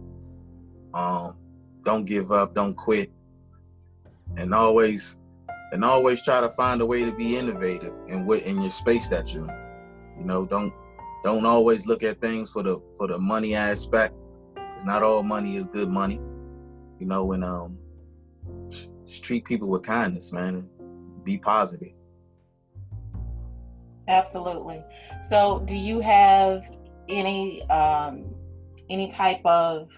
Um, 0.93 1.36
don't 1.84 2.05
give 2.05 2.32
up. 2.32 2.53
Don't 2.53 2.76
quit 2.76 3.11
and 4.38 4.53
always 4.53 5.17
and 5.72 5.84
always 5.86 6.22
try 6.22 6.41
to 6.41 6.49
find 6.49 6.82
a 6.82 6.86
way 6.86 7.05
to 7.05 7.11
be 7.11 7.38
innovative 7.38 7.93
in 8.07 8.26
what 8.26 8.41
in 8.43 8.61
your 8.61 8.72
space 8.72 9.07
that 9.07 9.34
you're 9.34 9.49
in. 9.49 10.20
You 10.20 10.26
know, 10.26 10.45
don't 10.45 10.74
don't 11.24 11.45
always 11.45 11.86
look 11.86 12.03
at 12.03 12.22
things 12.22 12.51
for 12.51 12.63
the 12.63 12.80
for 12.97 13.07
the 13.07 13.17
money 13.17 13.55
aspect. 13.55 14.13
Because 14.80 14.88
not 14.88 15.03
all 15.03 15.23
money 15.23 15.57
is 15.57 15.65
good 15.65 15.89
money. 15.89 16.21
You 16.99 17.05
know, 17.05 17.34
and 17.34 17.43
um 17.43 17.77
just 19.05 19.25
treat 19.25 19.43
people 19.43 19.67
with 19.67 19.84
kindness, 19.84 20.32
man, 20.32 20.55
and 20.55 21.23
be 21.25 21.38
positive. 21.38 21.91
Absolutely. 24.07 24.82
So 25.27 25.59
do 25.65 25.75
you 25.75 25.99
have 25.99 26.63
any 27.09 27.61
um 27.69 28.23
any 28.89 29.11
type 29.11 29.45
of 29.45 29.89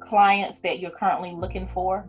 clients 0.00 0.58
that 0.60 0.80
you're 0.80 0.90
currently 0.90 1.32
looking 1.32 1.68
for? 1.72 2.08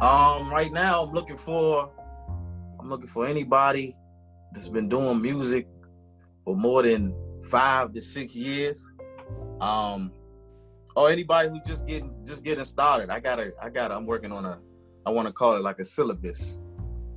Um, 0.00 0.48
right 0.48 0.70
now 0.72 1.02
I'm 1.02 1.12
looking 1.12 1.36
for 1.36 1.90
I'm 2.78 2.88
looking 2.88 3.08
for 3.08 3.26
anybody 3.26 3.96
that's 4.52 4.68
been 4.68 4.88
doing 4.88 5.20
music 5.20 5.66
for 6.44 6.54
more 6.54 6.84
than 6.84 7.16
five 7.50 7.92
to 7.94 8.00
six 8.00 8.36
years. 8.36 8.88
Um, 9.62 10.10
or 10.96 11.08
anybody 11.08 11.48
who's 11.48 11.62
just 11.66 11.86
getting 11.86 12.10
just 12.24 12.44
getting 12.44 12.64
started. 12.64 13.10
I 13.10 13.20
gotta 13.20 13.52
I 13.62 13.70
gotta 13.70 13.96
I'm 13.96 14.06
working 14.06 14.32
on 14.32 14.44
a 14.44 14.58
I 15.06 15.10
want 15.10 15.26
to 15.28 15.32
call 15.32 15.56
it 15.56 15.62
like 15.62 15.78
a 15.78 15.84
syllabus 15.84 16.60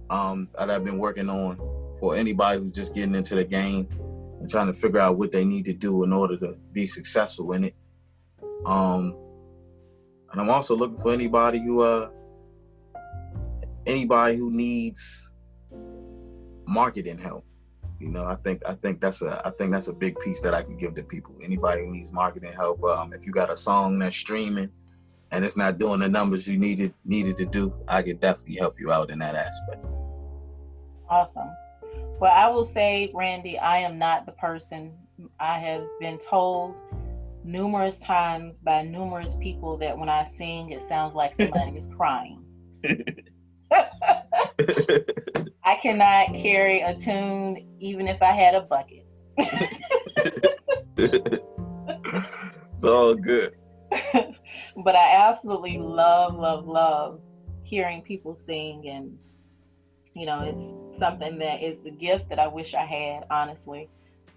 um 0.10 0.48
that 0.58 0.70
I've 0.70 0.84
been 0.84 0.98
working 0.98 1.30
on 1.30 1.58
for 2.00 2.16
anybody 2.16 2.60
who's 2.60 2.72
just 2.72 2.94
getting 2.94 3.16
into 3.16 3.36
the 3.36 3.46
game 3.46 3.88
and 4.40 4.48
trying 4.48 4.68
to 4.68 4.74
figure 4.74 5.00
out 5.00 5.18
what 5.18 5.32
they 5.32 5.44
need 5.44 5.66
to 5.66 5.74
do 5.74 6.04
in 6.04 6.14
order 6.14 6.38
to 6.38 6.58
be 6.72 6.88
successful 6.88 7.54
in 7.54 7.66
it. 7.66 7.76
Um, 8.66 9.16
and 10.32 10.42
I'm 10.42 10.50
also 10.50 10.76
looking 10.76 10.98
for 10.98 11.12
anybody 11.14 11.60
who 11.60 11.82
uh 11.82 12.10
anybody 13.86 14.38
who 14.38 14.52
needs 14.52 15.32
marketing 16.68 17.18
help. 17.18 17.46
You 18.00 18.12
know, 18.12 18.26
I 18.26 18.36
think 18.36 18.62
I 18.68 18.74
think 18.74 19.00
that's 19.00 19.22
a 19.22 19.42
I 19.46 19.52
think 19.52 19.72
that's 19.72 19.88
a 19.88 19.94
big 19.94 20.20
piece 20.20 20.42
that 20.42 20.54
I 20.54 20.64
can 20.64 20.76
give 20.76 20.96
to 20.96 21.04
people. 21.04 21.36
Anybody 21.42 21.82
who 21.82 21.92
needs 21.92 22.12
marketing 22.12 22.54
help, 22.54 22.84
um, 22.84 23.14
if 23.14 23.26
you 23.26 23.32
got 23.32 23.50
a 23.50 23.56
song 23.56 24.00
that's 24.00 24.18
streaming 24.18 24.70
and 25.32 25.46
it's 25.46 25.56
not 25.56 25.78
doing 25.78 26.02
the 26.02 26.10
numbers 26.10 26.48
you 26.48 26.58
needed 26.58 26.94
needed 27.06 27.38
to 27.38 27.46
do, 27.46 27.74
I 27.88 28.02
could 28.02 28.20
definitely 28.20 28.56
help 28.56 28.80
you 28.80 28.92
out 28.92 29.10
in 29.12 29.20
that 29.20 29.36
aspect. 29.36 29.86
Awesome. 31.10 31.50
Well, 32.20 32.34
I 32.34 32.50
will 32.50 32.64
say, 32.64 33.12
Randy, 33.14 33.58
I 33.58 33.78
am 33.78 33.98
not 33.98 34.26
the 34.26 34.32
person. 34.34 34.94
I 35.40 35.60
have 35.60 35.86
been 36.00 36.18
told 36.18 36.76
numerous 37.44 38.00
times 38.00 38.60
by 38.60 38.82
numerous 38.82 39.36
people 39.40 39.78
that 39.78 39.98
when 39.98 40.10
I 40.10 40.26
sing, 40.26 40.72
it 40.72 40.82
sounds 40.82 41.14
like 41.14 41.34
somebody 41.34 41.78
is 41.78 41.88
crying. 41.88 42.44
I 45.66 45.76
cannot 45.76 46.28
mm. 46.28 46.42
carry 46.42 46.82
a 46.82 46.96
tune 46.96 47.68
even 47.80 48.08
if 48.08 48.22
I 48.22 48.32
had 48.32 48.56
a 48.56 48.62
bucket. 48.62 49.06
it's 50.98 52.84
all 52.84 53.16
good. 53.16 53.56
but 54.14 54.96
I 54.96 55.16
absolutely 55.30 55.78
love, 55.78 56.36
love, 56.36 56.68
love 56.68 57.20
hearing 57.64 58.02
people 58.02 58.36
sing 58.36 58.88
and 58.88 59.20
you 60.16 60.26
know, 60.26 60.44
it's 60.44 60.98
something 60.98 61.38
that 61.40 61.62
is 61.62 61.78
the 61.84 61.92
gift 61.92 62.30
that 62.30 62.40
I 62.40 62.48
wish 62.48 62.74
I 62.74 62.86
had, 62.86 63.26
honestly. 63.30 63.90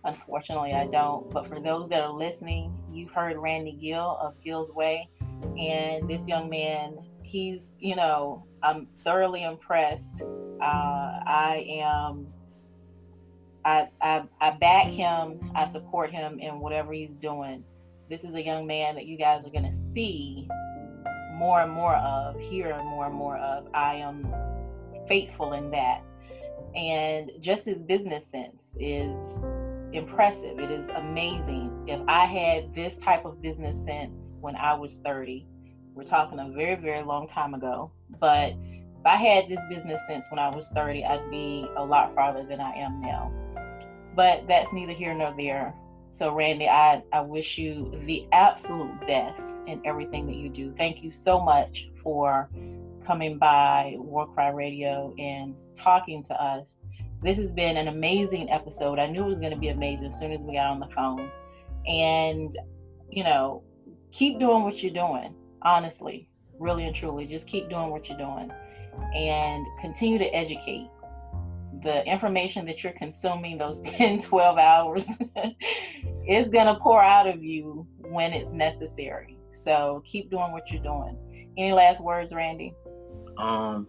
Unfortunately, 0.05 0.75
I 0.75 0.87
don't. 0.87 1.31
But 1.31 1.47
for 1.47 1.61
those 1.61 1.89
that 1.91 2.03
are 2.03 2.13
listening, 2.13 2.77
you've 2.93 3.13
heard 3.13 3.37
Randy 3.37 3.73
Gill 3.73 4.19
of 4.21 4.35
Gill's 4.43 4.73
Way. 4.73 5.09
And 5.57 6.11
this 6.11 6.27
young 6.27 6.51
man 6.51 6.99
he's 7.29 7.75
you 7.79 7.95
know 7.95 8.45
i'm 8.63 8.87
thoroughly 9.05 9.45
impressed. 9.45 10.23
Uh, 10.23 10.65
i 10.65 11.65
am 11.69 12.27
I, 13.65 13.89
I 14.01 14.25
i 14.41 14.51
back 14.51 14.87
him 14.87 15.53
i 15.55 15.67
support 15.67 16.11
him 16.11 16.41
in 16.41 16.61
whatever 16.61 16.93
he's 16.93 17.17
doing. 17.17 17.65
This 18.09 18.25
is 18.25 18.35
a 18.35 18.43
young 18.43 18.67
man 18.67 18.95
that 18.95 19.05
you 19.05 19.19
guys 19.19 19.45
are 19.45 19.51
going 19.51 19.71
to 19.71 19.77
see 19.93 20.49
more 21.35 21.61
and 21.61 21.71
more 21.71 21.95
of 21.97 22.41
hear 22.41 22.77
more 22.83 23.07
and 23.07 23.15
more 23.15 23.37
of. 23.37 23.69
I 23.75 23.97
am 23.97 24.27
faithful 25.07 25.53
in 25.53 25.71
that. 25.71 26.03
And 26.75 27.31
just 27.41 27.67
his 27.67 27.83
business 27.83 28.27
sense 28.27 28.75
is 28.81 29.19
impressive. 29.93 30.59
It 30.59 30.71
is 30.71 30.89
amazing. 30.89 31.85
If 31.87 32.01
i 32.09 32.25
had 32.25 32.75
this 32.75 32.97
type 32.99 33.27
of 33.27 33.43
business 33.43 33.83
sense 33.85 34.33
when 34.41 34.57
i 34.57 34.73
was 34.73 35.01
30 35.05 35.47
we're 35.99 36.05
talking 36.05 36.39
a 36.39 36.49
very, 36.49 36.77
very 36.77 37.03
long 37.03 37.27
time 37.27 37.55
ago. 37.55 37.91
But 38.21 38.51
if 38.51 39.05
I 39.05 39.17
had 39.17 39.49
this 39.49 39.61
business 39.69 40.01
since 40.07 40.25
when 40.31 40.39
I 40.39 40.49
was 40.49 40.69
30, 40.69 41.05
I'd 41.05 41.29
be 41.29 41.69
a 41.77 41.85
lot 41.85 42.15
farther 42.15 42.45
than 42.45 42.61
I 42.61 42.73
am 42.75 43.01
now. 43.01 43.33
But 44.15 44.47
that's 44.47 44.73
neither 44.73 44.93
here 44.93 45.13
nor 45.13 45.35
there. 45.37 45.75
So, 46.09 46.33
Randy, 46.33 46.69
I, 46.69 47.03
I 47.13 47.21
wish 47.21 47.59
you 47.59 48.01
the 48.07 48.27
absolute 48.31 48.93
best 49.09 49.61
in 49.67 49.83
everything 49.85 50.27
that 50.27 50.37
you 50.37 50.49
do. 50.49 50.73
Thank 50.79 51.03
you 51.03 51.13
so 51.13 51.41
much 51.41 51.91
for 52.01 52.49
coming 53.05 53.37
by 53.37 53.97
War 53.99 54.33
Cry 54.33 54.51
Radio 54.51 55.13
and 55.19 55.57
talking 55.77 56.23
to 56.25 56.35
us. 56.35 56.77
This 57.23 57.39
has 57.39 57.51
been 57.51 57.77
an 57.77 57.89
amazing 57.89 58.51
episode. 58.51 59.01
I 59.01 59.07
knew 59.07 59.25
it 59.25 59.29
was 59.29 59.39
going 59.39 59.51
to 59.51 59.59
be 59.59 59.69
amazing 59.69 60.07
as 60.07 60.19
soon 60.19 60.33
as 60.33 60.43
we 60.43 60.55
got 60.55 60.67
on 60.67 60.79
the 60.79 60.89
phone. 60.95 61.29
And, 61.89 62.57
you 63.11 63.25
know, 63.25 63.65
keep 64.13 64.39
doing 64.39 64.63
what 64.63 64.81
you're 64.81 64.93
doing 64.93 65.35
honestly, 65.63 66.29
really 66.59 66.87
and 66.87 66.95
truly. 66.95 67.27
Just 67.27 67.47
keep 67.47 67.69
doing 67.69 67.91
what 67.91 68.09
you're 68.09 68.19
doing 68.19 68.51
and 69.15 69.67
continue 69.81 70.19
to 70.19 70.27
educate. 70.35 70.89
The 71.83 72.05
information 72.05 72.67
that 72.67 72.83
you're 72.83 72.93
consuming 72.95 73.59
those 73.59 73.81
10, 73.85 74.23
12 74.23 74.59
hours 74.59 75.07
is 76.29 76.49
going 76.49 76.67
to 76.67 76.79
pour 76.81 77.03
out 77.03 77.27
of 77.27 77.43
you 77.43 77.87
when 77.99 78.33
it's 78.33 78.51
necessary. 78.51 79.39
So 79.51 80.03
keep 80.05 80.31
doing 80.31 80.53
what 80.53 80.71
you're 80.71 80.83
doing. 80.83 81.17
Any 81.57 81.73
last 81.73 82.03
words, 82.03 82.33
Randy? 82.33 82.75
Um, 83.37 83.89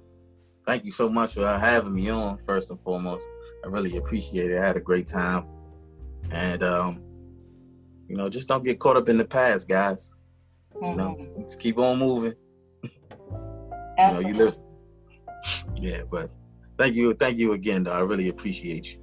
thank 0.66 0.86
you 0.86 0.92
so 0.92 1.10
much 1.10 1.34
for 1.34 1.48
having 1.48 1.94
me 1.94 2.10
on, 2.10 2.38
first 2.40 2.70
and 2.72 2.80
foremost. 2.82 3.28
I 3.64 3.68
really 3.68 3.98
appreciate 3.98 4.52
it. 4.52 4.58
I 4.58 4.66
had 4.66 4.78
a 4.78 4.82
great 4.82 5.08
time. 5.08 5.46
And 6.32 6.64
um, 6.64 7.04
you 8.08 8.16
know, 8.16 8.30
just 8.30 8.48
don't 8.48 8.64
get 8.64 8.80
caught 8.80 8.98
up 8.98 9.10
in 9.10 9.18
the 9.18 9.26
past, 9.26 9.68
guys. 9.68 10.16
You 10.82 10.96
know, 10.96 11.16
mm-hmm. 11.20 11.42
just 11.42 11.60
keep 11.60 11.78
on 11.78 12.00
moving. 12.00 12.34
you 12.84 12.90
know, 13.98 14.20
you 14.20 14.34
live. 14.34 14.56
Yeah, 15.76 16.04
but 16.10 16.32
thank 16.78 16.96
you, 16.96 17.14
thank 17.14 17.38
you 17.38 17.54
again. 17.54 17.84
Though 17.84 17.92
I 17.92 18.00
really 18.00 18.30
appreciate 18.30 18.94
you. 18.94 19.00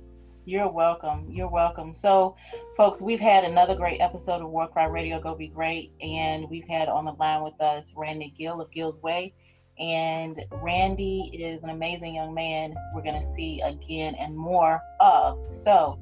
You're 0.48 0.70
welcome. 0.70 1.26
You're 1.28 1.50
welcome. 1.50 1.92
So, 1.92 2.36
folks, 2.76 3.00
we've 3.00 3.20
had 3.20 3.42
another 3.44 3.74
great 3.74 4.00
episode 4.00 4.42
of 4.42 4.48
War 4.48 4.68
Cry 4.68 4.84
Radio 4.84 5.20
Go 5.20 5.34
Be 5.34 5.48
Great, 5.48 5.92
and 6.00 6.48
we've 6.48 6.68
had 6.68 6.88
on 6.88 7.04
the 7.04 7.12
line 7.14 7.42
with 7.42 7.60
us 7.60 7.92
Randy 7.96 8.32
Gill 8.38 8.60
of 8.60 8.70
Gill's 8.70 9.02
Way. 9.02 9.34
And 9.78 10.40
Randy 10.62 11.32
is 11.34 11.64
an 11.64 11.70
amazing 11.70 12.14
young 12.14 12.32
man 12.32 12.74
we're 12.94 13.02
going 13.02 13.20
to 13.20 13.34
see 13.34 13.60
again 13.60 14.14
and 14.14 14.36
more 14.36 14.80
of. 15.00 15.38
So 15.50 15.98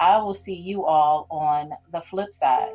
I 0.00 0.16
will 0.18 0.34
see 0.34 0.54
you 0.54 0.86
all 0.86 1.26
on 1.30 1.72
the 1.92 2.00
flip 2.02 2.32
side. 2.32 2.72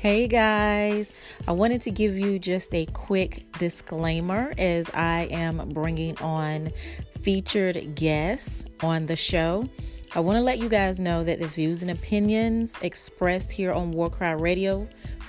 Hey 0.00 0.28
guys, 0.28 1.12
I 1.48 1.50
wanted 1.50 1.82
to 1.82 1.90
give 1.90 2.16
you 2.16 2.38
just 2.38 2.72
a 2.72 2.86
quick 2.86 3.50
disclaimer 3.58 4.54
as 4.56 4.88
I 4.94 5.26
am 5.32 5.70
bringing 5.70 6.16
on 6.18 6.70
featured 7.22 7.96
guests 7.96 8.64
on 8.80 9.06
the 9.06 9.16
show. 9.16 9.68
I 10.14 10.20
want 10.20 10.36
to 10.36 10.40
let 10.40 10.60
you 10.60 10.68
guys 10.68 11.00
know 11.00 11.24
that 11.24 11.40
the 11.40 11.48
views 11.48 11.82
and 11.82 11.90
opinions 11.90 12.78
expressed 12.80 13.50
here 13.50 13.72
on 13.72 13.90
War 13.90 14.08
Cry 14.08 14.30
Radio 14.30 14.88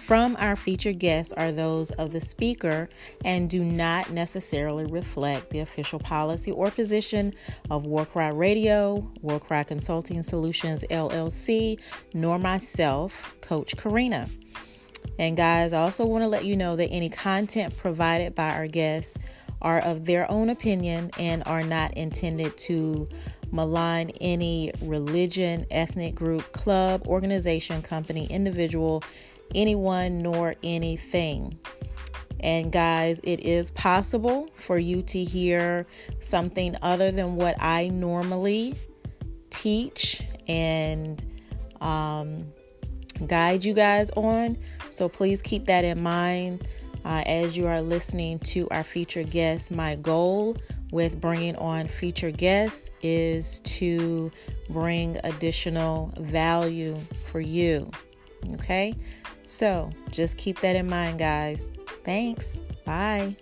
from 0.09 0.35
our 0.39 0.55
featured 0.55 0.97
guests 0.97 1.31
are 1.33 1.51
those 1.51 1.91
of 1.91 2.11
the 2.11 2.19
speaker 2.19 2.89
and 3.25 3.47
do 3.47 3.63
not 3.63 4.09
necessarily 4.09 4.83
reflect 4.87 5.51
the 5.51 5.59
official 5.59 5.99
policy 5.99 6.51
or 6.51 6.71
position 6.71 7.31
of 7.69 7.85
War 7.85 8.07
Cry 8.07 8.29
Radio, 8.29 9.07
Warcry 9.21 9.63
Consulting 9.65 10.23
Solutions 10.23 10.83
LLC, 10.89 11.79
nor 12.15 12.39
myself, 12.39 13.35
Coach 13.41 13.77
Karina. 13.77 14.27
And 15.19 15.37
guys, 15.37 15.73
I 15.73 15.81
also 15.81 16.07
want 16.07 16.23
to 16.23 16.27
let 16.27 16.43
you 16.43 16.57
know 16.57 16.75
that 16.75 16.87
any 16.87 17.09
content 17.09 17.77
provided 17.77 18.33
by 18.33 18.55
our 18.55 18.65
guests 18.65 19.19
are 19.61 19.79
of 19.81 20.05
their 20.05 20.29
own 20.31 20.49
opinion 20.49 21.11
and 21.19 21.43
are 21.45 21.61
not 21.61 21.93
intended 21.95 22.57
to 22.57 23.07
malign 23.51 24.09
any 24.21 24.71
religion, 24.81 25.67
ethnic 25.69 26.15
group, 26.15 26.51
club, 26.51 27.05
organization, 27.07 27.83
company, 27.83 28.25
individual, 28.27 29.03
anyone, 29.55 30.21
nor 30.21 30.55
anything. 30.63 31.57
And 32.41 32.71
guys, 32.71 33.19
it 33.23 33.41
is 33.41 33.71
possible 33.71 34.49
for 34.55 34.79
you 34.79 35.01
to 35.03 35.23
hear 35.23 35.85
something 36.19 36.75
other 36.81 37.11
than 37.11 37.35
what 37.35 37.55
I 37.59 37.89
normally 37.89 38.75
teach 39.49 40.23
and 40.47 41.23
um, 41.81 42.45
guide 43.27 43.63
you 43.63 43.73
guys 43.73 44.09
on. 44.11 44.57
So 44.89 45.09
please 45.09 45.41
keep 45.41 45.65
that 45.65 45.83
in 45.83 46.01
mind 46.01 46.67
uh, 47.03 47.23
as 47.25 47.57
you 47.57 47.67
are 47.67 47.81
listening 47.81 48.39
to 48.39 48.67
our 48.69 48.83
featured 48.83 49.31
guests. 49.31 49.69
My 49.71 49.95
goal 49.95 50.57
with 50.91 51.19
bringing 51.19 51.55
on 51.57 51.87
featured 51.87 52.37
guests 52.37 52.89
is 53.01 53.59
to 53.61 54.31
bring 54.69 55.17
additional 55.23 56.13
value 56.17 56.97
for 57.25 57.39
you. 57.39 57.89
Okay? 58.53 58.95
So 59.49 59.89
just 60.11 60.37
keep 60.37 60.59
that 60.59 60.75
in 60.75 60.87
mind, 60.87 61.17
guys. 61.17 61.71
Thanks. 62.05 62.59
Bye. 62.85 63.35